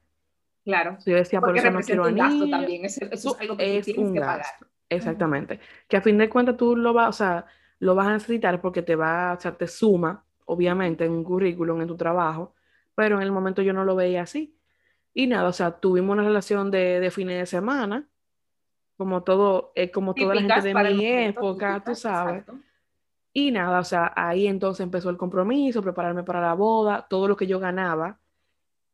Claro. 0.68 0.98
Yo 1.06 1.16
decía, 1.16 1.40
por 1.40 1.48
Porque 1.50 1.62
eso 1.62 1.72
no 1.72 1.80
quiero 1.80 2.04
un 2.08 2.16
gasto 2.16 2.34
anillo. 2.44 2.58
también. 2.58 2.84
Eso, 2.86 3.06
eso 3.10 3.30
Tú- 3.30 3.36
es 3.36 3.42
algo 3.42 3.56
que 3.58 3.78
es 3.78 3.86
tienes 3.86 4.20
pagar. 4.20 4.38
gasto, 4.40 4.66
exactamente. 4.90 5.60
Que 5.88 5.96
a 5.96 6.02
fin 6.02 6.18
de 6.18 6.28
cuentas 6.30 6.58
tú 6.58 6.76
lo 6.76 6.92
vas, 6.92 7.08
o 7.08 7.14
sea, 7.14 7.46
lo 7.80 7.96
vas 7.96 8.08
a 8.08 8.14
necesitar 8.14 8.60
porque 8.60 8.82
te 8.82 8.98
va, 8.98 9.34
o 9.38 9.40
sea, 9.40 9.54
te 9.54 9.66
suma, 9.68 10.26
obviamente, 10.46 11.06
en 11.06 11.14
un 11.14 11.24
currículum, 11.24 11.80
en 11.82 11.88
tu 11.88 11.96
trabajo, 11.96 12.54
pero 12.96 13.16
en 13.16 13.22
el 13.22 13.32
momento 13.32 13.62
yo 13.62 13.72
no 13.72 13.86
lo 13.86 13.96
veía 13.96 14.24
así. 14.24 14.54
Y 15.14 15.28
nada, 15.28 15.48
o 15.48 15.54
sea, 15.54 15.72
tuvimos 15.80 16.12
una 16.14 16.24
relación 16.24 16.70
de, 16.70 17.00
de 17.00 17.12
fines 17.12 17.40
de 17.40 17.46
semana, 17.46 18.10
como 18.98 19.24
todo, 19.24 19.72
eh, 19.76 19.90
como 19.90 20.14
toda 20.14 20.36
la 20.36 20.42
gente 20.42 20.62
de 20.68 20.74
mi 20.74 20.84
momento, 20.84 21.40
época, 21.40 21.82
tú 21.86 21.96
sabes. 21.96 22.40
exacto. 22.42 22.60
Y 23.32 23.52
nada, 23.52 23.80
o 23.80 23.84
sea, 23.86 24.12
ahí 24.18 24.48
entonces 24.48 24.84
empezó 24.84 25.10
el 25.12 25.18
compromiso, 25.18 25.82
prepararme 25.82 26.24
para 26.24 26.42
la 26.42 26.56
boda, 26.56 27.06
todo 27.10 27.28
lo 27.30 27.38
que 27.38 27.48
yo 27.48 27.58
ganaba 27.60 28.20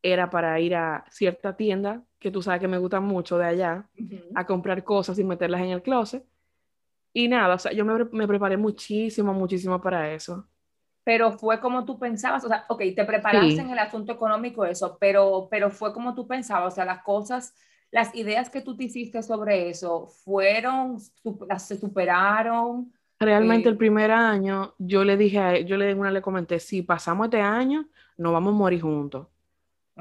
era 0.03 0.29
para 0.29 0.59
ir 0.59 0.75
a 0.75 1.05
cierta 1.09 1.55
tienda, 1.55 2.03
que 2.19 2.29
tú 2.29 2.43
sabes 2.43 2.61
que 2.61 2.67
me 2.67 2.77
gusta 2.77 2.99
mucho 2.99 3.37
de 3.37 3.45
allá, 3.45 3.89
a 4.35 4.45
comprar 4.45 4.83
cosas 4.83 5.17
y 5.17 5.23
meterlas 5.23 5.61
en 5.61 5.69
el 5.69 5.81
closet. 5.81 6.23
Y 7.13 7.27
nada, 7.27 7.55
o 7.55 7.59
sea, 7.59 7.71
yo 7.71 7.85
me, 7.85 8.05
me 8.11 8.27
preparé 8.27 8.57
muchísimo, 8.57 9.33
muchísimo 9.33 9.81
para 9.81 10.13
eso 10.13 10.47
pero 11.03 11.33
fue 11.33 11.59
como 11.59 11.85
tú 11.85 11.99
pensabas, 11.99 12.43
o 12.45 12.47
sea, 12.47 12.65
ok, 12.69 12.81
te 12.95 13.05
preparaste 13.05 13.59
en 13.59 13.69
el 13.69 13.79
asunto 13.79 14.13
económico, 14.13 14.65
eso, 14.65 14.97
pero, 14.99 15.47
pero 15.51 15.69
fue 15.69 15.93
como 15.93 16.15
tú 16.15 16.27
pensabas, 16.27 16.73
o 16.73 16.75
sea, 16.75 16.85
las 16.85 17.03
cosas, 17.03 17.53
las 17.91 18.15
ideas 18.15 18.49
que 18.49 18.61
tú 18.61 18.75
te 18.75 18.85
hiciste 18.85 19.21
sobre 19.21 19.69
eso, 19.69 20.07
fueron, 20.07 20.99
se 21.57 21.77
superaron. 21.77 22.91
Realmente 23.19 23.67
el 23.67 23.75
eh, 23.75 23.77
primer 23.77 24.11
año, 24.11 24.73
yo 24.77 25.03
le 25.03 25.17
dije 25.17 25.39
a 25.39 25.59
yo 25.59 25.77
le, 25.77 25.93
una 25.93 26.11
le 26.11 26.21
comenté, 26.21 26.59
si 26.59 26.81
pasamos 26.81 27.25
este 27.25 27.41
año, 27.41 27.85
nos 28.17 28.31
vamos 28.31 28.53
a 28.53 28.57
morir 28.57 28.81
juntos. 28.81 29.27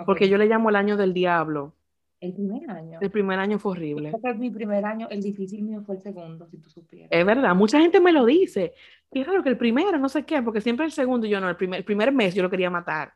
Porque 0.07 0.29
yo 0.29 0.39
le 0.39 0.47
llamo 0.47 0.71
el 0.71 0.77
año 0.77 0.97
del 0.97 1.13
diablo. 1.13 1.75
El 2.23 2.35
primer 2.35 2.71
año. 2.71 2.99
El 3.01 3.11
primer 3.11 3.39
año 3.41 3.59
fue 3.59 3.73
horrible. 3.73 4.13
mi 4.37 4.51
primer 4.51 4.85
año, 4.85 5.09
el 5.11 5.21
difícil 5.21 5.65
mío 5.65 5.83
fue 5.85 5.97
el 5.97 6.03
segundo, 6.03 6.47
si 6.49 6.57
tú 6.59 6.71
supieras. 6.71 7.09
Es 7.11 7.27
verdad, 7.27 7.53
mucha 7.55 7.81
gente 7.81 8.01
me 8.01 8.13
lo 8.13 8.25
dice. 8.25 8.75
Y 9.11 9.21
es 9.21 9.27
raro 9.27 9.43
que 9.43 9.49
el 9.49 9.59
primero, 9.59 9.99
no 9.99 10.09
sé 10.09 10.25
qué, 10.25 10.41
porque 10.41 10.61
siempre 10.61 10.87
el 10.87 10.93
segundo 10.93 11.27
yo 11.27 11.41
no, 11.41 11.49
el 11.49 11.57
primer, 11.57 11.79
el 11.79 11.85
primer 11.85 12.13
mes 12.13 12.33
yo 12.33 12.45
lo 12.45 12.49
quería 12.49 12.71
matar. 12.71 13.13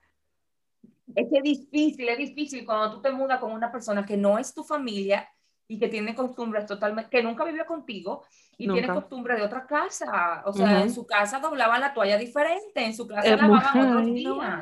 Es 1.15 1.29
que 1.31 1.39
es 1.39 1.43
difícil, 1.43 2.09
es 2.09 2.19
difícil 2.19 2.67
cuando 2.67 2.97
tú 2.97 3.01
te 3.01 3.13
mudas 3.13 3.39
con 3.39 3.53
una 3.53 3.71
persona 3.71 4.05
que 4.05 4.17
no 4.17 4.39
es 4.39 4.53
tu 4.53 4.65
familia 4.65 5.29
y 5.69 5.79
que 5.79 5.87
tiene 5.87 6.13
costumbres 6.13 6.67
totalmente, 6.67 7.09
que 7.09 7.23
nunca 7.23 7.45
vivió 7.45 7.65
contigo 7.65 8.25
y 8.59 8.69
tiene 8.69 8.89
costumbres 8.89 9.39
de 9.39 9.45
otra 9.45 9.67
casa. 9.67 10.43
O 10.47 10.53
sea, 10.53 10.83
en 10.83 10.93
su 10.93 11.07
casa 11.07 11.39
doblaban 11.39 11.81
la 11.81 11.95
toalla 11.95 12.19
diferente, 12.19 12.85
en 12.85 12.93
su 12.93 13.07
casa 13.07 13.37
lavaban 13.37 13.99
otros 13.99 14.13
días. 14.13 14.61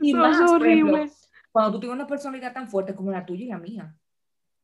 y 0.00 0.14
más, 0.14 0.40
horrible 0.50 1.10
cuando 1.52 1.72
tú 1.72 1.80
tienes 1.80 1.96
una 1.96 2.06
personalidad 2.06 2.52
tan 2.52 2.68
fuerte 2.68 2.94
como 2.94 3.10
la 3.10 3.24
tuya 3.24 3.44
y 3.44 3.48
la 3.48 3.58
mía. 3.58 3.94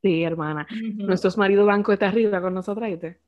Sí, 0.03 0.23
hermana. 0.23 0.67
Nuestros 0.97 1.39
maridos 1.39 1.67
banco 1.67 1.93
está 1.93 2.09
arriba 2.09 2.41
con 2.41 2.55
nosotras, 2.55 2.91
¿viste? 2.91 3.21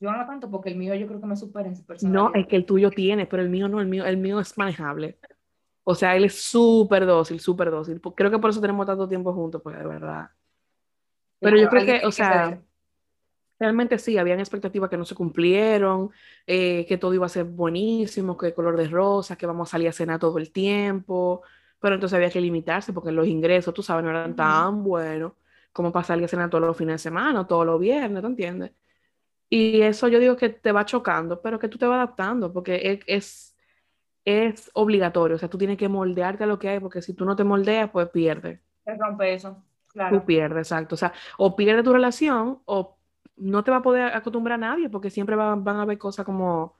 Yo 0.00 0.12
no 0.12 0.26
tanto 0.26 0.50
porque 0.50 0.68
el 0.68 0.76
mío 0.76 0.94
yo 0.94 1.06
creo 1.06 1.20
que 1.20 1.26
me 1.26 1.36
supera 1.36 1.68
en 1.68 1.76
su 1.76 1.86
personalidad. 1.86 2.22
No, 2.22 2.34
es 2.34 2.46
que 2.46 2.56
el 2.56 2.66
tuyo 2.66 2.90
tiene, 2.90 3.24
pero 3.26 3.42
el 3.42 3.48
mío 3.48 3.68
no, 3.68 3.80
el 3.80 3.86
mío, 3.86 4.04
el 4.04 4.18
mío 4.18 4.38
es 4.38 4.58
manejable. 4.58 5.18
O 5.82 5.94
sea, 5.94 6.16
él 6.16 6.24
es 6.24 6.42
súper 6.42 7.06
dócil, 7.06 7.40
súper 7.40 7.70
dócil. 7.70 8.00
Creo 8.14 8.30
que 8.30 8.38
por 8.38 8.50
eso 8.50 8.60
tenemos 8.60 8.86
tanto 8.86 9.08
tiempo 9.08 9.32
juntos, 9.32 9.62
pues 9.62 9.78
de 9.78 9.86
verdad. 9.86 10.30
Pero 11.40 11.58
yo 11.58 11.68
creo 11.68 11.84
que, 11.84 12.06
o 12.06 12.10
sea, 12.12 12.60
realmente 13.58 13.98
sí, 13.98 14.18
habían 14.18 14.40
expectativas 14.40 14.90
que 14.90 14.96
no 14.96 15.04
se 15.04 15.14
cumplieron, 15.14 16.10
eh, 16.46 16.86
que 16.86 16.98
todo 16.98 17.14
iba 17.14 17.26
a 17.26 17.30
ser 17.30 17.44
buenísimo, 17.44 18.36
que 18.36 18.54
color 18.54 18.76
de 18.76 18.88
rosa, 18.88 19.36
que 19.36 19.46
vamos 19.46 19.68
a 19.68 19.72
salir 19.72 19.88
a 19.88 19.92
cenar 19.92 20.18
todo 20.18 20.38
el 20.38 20.50
tiempo, 20.52 21.42
pero 21.84 21.96
entonces 21.96 22.16
había 22.16 22.30
que 22.30 22.40
limitarse 22.40 22.94
porque 22.94 23.12
los 23.12 23.26
ingresos, 23.26 23.74
tú 23.74 23.82
sabes, 23.82 24.02
no 24.02 24.08
eran 24.08 24.34
tan 24.34 24.82
buenos 24.82 25.32
como 25.70 25.92
para 25.92 26.02
salir 26.02 26.24
a 26.24 26.28
cenar 26.28 26.48
todos 26.48 26.64
los 26.64 26.74
fines 26.74 26.94
de 26.94 26.98
semana 26.98 27.42
o 27.42 27.46
todos 27.46 27.66
los 27.66 27.78
viernes, 27.78 28.22
¿te 28.22 28.26
entiendes? 28.26 28.72
Y 29.50 29.82
eso 29.82 30.08
yo 30.08 30.18
digo 30.18 30.34
que 30.34 30.48
te 30.48 30.72
va 30.72 30.86
chocando, 30.86 31.42
pero 31.42 31.58
que 31.58 31.68
tú 31.68 31.76
te 31.76 31.84
vas 31.84 31.96
adaptando 31.96 32.50
porque 32.50 33.02
es, 33.06 33.54
es, 34.24 34.70
obligatorio, 34.72 35.36
o 35.36 35.38
sea, 35.38 35.50
tú 35.50 35.58
tienes 35.58 35.76
que 35.76 35.90
moldearte 35.90 36.44
a 36.44 36.46
lo 36.46 36.58
que 36.58 36.70
hay 36.70 36.80
porque 36.80 37.02
si 37.02 37.12
tú 37.12 37.26
no 37.26 37.36
te 37.36 37.44
moldeas, 37.44 37.90
pues 37.90 38.08
pierdes. 38.08 38.60
Te 38.82 38.96
rompe 38.96 39.34
eso, 39.34 39.62
claro. 39.88 40.20
Tú 40.20 40.24
pierdes, 40.24 40.68
exacto. 40.68 40.94
O 40.94 40.96
sea, 40.96 41.12
o 41.36 41.54
pierdes 41.54 41.84
tu 41.84 41.92
relación 41.92 42.62
o 42.64 42.96
no 43.36 43.62
te 43.62 43.70
va 43.70 43.76
a 43.76 43.82
poder 43.82 44.04
acostumbrar 44.14 44.54
a 44.54 44.68
nadie 44.68 44.88
porque 44.88 45.10
siempre 45.10 45.36
van, 45.36 45.62
van 45.62 45.76
a 45.76 45.82
haber 45.82 45.98
cosas 45.98 46.24
como, 46.24 46.78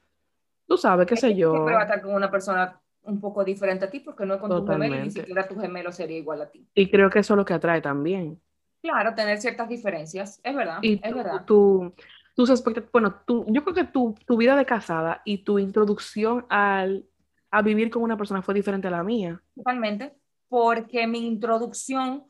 tú 0.66 0.78
sabes, 0.78 1.06
qué 1.06 1.16
sé 1.18 1.34
yo. 1.34 1.52
Siempre 1.52 1.74
va 1.74 1.80
a 1.80 1.84
estar 1.84 2.00
con 2.00 2.14
una 2.14 2.30
persona 2.30 2.80
un 3.04 3.20
poco 3.20 3.44
diferente 3.44 3.84
a 3.84 3.90
ti 3.90 4.00
porque 4.00 4.26
no 4.26 4.34
es 4.34 4.40
con 4.40 4.50
tu 4.50 4.66
gemelo 4.66 4.96
y 4.96 5.00
ni 5.00 5.10
siquiera 5.10 5.46
tu 5.46 5.58
gemelo 5.58 5.92
sería 5.92 6.18
igual 6.18 6.42
a 6.42 6.50
ti. 6.50 6.66
Y 6.74 6.90
creo 6.90 7.10
que 7.10 7.20
eso 7.20 7.34
es 7.34 7.38
lo 7.38 7.44
que 7.44 7.54
atrae 7.54 7.80
también. 7.80 8.40
Claro, 8.82 9.14
tener 9.14 9.40
ciertas 9.40 9.68
diferencias, 9.68 10.40
es 10.42 10.54
verdad, 10.54 10.78
y 10.82 11.00
es 11.02 11.14
verdad. 11.14 11.44
tus 11.46 12.50
expectativas, 12.50 12.92
bueno, 12.92 13.14
tú, 13.26 13.46
yo 13.48 13.62
creo 13.62 13.74
que 13.74 13.84
tu, 13.84 14.14
tu, 14.26 14.36
vida 14.36 14.56
de 14.56 14.66
casada 14.66 15.22
y 15.24 15.38
tu 15.38 15.58
introducción 15.58 16.44
al, 16.50 17.06
a 17.50 17.62
vivir 17.62 17.88
con 17.88 18.02
una 18.02 18.18
persona 18.18 18.42
fue 18.42 18.52
diferente 18.52 18.88
a 18.88 18.90
la 18.90 19.02
mía. 19.02 19.40
Totalmente, 19.54 20.14
porque 20.48 21.06
mi 21.06 21.26
introducción 21.26 22.24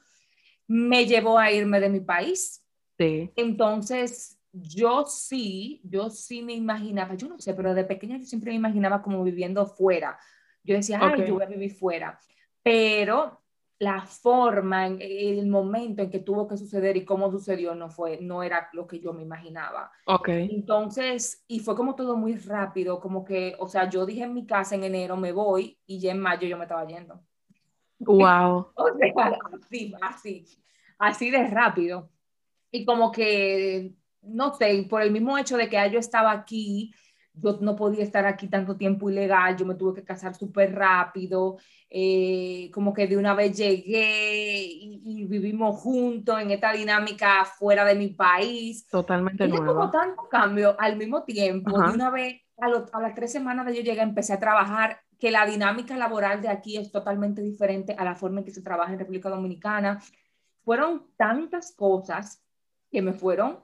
me 0.69 1.07
llevó 1.07 1.39
a 1.39 1.51
irme 1.51 1.81
de 1.81 1.89
mi 1.89 2.01
país. 2.01 2.65
Sí. 2.99 3.33
Entonces, 3.35 4.39
yo 4.53 5.05
sí, 5.07 5.81
yo 5.83 6.09
sí 6.11 6.43
me 6.43 6.55
imaginaba, 6.55 7.15
yo 7.17 7.29
no 7.29 7.41
sé, 7.41 7.55
pero 7.55 7.75
de 7.75 7.85
pequeña 7.85 8.19
yo 8.19 8.25
siempre 8.25 8.53
me 8.53 8.57
imaginaba 8.57 9.03
como 9.03 9.25
viviendo 9.25 9.67
fuera, 9.67 10.17
yo 10.64 10.74
decía, 10.74 10.98
ay, 11.00 11.27
yo 11.27 11.35
voy 11.35 11.44
a 11.44 11.46
vivir 11.46 11.72
fuera. 11.72 12.18
Pero 12.62 13.44
la 13.79 14.03
forma, 14.03 14.87
el 14.87 15.46
momento 15.46 16.03
en 16.03 16.11
que 16.11 16.20
tuvo 16.20 16.48
que 16.48 16.57
suceder 16.57 16.96
y 16.96 17.05
cómo 17.05 17.31
sucedió 17.31 17.74
no 17.74 17.90
fue, 17.90 18.18
no 18.20 18.42
era 18.42 18.68
lo 18.72 18.87
que 18.87 18.98
yo 18.98 19.12
me 19.12 19.22
imaginaba. 19.22 19.90
Ok. 20.07 20.29
Entonces, 20.29 21.44
y 21.48 21.61
fue 21.61 21.74
como 21.77 21.94
todo 21.94 22.16
muy 22.16 22.37
rápido, 22.37 23.00
como 23.00 23.24
que, 23.24 23.55
o 23.59 23.68
sea, 23.68 23.88
yo 23.90 24.07
dije 24.07 24.24
en 24.24 24.35
mi 24.35 24.46
casa 24.46 24.74
en 24.74 24.85
enero 24.85 25.16
me 25.16 25.33
voy 25.33 25.79
y 25.87 26.00
ya 26.00 26.12
en 26.12 26.20
mayo 26.20 26.48
yo 26.48 26.57
me 26.57 26.64
estaba 26.64 26.87
yendo. 26.87 27.20
Wow. 27.98 28.72
o 28.74 28.87
sea, 28.96 29.38
así, 29.61 29.94
así, 30.00 30.46
así 30.98 31.31
de 31.31 31.46
rápido. 31.48 32.11
Y 32.70 32.85
como 32.85 33.12
que, 33.12 33.92
no 34.22 34.55
sé, 34.55 34.87
por 34.88 35.03
el 35.03 35.11
mismo 35.11 35.37
hecho 35.37 35.57
de 35.57 35.68
que 35.68 35.90
yo 35.90 35.98
estaba 35.98 36.33
aquí, 36.33 36.94
yo 37.35 37.59
no 37.61 37.75
podía 37.75 38.05
estar 38.05 38.27
aquí 38.27 38.49
tanto 38.49 38.77
tiempo 38.77 39.11
ilegal, 39.11 39.57
yo 39.57 39.66
me 39.66 39.75
tuve 39.75 39.94
que 39.94 40.05
casar 40.05 40.35
súper 40.35 40.75
rápido, 40.75 41.57
eh, 41.90 42.70
como 42.73 42.92
que 42.92 43.07
de 43.07 43.16
una 43.16 43.35
vez 43.35 43.57
llegué 43.57 44.62
y, 44.62 45.25
vivimos 45.27 45.77
juntos 45.81 46.40
en 46.40 46.51
esta 46.51 46.73
dinámica 46.73 47.44
fuera 47.44 47.85
de 47.85 47.94
mi 47.94 48.09
país. 48.09 48.87
Totalmente 48.87 49.49
nueva. 49.49 49.66
Como 49.66 49.90
tanto 49.90 50.29
cambio 50.29 50.77
al 50.79 50.97
mismo 50.97 51.25
tiempo, 51.25 51.77
de 51.77 51.92
una 51.92 52.11
vez 52.11 52.42
a, 52.59 52.66
a, 52.66 53.03
las 53.03 53.14
tres 53.14 53.33
semanas 53.33 53.66
de 53.66 53.77
yo 53.77 53.83
llegué 53.83 54.03
empecé 54.03 54.33
a 54.33 54.40
trabajar, 54.40 55.01
que 55.18 55.31
la 55.31 55.47
dinámica 55.47 55.97
laboral 55.97 56.40
de 56.40 56.49
aquí 56.49 56.77
es 56.77 56.92
totalmente 56.92 57.42
diferente 57.42 57.94
a 57.99 58.05
la 58.05 58.14
forma 58.14 58.40
en 58.40 58.44
que 58.44 58.53
se 58.53 58.62
trabaja 58.62 58.92
en 58.92 58.99
República 58.99 59.29
Dominicana. 59.29 60.01
Fueron 60.62 61.07
tantas 61.16 61.73
cosas 61.73 62.42
que 62.90 63.03
me 63.03 63.12
fueron 63.12 63.59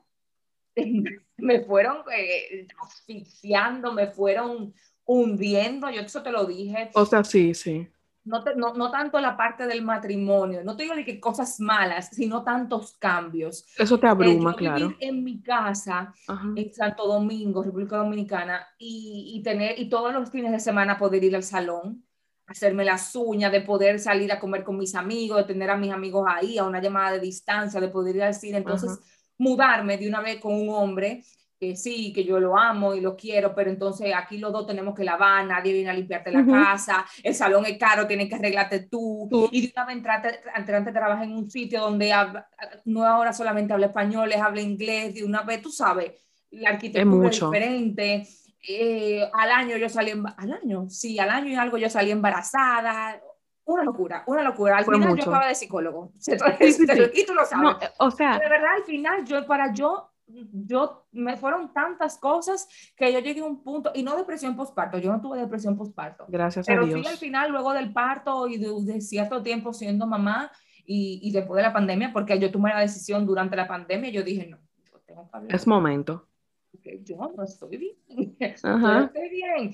me 1.37 1.61
fueron 1.61 1.99
eh, 2.17 2.67
asfixiando, 2.83 3.93
me 3.93 4.09
fueron 4.09 4.75
hundiendo, 5.05 5.91
yo 5.91 6.03
eso 6.03 6.23
te 6.23 6.31
lo 6.31 6.47
dije. 6.47 6.91
O 6.95 7.05
sea, 7.05 7.25
sí, 7.25 7.55
sí. 7.55 7.89
No, 8.23 8.45
no, 8.55 8.75
no, 8.75 8.91
tanto 8.91 9.19
la 9.19 9.35
parte 9.35 9.67
del 9.67 9.83
matrimonio, 9.83 10.63
no 10.63 10.77
te 10.77 10.83
digo 10.83 10.95
de 10.95 11.07
que 11.07 11.19
cosas 11.19 11.59
malas, 11.59 12.11
sino 12.13 12.45
tantos 12.45 12.93
cambios. 12.99 13.67
Eso 13.79 13.99
te 13.99 14.07
abruma, 14.07 14.55
claro. 14.55 14.95
En 15.01 15.25
mi 15.25 15.43
casa, 15.43 16.15
en 16.55 16.73
Santo 16.73 17.07
Domingo, 17.07 17.63
República 17.63 17.97
Dominicana, 17.97 18.67
y, 18.79 19.33
y, 19.35 19.43
tener, 19.43 19.81
y 19.81 19.89
todos 19.89 20.13
los 20.13 20.31
fines 20.31 20.53
de 20.53 20.61
semana 20.61 20.99
poder 20.99 21.25
ir 21.25 21.35
al 21.35 21.43
salón, 21.43 22.05
hacerme 22.47 22.85
las 22.85 23.17
uñas, 23.17 23.51
de 23.53 23.63
poder 23.63 23.99
salir 23.99 24.31
a 24.33 24.39
comer 24.39 24.65
con 24.65 24.77
mis 24.77 24.95
amigos, 24.95 25.39
de 25.39 25.45
tener 25.45 25.71
a 25.71 25.77
mis 25.77 25.93
amigos 25.93 26.27
ahí, 26.29 26.59
a 26.59 26.65
una 26.65 26.81
llamada 26.81 27.13
de 27.13 27.21
distancia, 27.21 27.81
de 27.81 27.89
poder 27.89 28.17
ir 28.17 28.23
al 28.23 28.35
cine. 28.35 28.59
Entonces, 28.59 28.99
mudarme 29.41 29.97
de 29.97 30.09
una 30.09 30.21
vez 30.21 30.39
con 30.39 30.55
un 30.55 30.69
hombre 30.69 31.23
que 31.59 31.77
sí, 31.77 32.11
que 32.13 32.25
yo 32.25 32.41
lo 32.41 32.57
amo 32.57 32.95
y 32.95 33.03
lo 33.03 33.15
quiero, 33.15 33.55
pero 33.55 33.69
entonces 33.69 34.15
aquí 34.17 34.39
los 34.39 34.51
dos 34.51 34.67
tenemos 34.67 34.95
que 34.95 35.05
lavar, 35.05 35.45
nadie 35.45 35.75
viene 35.75 35.91
a 35.91 35.93
limpiarte 35.93 36.33
la 36.33 36.47
casa, 36.47 37.05
el 37.23 37.35
salón 37.35 37.67
es 37.67 37.77
caro, 37.77 38.07
tienes 38.07 38.31
que 38.31 38.37
arreglarte 38.37 38.89
tú, 38.89 39.29
y 39.53 39.67
de 39.67 39.73
una 39.77 39.85
vez 39.85 39.97
entrarte, 39.97 40.41
entrante 40.57 40.91
trabajas 40.91 41.25
en 41.25 41.33
un 41.33 41.51
sitio 41.51 41.83
donde 41.83 42.15
no 42.87 43.05
ahora 43.05 43.35
solamente 43.35 43.75
habla 43.75 43.87
español, 43.87 44.33
es 44.33 44.41
habla 44.41 44.63
inglés, 44.63 45.15
de 45.15 45.23
una 45.23 45.43
vez, 45.43 45.61
tú 45.61 45.71
sabes, 45.71 46.13
la 46.51 46.71
arquitectura 46.71 47.29
es, 47.29 47.41
diferente, 47.41 48.27
eh, 48.67 49.29
al 49.31 49.51
año 49.51 49.77
yo 49.77 49.91
salí, 49.91 50.13
al 50.39 50.53
año, 50.53 50.89
sí, 50.89 51.19
al 51.19 51.29
año 51.29 51.49
y 51.49 51.57
algo 51.57 51.77
yo 51.77 51.91
salí 51.91 52.11
embarazada, 52.11 53.21
una 53.65 53.85
locura, 53.85 54.25
una 54.27 54.43
locura. 54.43 54.79
Al 54.79 54.85
final 54.85 55.17
yo 55.17 55.23
acababa 55.23 55.49
de 55.49 55.55
psicólogo. 55.55 56.13
Y 57.15 57.27
tú 57.27 57.35
lo 57.35 57.45
sabes. 57.45 57.91
o 57.99 58.11
sea. 58.11 58.39
De 58.39 58.49
verdad, 58.49 58.75
al 58.77 58.85
final, 58.85 59.25
yo, 59.25 59.47
para 59.47 59.73
yo, 59.73 60.11
yo, 60.27 61.07
me 61.13 61.37
fueron 61.37 61.73
tantas 61.73 62.19
cosas 62.19 62.69
que 62.97 63.13
yo 63.13 63.21
llegué 63.21 63.41
a 63.41 63.45
un 63.45 63.63
punto, 63.63 63.91
y 63.95 64.03
no 64.03 64.17
depresión 64.17 64.57
postparto, 64.57 64.99
yo 64.99 65.13
no 65.13 65.21
tuve 65.21 65.39
depresión 65.39 65.77
postparto. 65.77 66.27
Gracias 66.29 66.69
a 66.69 66.73
Dios. 66.73 66.85
Pero 66.87 67.03
sí, 67.03 67.09
al 67.09 67.17
final, 67.17 67.51
luego 67.51 67.73
del 67.73 67.93
parto 67.93 68.47
y 68.49 68.59
de, 68.59 69.01
cierto 69.01 69.43
tiempo 69.43 69.73
siendo 69.73 70.07
mamá, 70.07 70.51
y, 70.85 71.21
y, 71.23 71.31
después 71.31 71.57
de 71.57 71.63
la 71.63 71.73
pandemia, 71.73 72.13
porque 72.13 72.39
yo 72.39 72.51
tomé 72.51 72.71
la 72.71 72.81
decisión 72.81 73.25
durante 73.25 73.55
la 73.55 73.69
pandemia, 73.69 74.11
yo 74.11 74.25
dije, 74.25 74.49
no, 74.49 74.59
yo 74.91 74.99
tengo 75.07 75.31
que 75.31 75.37
hablar. 75.37 75.55
Es 75.55 75.67
momento. 75.67 76.27
Porque 76.73 77.01
yo 77.05 77.17
no 77.37 77.45
estoy 77.45 77.77
bien. 77.77 78.37
Ajá. 78.63 78.99
Yo 78.99 79.05
estoy 79.07 79.29
bien 79.29 79.73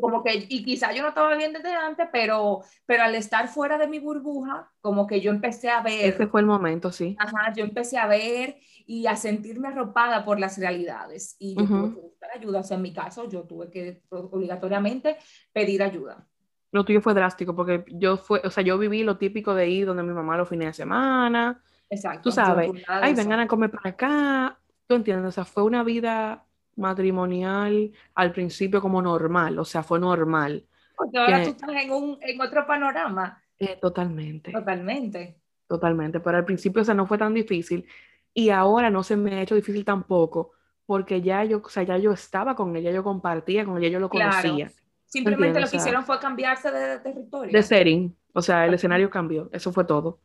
como 0.00 0.22
que, 0.22 0.46
y 0.48 0.62
quizá 0.62 0.92
yo 0.92 1.02
no 1.02 1.08
estaba 1.08 1.34
bien 1.36 1.52
desde 1.52 1.74
antes, 1.74 2.08
pero, 2.12 2.60
pero 2.86 3.02
al 3.02 3.14
estar 3.14 3.48
fuera 3.48 3.78
de 3.78 3.88
mi 3.88 3.98
burbuja, 3.98 4.70
como 4.80 5.06
que 5.06 5.20
yo 5.20 5.30
empecé 5.30 5.70
a 5.70 5.82
ver. 5.82 6.04
Ese 6.04 6.26
fue 6.26 6.40
el 6.40 6.46
momento, 6.46 6.92
sí. 6.92 7.16
Ajá, 7.18 7.52
yo 7.54 7.64
empecé 7.64 7.98
a 7.98 8.06
ver 8.06 8.56
y 8.86 9.06
a 9.06 9.16
sentirme 9.16 9.68
arropada 9.68 10.24
por 10.24 10.38
las 10.38 10.58
realidades. 10.58 11.36
Y 11.38 11.54
yo 11.54 11.66
tuve 11.66 11.94
que 11.94 12.00
buscar 12.00 12.30
ayuda. 12.36 12.60
O 12.60 12.62
sea, 12.62 12.76
en 12.76 12.82
mi 12.82 12.92
caso, 12.92 13.28
yo 13.28 13.42
tuve 13.44 13.70
que 13.70 14.02
obligatoriamente 14.10 15.16
pedir 15.52 15.82
ayuda. 15.82 16.26
Lo 16.72 16.84
tuyo 16.84 17.00
fue 17.00 17.14
drástico 17.14 17.56
porque 17.56 17.84
yo 17.88 18.16
fue, 18.16 18.40
o 18.44 18.50
sea, 18.50 18.62
yo 18.62 18.78
viví 18.78 19.02
lo 19.02 19.16
típico 19.16 19.54
de 19.54 19.68
ir 19.68 19.86
donde 19.86 20.02
mi 20.02 20.12
mamá 20.12 20.36
los 20.36 20.48
fines 20.48 20.68
de 20.68 20.72
semana. 20.74 21.62
Exacto. 21.88 22.22
Tú 22.24 22.32
sabes, 22.32 22.70
ay, 22.86 23.14
vengan 23.14 23.40
a 23.40 23.48
comer 23.48 23.70
para 23.70 23.90
acá. 23.90 24.58
Tú 24.86 24.94
entiendes, 24.94 25.28
o 25.28 25.32
sea, 25.32 25.44
fue 25.44 25.64
una 25.64 25.82
vida 25.82 26.46
matrimonial 26.80 27.92
al 28.14 28.32
principio 28.32 28.80
como 28.80 29.00
normal, 29.00 29.58
o 29.58 29.64
sea, 29.64 29.82
fue 29.82 30.00
normal. 30.00 30.64
Porque 30.96 31.18
ahora 31.18 31.42
tú 31.44 31.50
estás 31.50 31.70
en, 31.70 31.92
un, 31.92 32.18
en 32.20 32.40
otro 32.40 32.66
panorama. 32.66 33.42
Eh, 33.58 33.78
totalmente. 33.80 34.52
Totalmente. 34.52 35.36
Totalmente, 35.66 36.18
pero 36.18 36.36
al 36.36 36.44
principio, 36.44 36.82
o 36.82 36.84
sea, 36.84 36.94
no 36.94 37.06
fue 37.06 37.16
tan 37.16 37.32
difícil 37.32 37.86
y 38.34 38.50
ahora 38.50 38.90
no 38.90 39.04
se 39.04 39.16
me 39.16 39.36
ha 39.36 39.42
hecho 39.42 39.54
difícil 39.54 39.84
tampoco 39.84 40.52
porque 40.84 41.22
ya 41.22 41.44
yo, 41.44 41.62
o 41.64 41.68
sea, 41.68 41.84
ya 41.84 41.96
yo 41.98 42.10
estaba 42.10 42.56
con 42.56 42.74
ella, 42.74 42.90
yo 42.90 43.04
compartía 43.04 43.64
con 43.64 43.78
ella, 43.78 43.86
yo 43.86 44.00
lo 44.00 44.08
conocía. 44.08 44.72
Simplemente 45.06 45.60
lo 45.60 45.68
que 45.68 45.76
hicieron 45.76 46.04
fue 46.04 46.18
cambiarse 46.18 46.72
de, 46.72 46.98
territorio. 46.98 47.52
De 47.52 47.62
setting, 47.62 48.16
o 48.32 48.42
sea, 48.42 48.66
el 48.66 48.74
escenario 48.74 49.08
cambió, 49.08 49.48
eso 49.52 49.72
fue 49.72 49.84
todo. 49.84 50.18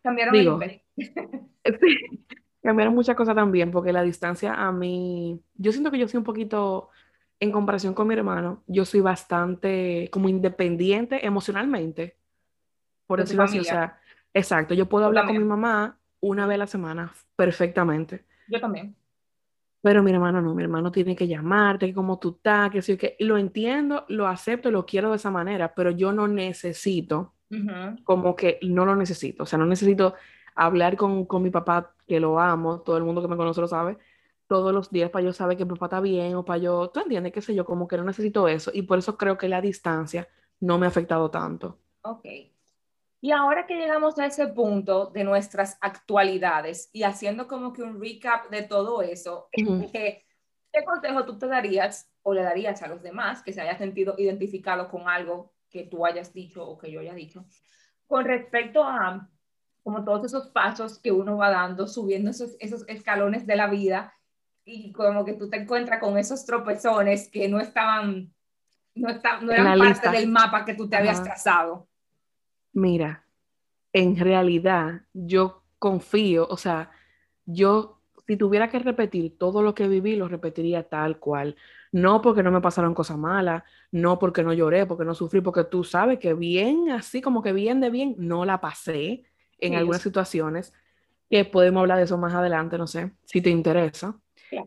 Cambiaron 0.00 0.32
Digo, 0.32 0.60
cambiaron 2.62 2.94
muchas 2.94 3.16
cosas 3.16 3.34
también, 3.34 3.70
porque 3.70 3.92
la 3.92 4.02
distancia 4.02 4.54
a 4.54 4.70
mí, 4.72 5.40
yo 5.54 5.72
siento 5.72 5.90
que 5.90 5.98
yo 5.98 6.08
soy 6.08 6.18
un 6.18 6.24
poquito, 6.24 6.90
en 7.40 7.50
comparación 7.50 7.92
con 7.92 8.06
mi 8.06 8.14
hermano, 8.14 8.62
yo 8.66 8.84
soy 8.84 9.00
bastante 9.00 10.08
como 10.12 10.28
independiente 10.28 11.26
emocionalmente, 11.26 12.16
por 13.06 13.20
decirlo 13.20 13.42
así, 13.42 13.58
o 13.58 13.64
sea, 13.64 13.98
exacto, 14.32 14.74
yo 14.74 14.88
puedo 14.88 15.06
hablar 15.06 15.26
con 15.26 15.36
mi 15.36 15.44
mamá 15.44 15.98
una 16.20 16.46
vez 16.46 16.54
a 16.54 16.58
la 16.58 16.66
semana 16.66 17.12
perfectamente. 17.36 18.24
Yo 18.48 18.60
también. 18.60 18.94
Pero 19.82 20.04
mi 20.04 20.12
hermano 20.12 20.40
no, 20.40 20.54
mi 20.54 20.62
hermano 20.62 20.92
tiene 20.92 21.16
que 21.16 21.26
llamarte, 21.26 21.86
que 21.86 21.94
cómo 21.94 22.20
tú 22.20 22.36
estás, 22.36 22.70
que 22.70 22.80
sí, 22.80 22.96
que 22.96 23.16
lo 23.18 23.36
entiendo, 23.36 24.04
lo 24.08 24.28
acepto, 24.28 24.70
lo 24.70 24.86
quiero 24.86 25.10
de 25.10 25.16
esa 25.16 25.32
manera, 25.32 25.74
pero 25.74 25.90
yo 25.90 26.12
no 26.12 26.28
necesito, 26.28 27.34
como 28.04 28.36
que 28.36 28.60
no 28.62 28.86
lo 28.86 28.94
necesito, 28.94 29.42
o 29.42 29.46
sea, 29.46 29.58
no 29.58 29.66
necesito 29.66 30.14
hablar 30.54 30.96
con, 30.96 31.24
con, 31.26 31.42
mi 31.42 31.50
papá, 31.50 31.94
que 32.06 32.20
lo 32.20 32.38
amo, 32.38 32.80
todo 32.80 32.96
el 32.96 33.04
mundo 33.04 33.22
que 33.22 33.28
me 33.28 33.36
conoce 33.36 33.60
lo 33.60 33.68
sabe, 33.68 33.98
todos 34.46 34.72
los 34.72 34.90
días 34.90 35.10
para 35.10 35.24
yo 35.24 35.32
saber 35.32 35.56
que 35.56 35.64
mi 35.64 35.70
papá 35.70 35.86
está 35.86 36.00
bien 36.00 36.34
o 36.34 36.44
para 36.44 36.58
yo, 36.58 36.90
tú 36.90 37.00
entiendes, 37.00 37.32
qué 37.32 37.40
sé 37.40 37.54
yo, 37.54 37.64
como 37.64 37.88
que 37.88 37.96
no 37.96 38.04
necesito 38.04 38.48
eso 38.48 38.70
y 38.74 38.82
por 38.82 38.98
eso 38.98 39.16
creo 39.16 39.38
que 39.38 39.48
la 39.48 39.60
distancia 39.60 40.28
no 40.60 40.78
me 40.78 40.86
ha 40.86 40.90
afectado 40.90 41.30
tanto. 41.30 41.78
Ok. 42.02 42.26
Y 43.20 43.30
ahora 43.30 43.66
que 43.66 43.76
llegamos 43.76 44.18
a 44.18 44.26
ese 44.26 44.48
punto 44.48 45.06
de 45.06 45.22
nuestras 45.22 45.78
actualidades 45.80 46.90
y 46.92 47.04
haciendo 47.04 47.46
como 47.46 47.72
que 47.72 47.82
un 47.82 48.00
recap 48.00 48.50
de 48.50 48.62
todo 48.62 49.00
eso, 49.00 49.48
¿qué, 49.52 50.24
¿qué 50.72 50.84
consejo 50.84 51.24
tú 51.24 51.38
te 51.38 51.46
darías 51.46 52.10
o 52.22 52.34
le 52.34 52.42
darías 52.42 52.82
a 52.82 52.88
los 52.88 53.02
demás 53.02 53.42
que 53.42 53.52
se 53.52 53.60
hayan 53.60 53.78
sentido 53.78 54.16
identificados 54.18 54.88
con 54.88 55.08
algo 55.08 55.52
que 55.70 55.84
tú 55.84 56.04
hayas 56.04 56.34
dicho 56.34 56.66
o 56.66 56.76
que 56.76 56.90
yo 56.90 57.00
haya 57.00 57.14
dicho 57.14 57.46
con 58.12 58.26
respecto 58.26 58.84
a 58.84 59.26
como 59.82 60.04
todos 60.04 60.24
esos 60.24 60.48
pasos 60.48 60.98
que 60.98 61.12
uno 61.12 61.36
va 61.36 61.50
dando, 61.50 61.86
subiendo 61.86 62.30
esos, 62.30 62.56
esos 62.60 62.84
escalones 62.88 63.46
de 63.46 63.56
la 63.56 63.68
vida 63.68 64.14
y 64.64 64.92
como 64.92 65.24
que 65.24 65.34
tú 65.34 65.50
te 65.50 65.56
encuentras 65.56 66.00
con 66.00 66.16
esos 66.16 66.44
tropezones 66.44 67.28
que 67.28 67.48
no 67.48 67.58
estaban, 67.58 68.32
no, 68.94 69.08
no 69.42 69.52
eran 69.52 69.78
parte 69.78 70.10
del 70.10 70.28
mapa 70.28 70.64
que 70.64 70.74
tú 70.74 70.88
te 70.88 70.96
habías 70.96 71.22
trazado. 71.22 71.88
Mira, 72.72 73.24
en 73.92 74.16
realidad 74.16 75.02
yo 75.12 75.64
confío, 75.78 76.46
o 76.48 76.56
sea, 76.56 76.90
yo 77.44 77.98
si 78.26 78.36
tuviera 78.36 78.70
que 78.70 78.78
repetir 78.78 79.36
todo 79.36 79.62
lo 79.62 79.74
que 79.74 79.88
viví, 79.88 80.14
lo 80.14 80.28
repetiría 80.28 80.88
tal 80.88 81.18
cual. 81.18 81.56
No 81.90 82.22
porque 82.22 82.42
no 82.42 82.50
me 82.50 82.60
pasaron 82.60 82.94
cosas 82.94 83.18
malas, 83.18 83.64
no 83.90 84.18
porque 84.18 84.42
no 84.44 84.52
lloré, 84.52 84.86
porque 84.86 85.04
no 85.04 85.14
sufrí, 85.14 85.40
porque 85.40 85.64
tú 85.64 85.82
sabes 85.84 86.18
que 86.18 86.32
bien, 86.32 86.90
así 86.90 87.20
como 87.20 87.42
que 87.42 87.52
bien 87.52 87.80
de 87.80 87.90
bien, 87.90 88.14
no 88.16 88.44
la 88.44 88.60
pasé 88.60 89.24
en 89.66 89.74
algunas 89.74 90.02
situaciones, 90.02 90.72
que 91.30 91.44
podemos 91.44 91.80
hablar 91.80 91.98
de 91.98 92.04
eso 92.04 92.18
más 92.18 92.34
adelante, 92.34 92.76
no 92.78 92.86
sé, 92.86 93.12
si 93.24 93.40
te 93.40 93.50
interesa. 93.50 94.18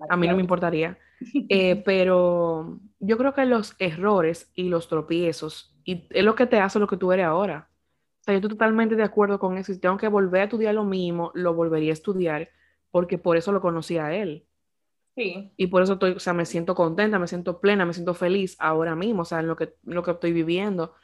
a 0.09 0.17
mí 0.17 0.27
no 0.27 0.35
me 0.35 0.41
importaría. 0.41 0.97
Eh, 1.47 1.81
pero 1.85 2.77
yo 2.99 3.17
creo 3.17 3.33
que 3.33 3.45
los 3.45 3.73
errores 3.79 4.51
y 4.53 4.63
los 4.67 4.89
tropiezos 4.89 5.75
y 5.85 6.07
es 6.09 6.25
lo 6.25 6.35
que 6.35 6.47
te 6.47 6.59
hace 6.59 6.79
lo 6.79 6.87
que 6.87 6.97
tú 6.97 7.11
eres 7.11 7.25
ahora. 7.25 7.69
O 8.19 8.23
sea, 8.23 8.33
yo 8.33 8.37
estoy 8.37 8.49
totalmente 8.49 8.95
de 8.95 9.03
acuerdo 9.03 9.39
con 9.39 9.57
eso. 9.57 9.71
Si 9.71 9.79
tengo 9.79 9.97
que 9.97 10.07
volver 10.07 10.41
a 10.41 10.43
estudiar 10.45 10.73
lo 10.73 10.83
mismo, 10.83 11.31
lo 11.35 11.53
volvería 11.53 11.91
a 11.91 11.93
estudiar 11.93 12.49
porque 12.89 13.17
por 13.17 13.37
eso 13.37 13.51
lo 13.51 13.61
conocí 13.61 13.97
a 13.97 14.13
él. 14.13 14.45
Sí. 15.15 15.51
Y 15.55 15.67
por 15.67 15.83
eso 15.83 15.93
estoy, 15.93 16.11
o 16.11 16.19
sea, 16.19 16.33
me 16.33 16.45
siento 16.45 16.75
contenta, 16.75 17.19
me 17.19 17.27
siento 17.27 17.61
plena, 17.61 17.85
me 17.85 17.93
siento 17.93 18.15
feliz 18.15 18.57
ahora 18.59 18.95
mismo, 18.95 19.21
o 19.21 19.25
sea, 19.25 19.39
en 19.39 19.47
lo 19.47 19.55
que, 19.55 19.75
lo 19.83 20.01
que 20.03 20.11
estoy 20.11 20.33
viviendo. 20.33 20.95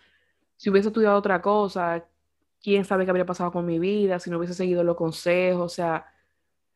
Si 0.57 0.69
hubiese 0.69 0.89
estudiado 0.89 1.15
otra 1.15 1.41
cosa, 1.41 2.05
quién 2.61 2.85
sabe 2.85 3.05
qué 3.05 3.11
habría 3.11 3.25
pasado 3.25 3.51
con 3.51 3.65
mi 3.65 3.79
vida 3.79 4.19
si 4.19 4.29
no 4.29 4.37
hubiese 4.37 4.53
seguido 4.53 4.83
los 4.83 4.95
consejos. 4.95 5.71
O 5.71 5.75
sea, 5.75 6.05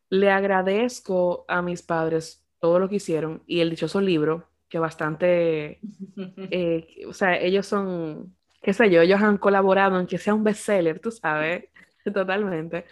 le 0.09 0.31
agradezco 0.31 1.45
a 1.47 1.61
mis 1.61 1.81
padres 1.81 2.45
todo 2.59 2.79
lo 2.79 2.89
que 2.89 2.95
hicieron 2.97 3.43
y 3.47 3.61
el 3.61 3.69
dichoso 3.69 4.01
libro, 4.01 4.49
que 4.69 4.79
bastante, 4.79 5.79
eh, 6.51 7.05
o 7.07 7.13
sea, 7.13 7.37
ellos 7.39 7.67
son, 7.67 8.35
qué 8.61 8.73
sé 8.73 8.89
yo, 8.89 9.01
ellos 9.01 9.21
han 9.21 9.37
colaborado 9.37 9.99
en 9.99 10.07
que 10.07 10.17
sea 10.17 10.33
un 10.33 10.43
bestseller, 10.43 10.99
tú 10.99 11.11
sabes, 11.11 11.65
totalmente. 12.13 12.85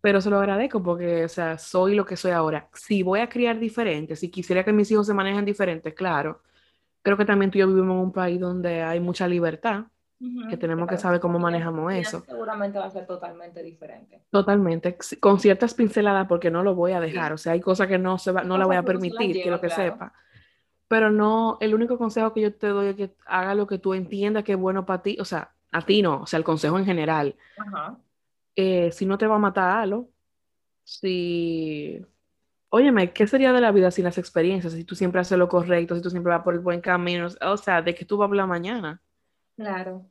Pero 0.00 0.20
se 0.20 0.30
lo 0.30 0.38
agradezco 0.38 0.82
porque, 0.82 1.24
o 1.24 1.28
sea, 1.28 1.58
soy 1.58 1.94
lo 1.94 2.04
que 2.06 2.16
soy 2.16 2.32
ahora. 2.32 2.68
Si 2.74 3.02
voy 3.02 3.20
a 3.20 3.28
criar 3.28 3.58
diferente, 3.58 4.16
si 4.16 4.30
quisiera 4.30 4.64
que 4.64 4.72
mis 4.72 4.90
hijos 4.90 5.06
se 5.06 5.14
manejen 5.14 5.44
diferentes, 5.46 5.94
claro. 5.94 6.42
Creo 7.02 7.16
que 7.16 7.24
también 7.26 7.50
tú 7.50 7.58
y 7.58 7.60
yo 7.62 7.68
vivimos 7.68 7.94
en 7.96 8.00
un 8.02 8.12
país 8.12 8.40
donde 8.40 8.82
hay 8.82 9.00
mucha 9.00 9.28
libertad 9.28 9.86
que 10.48 10.56
tenemos 10.56 10.88
que 10.88 10.96
saber 10.96 11.20
cómo 11.20 11.38
manejamos 11.38 11.92
eso. 11.92 12.22
Seguramente 12.26 12.78
va 12.78 12.86
a 12.86 12.90
ser 12.90 13.06
totalmente 13.06 13.62
diferente. 13.62 14.22
Totalmente, 14.30 14.96
con 15.20 15.40
ciertas 15.40 15.74
pinceladas 15.74 16.26
porque 16.26 16.50
no 16.50 16.62
lo 16.62 16.74
voy 16.74 16.92
a 16.92 17.00
dejar, 17.00 17.32
o 17.32 17.38
sea, 17.38 17.52
hay 17.52 17.60
cosas 17.60 17.88
que 17.88 17.98
no 17.98 18.18
se 18.18 18.32
va, 18.32 18.44
no 18.44 18.58
la 18.58 18.66
voy 18.66 18.76
a 18.76 18.82
permitir, 18.82 19.42
quiero 19.42 19.60
que 19.60 19.70
sepa. 19.70 20.12
Pero 20.88 21.10
no, 21.10 21.58
el 21.60 21.74
único 21.74 21.98
consejo 21.98 22.32
que 22.32 22.42
yo 22.42 22.54
te 22.54 22.68
doy 22.68 22.88
es 22.88 22.96
que 22.96 23.14
haga 23.26 23.54
lo 23.54 23.66
que 23.66 23.78
tú 23.78 23.94
entiendas 23.94 24.44
que 24.44 24.52
es 24.52 24.58
bueno 24.58 24.84
para 24.84 25.02
ti, 25.02 25.16
o 25.18 25.24
sea, 25.24 25.52
a 25.72 25.82
ti 25.82 26.02
no, 26.02 26.22
o 26.22 26.26
sea, 26.26 26.38
el 26.38 26.44
consejo 26.44 26.78
en 26.78 26.84
general. 26.84 27.34
Eh, 28.54 28.92
si 28.92 29.06
no 29.06 29.18
te 29.18 29.26
va 29.26 29.36
a 29.36 29.38
matar 29.38 29.78
algo, 29.78 30.10
si 30.84 32.04
óyeme, 32.74 33.12
¿qué 33.12 33.26
sería 33.26 33.52
de 33.52 33.60
la 33.60 33.70
vida 33.70 33.90
sin 33.90 34.04
las 34.04 34.18
experiencias? 34.18 34.72
Si 34.72 34.84
tú 34.84 34.94
siempre 34.96 35.20
haces 35.20 35.38
lo 35.38 35.48
correcto, 35.48 35.94
si 35.94 36.02
tú 36.02 36.10
siempre 36.10 36.32
vas 36.32 36.42
por 36.42 36.54
el 36.54 36.60
buen 36.60 36.80
camino, 36.80 37.28
o 37.40 37.56
sea, 37.56 37.82
¿de 37.82 37.94
qué 37.94 38.04
tú 38.04 38.16
vas 38.16 38.26
a 38.26 38.28
hablar 38.28 38.48
mañana? 38.48 39.00
Claro. 39.56 40.06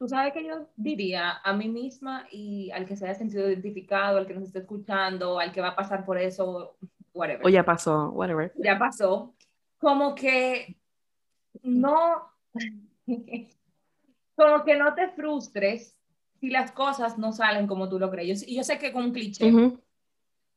Tú 0.00 0.08
sabes 0.08 0.32
que 0.32 0.42
yo 0.42 0.66
diría 0.76 1.42
a 1.44 1.52
mí 1.52 1.68
misma 1.68 2.26
y 2.32 2.70
al 2.70 2.86
que 2.86 2.96
se 2.96 3.04
haya 3.04 3.14
sentido 3.14 3.46
identificado, 3.46 4.16
al 4.16 4.26
que 4.26 4.32
nos 4.32 4.44
esté 4.44 4.60
escuchando, 4.60 5.38
al 5.38 5.52
que 5.52 5.60
va 5.60 5.68
a 5.68 5.76
pasar 5.76 6.06
por 6.06 6.16
eso, 6.16 6.74
whatever. 7.12 7.46
O 7.46 7.50
ya 7.50 7.62
pasó, 7.62 8.08
whatever. 8.08 8.50
Ya 8.56 8.78
pasó. 8.78 9.34
Como 9.76 10.14
que 10.14 10.78
no, 11.62 12.32
como 14.34 14.64
que 14.64 14.76
no 14.78 14.94
te 14.94 15.10
frustres 15.10 15.98
si 16.40 16.48
las 16.48 16.72
cosas 16.72 17.18
no 17.18 17.30
salen 17.32 17.66
como 17.66 17.86
tú 17.90 17.98
lo 17.98 18.10
crees. 18.10 18.48
Y 18.48 18.56
yo 18.56 18.64
sé 18.64 18.78
que 18.78 18.94
con 18.94 19.04
un 19.04 19.12
cliché, 19.12 19.52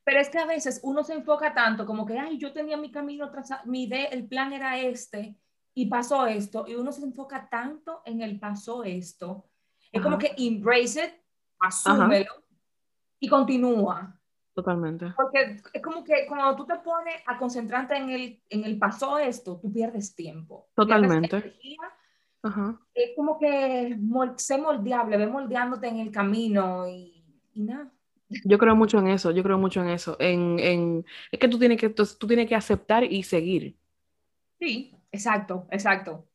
pero 0.06 0.22
es 0.22 0.30
que 0.30 0.40
a 0.40 0.46
veces 0.46 0.80
uno 0.84 1.04
se 1.04 1.16
enfoca 1.16 1.54
tanto 1.54 1.86
como 1.86 2.06
que, 2.06 2.18
ay, 2.18 2.38
yo 2.38 2.54
tenía 2.54 2.78
mi 2.78 2.92
camino 2.92 3.30
trazado, 3.30 3.66
mi 3.66 3.84
idea, 3.84 4.06
el 4.06 4.26
plan 4.26 4.54
era 4.54 4.80
este, 4.80 5.36
y 5.74 5.88
pasó 5.88 6.28
esto, 6.28 6.66
y 6.68 6.76
uno 6.76 6.92
se 6.92 7.04
enfoca 7.04 7.50
tanto 7.50 8.02
en 8.06 8.22
el 8.22 8.40
pasó 8.40 8.84
esto, 8.84 9.50
es 9.92 10.02
como 10.02 10.18
que 10.18 10.34
embrace 10.38 11.06
it, 11.06 11.12
asúmelo 11.60 12.32
y 13.20 13.28
continúa. 13.28 14.20
Totalmente. 14.54 15.14
Porque 15.16 15.62
es 15.74 15.82
como 15.82 16.04
que 16.04 16.28
cuando 16.28 16.56
tú 16.56 16.66
te 16.66 16.76
pones 16.76 17.16
a 17.26 17.38
concentrarte 17.38 17.96
en 17.96 18.10
el, 18.12 18.42
en 18.50 18.66
el 18.66 18.78
pasó 18.78 19.18
esto, 19.18 19.60
tú 19.60 19.72
pierdes 19.72 20.16
tiempo. 20.16 20.68
Totalmente. 20.76 21.56
Es 22.94 23.12
como 23.16 23.40
que 23.40 23.98
sé 24.38 24.58
moldeable, 24.58 25.18
ve 25.18 25.28
moldeándote 25.28 25.88
en 25.88 26.00
el 26.00 26.12
camino 26.12 26.88
y, 26.88 27.24
nada. 27.56 27.92
Yo 28.46 28.58
creo 28.58 28.76
mucho 28.76 29.00
en 29.00 29.08
eso, 29.08 29.32
yo 29.32 29.44
creo 29.44 29.58
mucho 29.58 29.82
en 29.82 29.90
eso. 29.90 30.18
En, 30.20 30.60
en, 30.60 31.06
es 31.32 31.40
que 31.40 31.48
tú 31.48 31.58
tienes 31.58 31.80
que, 31.80 31.90
tú 31.90 32.28
tienes 32.28 32.48
que 32.48 32.56
aceptar 32.56 33.04
y 33.04 33.24
seguir. 33.24 33.76
Sí, 34.60 34.96
Exacto, 35.14 35.68
exacto. 35.72 36.28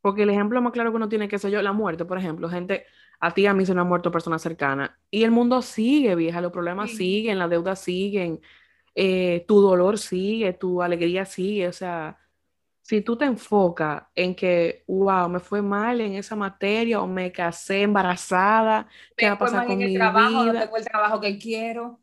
Porque 0.00 0.22
el 0.22 0.30
ejemplo 0.30 0.62
más 0.62 0.72
claro 0.72 0.90
que 0.90 0.96
uno 0.96 1.08
tiene 1.08 1.26
que 1.26 1.38
ser 1.38 1.50
yo, 1.50 1.60
la 1.62 1.72
muerte, 1.72 2.04
por 2.04 2.18
ejemplo, 2.18 2.48
gente, 2.48 2.84
a 3.18 3.32
ti 3.32 3.46
a 3.46 3.54
mí 3.54 3.66
se 3.66 3.74
me 3.74 3.80
han 3.80 3.88
muerto 3.88 4.12
personas 4.12 4.42
cercanas 4.42 4.90
y 5.10 5.24
el 5.24 5.32
mundo 5.32 5.60
sigue, 5.62 6.14
vieja, 6.14 6.40
los 6.40 6.52
problemas 6.52 6.90
siguen, 6.90 7.38
las 7.38 7.50
deudas 7.50 7.80
siguen, 7.80 8.40
eh, 8.94 9.44
tu 9.48 9.60
dolor 9.60 9.98
sigue, 9.98 10.52
tu 10.52 10.82
alegría 10.82 11.24
sigue, 11.24 11.66
o 11.66 11.72
sea, 11.72 12.18
si 12.82 13.00
tú 13.00 13.16
te 13.16 13.24
enfocas 13.24 14.04
en 14.14 14.34
que, 14.34 14.84
wow, 14.86 15.28
me 15.28 15.40
fue 15.40 15.62
mal 15.62 16.00
en 16.00 16.14
esa 16.14 16.36
materia 16.36 17.00
o 17.00 17.06
me 17.06 17.32
casé 17.32 17.82
embarazada, 17.82 18.86
¿qué 19.16 19.26
va 19.26 19.32
a 19.32 19.38
pasar 19.38 19.66
con 19.66 19.78
mi 19.78 19.94
trabajo, 19.94 20.42
vida? 20.44 20.52
No 20.52 20.60
tengo 20.60 20.76
el 20.76 20.84
trabajo 20.84 21.20
que 21.20 21.38
quiero. 21.38 22.00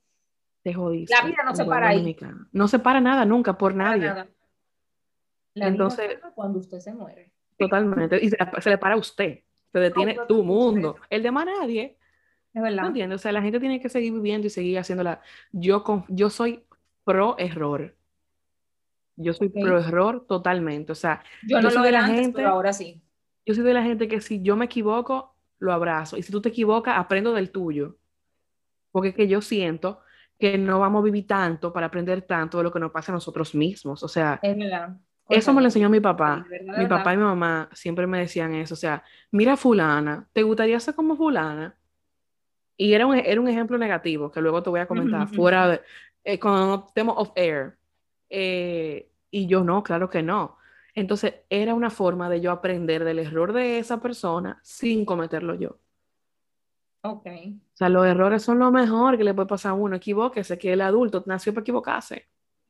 Te 0.63 0.73
jodiste. 0.73 1.15
La 1.15 1.25
vida 1.25 1.43
no 1.45 1.55
se 1.55 1.65
para 1.65 1.89
ahí. 1.89 2.17
No 2.51 2.67
se 2.67 2.79
para 2.79 2.99
nada 2.99 3.25
nunca 3.25 3.57
por 3.57 3.73
nadie. 3.73 4.07
Nada. 4.07 4.27
La 5.55 5.67
Entonces, 5.67 6.19
cuando 6.35 6.59
usted 6.59 6.79
se 6.79 6.93
muere. 6.93 7.31
Totalmente. 7.57 8.23
Y 8.23 8.29
se, 8.29 8.69
le 8.69 8.77
para 8.77 8.95
a 8.95 8.97
usted. 8.97 9.39
Se 9.71 9.79
detiene 9.79 10.17
tu 10.27 10.43
mundo. 10.43 10.97
El 11.09 11.23
de 11.23 11.31
más 11.31 11.45
nadie. 11.45 11.97
Es 12.53 12.61
verdad. 12.61 12.83
¿No 12.83 12.87
entiendes? 12.89 13.15
O 13.15 13.21
sea, 13.21 13.31
la 13.31 13.41
gente 13.41 13.59
tiene 13.59 13.79
que 13.79 13.89
seguir 13.89 14.13
viviendo 14.13 14.47
y 14.47 14.49
seguir 14.49 14.77
haciéndola. 14.77 15.21
Yo, 15.51 15.83
yo 16.09 16.29
soy 16.29 16.65
pro 17.03 17.37
error. 17.37 17.95
Yo 19.15 19.33
soy 19.33 19.49
pro 19.49 19.79
error 19.79 20.25
totalmente. 20.27 20.91
O 20.91 20.95
sea, 20.95 21.23
yo 21.47 21.61
no 21.61 21.71
soy 21.71 21.83
de 21.83 21.91
la 21.91 22.03
gente, 22.03 22.33
pero 22.35 22.49
ahora 22.49 22.73
sí. 22.73 23.01
Yo 23.45 23.53
soy 23.53 23.63
de 23.63 23.73
la 23.73 23.83
gente 23.83 24.07
que 24.07 24.19
si 24.19 24.41
yo 24.41 24.57
me 24.57 24.65
equivoco, 24.65 25.35
lo 25.59 25.71
abrazo. 25.71 26.17
Y 26.17 26.23
si 26.23 26.31
tú 26.31 26.41
te 26.41 26.49
equivocas, 26.49 26.97
aprendo 26.97 27.33
del 27.33 27.51
tuyo. 27.51 27.97
Porque 28.91 29.09
es 29.09 29.15
que 29.15 29.27
yo 29.27 29.41
siento 29.41 30.01
que 30.37 30.57
no 30.57 30.79
vamos 30.79 31.01
a 31.01 31.05
vivir 31.05 31.27
tanto 31.27 31.71
para 31.71 31.87
aprender 31.87 32.23
tanto 32.23 32.57
de 32.57 32.65
lo 32.65 32.71
que 32.73 32.79
nos 32.79 32.91
pasa 32.91 33.11
a 33.11 33.15
nosotros 33.15 33.55
mismos. 33.55 34.03
O 34.03 34.07
sea, 34.07 34.39
eso 35.29 35.53
me 35.53 35.61
lo 35.61 35.67
enseñó 35.67 35.89
mi 35.89 35.99
papá. 35.99 36.45
mi 36.77 36.85
papá 36.85 37.13
y 37.13 37.17
mi 37.17 37.23
mamá 37.23 37.69
siempre 37.73 38.07
me 38.07 38.19
decían 38.19 38.53
eso. 38.53 38.73
O 38.73 38.77
sea, 38.77 39.03
mira 39.31 39.57
fulana, 39.57 40.27
¿te 40.33 40.43
gustaría 40.43 40.79
ser 40.79 40.95
como 40.95 41.15
fulana? 41.15 41.75
Y 42.77 42.93
era 42.93 43.05
un, 43.05 43.15
era 43.15 43.39
un 43.39 43.47
ejemplo 43.47 43.77
negativo 43.77 44.31
que 44.31 44.41
luego 44.41 44.61
te 44.61 44.69
voy 44.69 44.81
a 44.81 44.87
comentar 44.87 45.27
fuera 45.29 45.67
de, 45.67 45.81
eh, 46.23 46.39
con 46.39 46.85
tema 46.93 47.13
of 47.13 47.31
air. 47.35 47.77
Eh, 48.29 49.09
y 49.31 49.47
yo 49.47 49.63
no, 49.63 49.83
claro 49.83 50.09
que 50.09 50.21
no. 50.21 50.57
Entonces 50.93 51.35
era 51.49 51.73
una 51.73 51.89
forma 51.89 52.29
de 52.29 52.41
yo 52.41 52.51
aprender 52.51 53.03
del 53.03 53.19
error 53.19 53.53
de 53.53 53.79
esa 53.79 54.01
persona 54.01 54.59
sin 54.63 55.05
cometerlo 55.05 55.55
yo. 55.55 55.77
Ok. 57.01 57.27
O 57.27 57.77
sea, 57.77 57.89
los 57.89 58.05
errores 58.05 58.41
son 58.41 58.59
lo 58.59 58.71
mejor 58.71 59.17
que 59.17 59.23
le 59.23 59.33
puede 59.33 59.47
pasar 59.47 59.71
a 59.71 59.75
uno. 59.75 59.95
Equivóquese, 59.95 60.57
que 60.57 60.73
el 60.73 60.81
adulto 60.81 61.23
nació 61.27 61.53
para 61.53 61.61
equivocarse. 61.61 62.27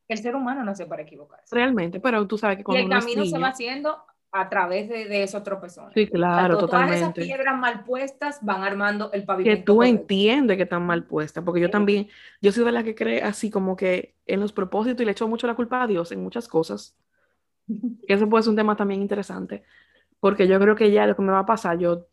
El 0.08 0.18
ser 0.18 0.36
humano 0.36 0.62
nació 0.64 0.88
para 0.88 1.02
equivocarse. 1.02 1.54
Realmente, 1.54 2.00
pero 2.00 2.26
tú 2.26 2.38
sabes 2.38 2.58
que 2.58 2.64
cuando 2.64 2.80
y 2.80 2.84
el 2.84 2.90
camino 2.90 3.24
se 3.24 3.38
va 3.38 3.48
haciendo 3.48 3.98
a 4.32 4.48
través 4.48 4.88
de, 4.88 5.06
de 5.06 5.22
esos 5.22 5.42
tropezones. 5.42 5.92
Sí, 5.94 6.06
claro, 6.06 6.58
totalmente. 6.58 7.00
Todas 7.00 7.16
esas 7.16 7.26
piedras 7.26 7.58
mal 7.58 7.84
puestas 7.84 8.38
van 8.42 8.62
armando 8.62 9.10
el 9.12 9.24
pavimento. 9.24 9.56
Que 9.56 9.62
tú 9.64 9.82
entiendes 9.82 10.56
que 10.56 10.64
están 10.64 10.84
mal 10.84 11.04
puestas, 11.04 11.42
porque 11.42 11.60
yo 11.60 11.70
también, 11.70 12.08
yo 12.40 12.52
soy 12.52 12.64
de 12.64 12.72
la 12.72 12.84
que 12.84 12.94
cree 12.94 13.22
así 13.22 13.50
como 13.50 13.76
que 13.76 14.14
en 14.26 14.40
los 14.40 14.52
propósitos 14.52 15.00
y 15.00 15.04
le 15.04 15.12
echo 15.12 15.28
mucho 15.28 15.46
la 15.46 15.54
culpa 15.54 15.82
a 15.82 15.86
Dios 15.86 16.12
en 16.12 16.22
muchas 16.22 16.48
cosas. 16.48 16.96
eso 18.08 18.28
puede 18.28 18.42
ser 18.42 18.50
un 18.50 18.56
tema 18.56 18.76
también 18.76 19.00
interesante, 19.00 19.62
porque 20.20 20.46
yo 20.46 20.58
creo 20.60 20.76
que 20.76 20.90
ya 20.90 21.06
lo 21.06 21.16
que 21.16 21.22
me 21.22 21.32
va 21.32 21.40
a 21.40 21.46
pasar, 21.46 21.78
yo 21.78 22.06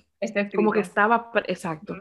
como 0.56 0.72
que 0.72 0.80
estaba, 0.80 1.32
exacto. 1.48 1.96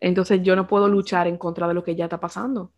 Entonces 0.00 0.42
yo 0.42 0.56
no 0.56 0.66
puedo 0.66 0.88
luchar 0.88 1.26
en 1.26 1.36
contra 1.36 1.68
de 1.68 1.74
lo 1.74 1.84
que 1.84 1.94
ya 1.94 2.04
está 2.04 2.20
pasando. 2.20 2.72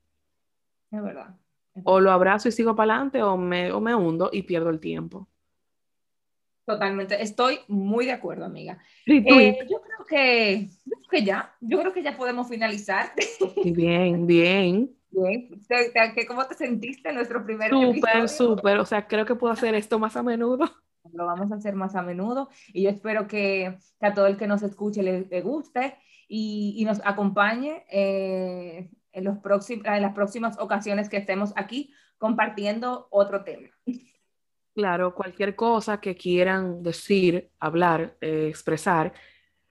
Es 0.91 1.03
verdad. 1.03 1.37
O 1.85 2.01
lo 2.01 2.11
abrazo 2.11 2.49
y 2.49 2.53
sigo 2.53 2.75
para 2.77 2.95
adelante 2.95 3.23
o 3.23 3.37
me, 3.37 3.73
o 3.73 3.81
me 3.81 3.95
hundo 3.95 4.31
y 4.33 4.43
pierdo 4.43 4.71
el 4.71 4.81
tiempo. 4.81 5.29
Totalmente, 6.69 7.23
estoy 7.23 7.61
muy 7.67 8.05
de 8.05 8.13
acuerdo, 8.13 8.45
amiga. 8.45 8.79
Eh, 9.07 9.59
yo 9.71 9.81
creo 9.81 10.07
que, 10.07 10.69
que 11.11 11.25
ya, 11.25 11.55
yo 11.63 11.81
creo 11.81 11.95
que 11.95 12.03
ya 12.03 12.15
podemos 12.15 12.47
finalizar. 12.47 13.13
Bien, 13.65 14.27
bien. 14.27 14.95
Bien, 15.11 15.49
¿cómo 16.29 16.47
te 16.47 16.55
sentiste 16.55 17.09
en 17.09 17.15
nuestro 17.15 17.43
primer 17.43 17.71
Súper, 17.71 18.29
súper, 18.29 18.79
o 18.79 18.85
sea, 18.85 19.07
creo 19.07 19.25
que 19.25 19.35
puedo 19.35 19.53
hacer 19.53 19.75
esto 19.75 19.99
más 19.99 20.17
a 20.17 20.23
menudo. 20.23 20.69
Lo 21.15 21.25
vamos 21.25 21.51
a 21.53 21.55
hacer 21.55 21.75
más 21.75 21.97
a 21.97 22.03
menudo 22.03 22.51
y 22.67 22.83
yo 22.83 22.91
espero 22.91 23.27
que, 23.27 23.79
a 24.01 24.13
todo 24.13 24.27
el 24.27 24.37
que 24.37 24.47
nos 24.47 24.63
escuche 24.63 25.03
le, 25.03 25.41
guste 25.41 25.97
y, 26.29 26.75
y, 26.77 26.85
nos 26.85 27.01
acompañe 27.03 27.87
eh, 27.91 28.91
en, 29.19 29.25
los 29.25 29.39
próximos, 29.39 29.85
en 29.87 30.03
las 30.03 30.15
próximas 30.15 30.59
ocasiones 30.59 31.09
que 31.09 31.17
estemos 31.19 31.53
aquí 31.57 31.93
compartiendo 32.19 33.09
otro 33.11 33.45
tema. 33.45 33.69
Claro, 34.75 35.15
cualquier 35.15 35.57
cosa 35.57 36.01
que 36.01 36.17
quieran 36.17 36.83
decir, 36.83 37.51
hablar, 37.59 38.17
eh, 38.21 38.47
expresar, 38.49 39.13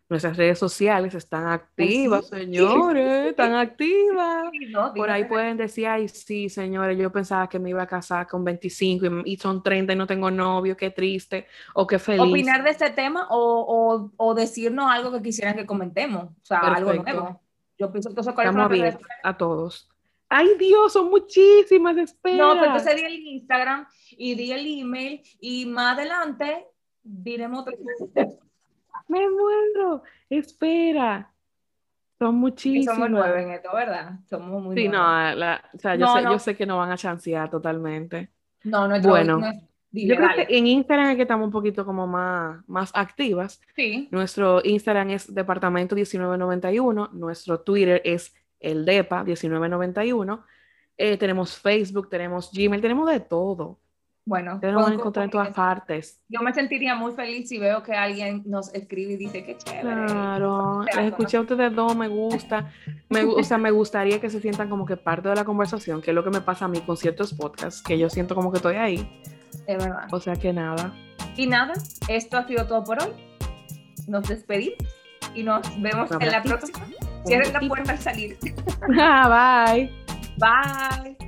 nuestras 0.10 0.38
redes 0.38 0.58
sociales 0.58 1.14
están 1.16 1.48
activas, 1.48 2.28
señores, 2.28 3.28
están 3.28 3.56
activas. 3.56 4.46
Por 4.96 5.10
ahí 5.10 5.26
pueden 5.26 5.58
decir, 5.58 5.88
ay, 5.88 6.08
sí, 6.08 6.48
señores, 6.48 6.98
yo 6.98 7.12
pensaba 7.12 7.50
que 7.50 7.60
me 7.60 7.70
iba 7.72 7.84
a 7.84 7.88
casar 7.88 8.26
con 8.28 8.44
25 8.44 9.24
y, 9.26 9.38
son 9.38 9.62
30 9.62 9.94
y 9.94 9.96
no 9.96 10.08
tengo 10.08 10.32
novio, 10.32 10.78
qué 10.78 10.92
triste 10.92 11.48
o 11.74 11.86
qué 11.86 12.00
feliz. 12.00 12.22
Opinar 12.22 12.64
de 12.64 12.70
este 12.70 12.90
tema 12.92 13.28
o, 13.30 14.12
o, 14.16 14.34
decirnos 14.34 14.90
algo 14.90 15.12
que 15.12 15.22
quisieran 15.22 15.56
que 15.56 15.66
comentemos, 15.66 16.24
o 16.24 16.46
sea, 16.46 16.60
algo 16.60 16.94
nuevo. 16.94 17.42
Yo 17.78 17.92
pienso 17.92 18.14
que 18.14 18.22
eso 18.22 18.30
Estamos 18.32 18.72
a 19.24 19.38
todos. 19.38 19.90
Ay 20.30 20.50
Dios, 20.60 20.94
son 20.94 21.10
muchísimas, 21.10 21.96
espera. 21.98 22.38
No, 22.38 22.54
pero 22.54 22.66
entonces 22.66 22.96
di 22.96 23.02
el 23.04 23.14
Instagram 23.16 23.88
y 24.12 24.36
di 24.36 24.52
el 24.52 24.82
email 24.82 25.22
y 25.40 25.66
más 25.66 25.98
adelante 25.98 26.68
diremos 27.02 27.62
otro. 27.62 27.78
Me 29.08 29.30
muero, 29.30 30.04
espera. 30.30 31.32
Son 32.20 32.36
muchísimas. 32.36 32.96
somos 32.96 33.10
nueve 33.10 33.44
en 33.44 33.52
esto, 33.52 33.70
¿verdad? 33.74 34.20
Somos 34.28 34.62
muy 34.62 34.76
Sí, 34.76 34.90
no, 34.90 35.02
o 35.02 35.78
sea, 35.78 35.96
yo, 35.96 36.14
sé, 36.14 36.24
yo 36.24 36.40
sé 36.40 36.58
que 36.58 36.66
no 36.66 36.78
van 36.78 36.92
a 36.92 36.98
chancear 36.98 37.50
totalmente. 37.50 38.32
No, 38.64 38.88
no 38.88 38.96
es 38.96 39.04
Bueno, 40.06 40.22
yo 40.22 40.34
creo 40.34 40.48
que 40.48 40.58
en 40.58 40.68
Instagram 40.68 41.10
es 41.10 41.16
que 41.16 41.22
estamos 41.24 41.46
un 41.46 41.52
poquito 41.52 41.86
como 41.86 42.06
más, 42.06 42.68
más 42.68 42.92
activas. 42.94 43.62
Sí. 43.76 44.08
Nuestro 44.12 44.62
Instagram 44.64 45.12
es 45.12 45.34
departamento 45.34 45.96
1991, 45.96 47.10
nuestro 47.14 47.62
Twitter 47.62 48.02
es 48.04 48.34
el 48.60 48.86
DEPA 48.86 49.24
1991. 49.24 50.44
Eh, 50.98 51.18
tenemos 51.18 51.58
Facebook, 51.58 52.10
tenemos 52.10 52.52
Gmail, 52.52 52.82
tenemos 52.82 53.10
de 53.10 53.20
todo. 53.20 53.80
Bueno, 54.28 54.60
te 54.60 54.68
vamos 54.68 54.92
a 54.92 54.94
encontrar 54.94 55.24
en 55.24 55.32
todas 55.32 55.54
partes. 55.54 56.22
Yo 56.28 56.42
me 56.42 56.54
sentiría 56.54 56.96
muy 56.96 57.14
feliz 57.14 57.48
si 57.48 57.60
veo 57.60 57.82
que 57.82 57.94
alguien 57.94 58.44
nos 58.46 58.74
escribe 58.74 59.14
y 59.14 59.16
dice 59.16 59.46
que 59.46 59.58
chévere. 59.58 60.06
Claro, 60.06 60.84
les 60.84 61.06
escuché 61.06 61.38
a 61.38 61.42
ustedes 61.42 61.74
dos, 61.74 61.96
me 61.96 62.10
gusta. 62.10 62.70
Me, 63.08 63.24
o 63.24 63.42
sea, 63.42 63.58
me 63.58 63.72
gustaría 63.72 64.20
que 64.20 64.30
se 64.30 64.42
sientan 64.42 64.70
como 64.70 64.86
que 64.86 64.98
parte 64.98 65.30
de 65.30 65.36
la 65.36 65.46
conversación, 65.46 66.02
que 66.02 66.12
es 66.12 66.16
lo 66.16 66.26
que 66.26 66.30
me 66.30 66.42
pasa 66.42 66.66
a 66.66 66.68
mí 66.68 66.82
con 66.82 66.98
ciertos 66.98 67.34
podcasts, 67.34 67.82
que 67.82 67.98
yo 67.98 68.10
siento 68.10 68.36
como 68.36 68.52
que 68.52 68.58
estoy 68.58 68.76
ahí. 68.76 69.10
Es 69.68 69.78
verdad. 69.78 70.08
O 70.12 70.20
sea 70.20 70.36
que 70.36 70.54
nada. 70.54 70.94
Y 71.36 71.46
nada, 71.48 71.74
esto 72.08 72.38
ha 72.38 72.48
sido 72.48 72.66
todo 72.66 72.84
por 72.84 73.02
hoy. 73.02 73.10
Nos 74.08 74.28
despedimos 74.28 74.78
y 75.36 75.44
nos 75.44 75.62
vemos 75.82 76.10
en 76.20 76.32
la 76.32 76.42
próxima. 76.42 76.88
Cierren 77.26 77.54
la 77.54 77.60
puerta 77.60 77.92
al 77.92 78.00
salir. 78.00 78.38
Ah, 79.00 79.66
bye. 79.68 79.92
Bye. 80.38 81.27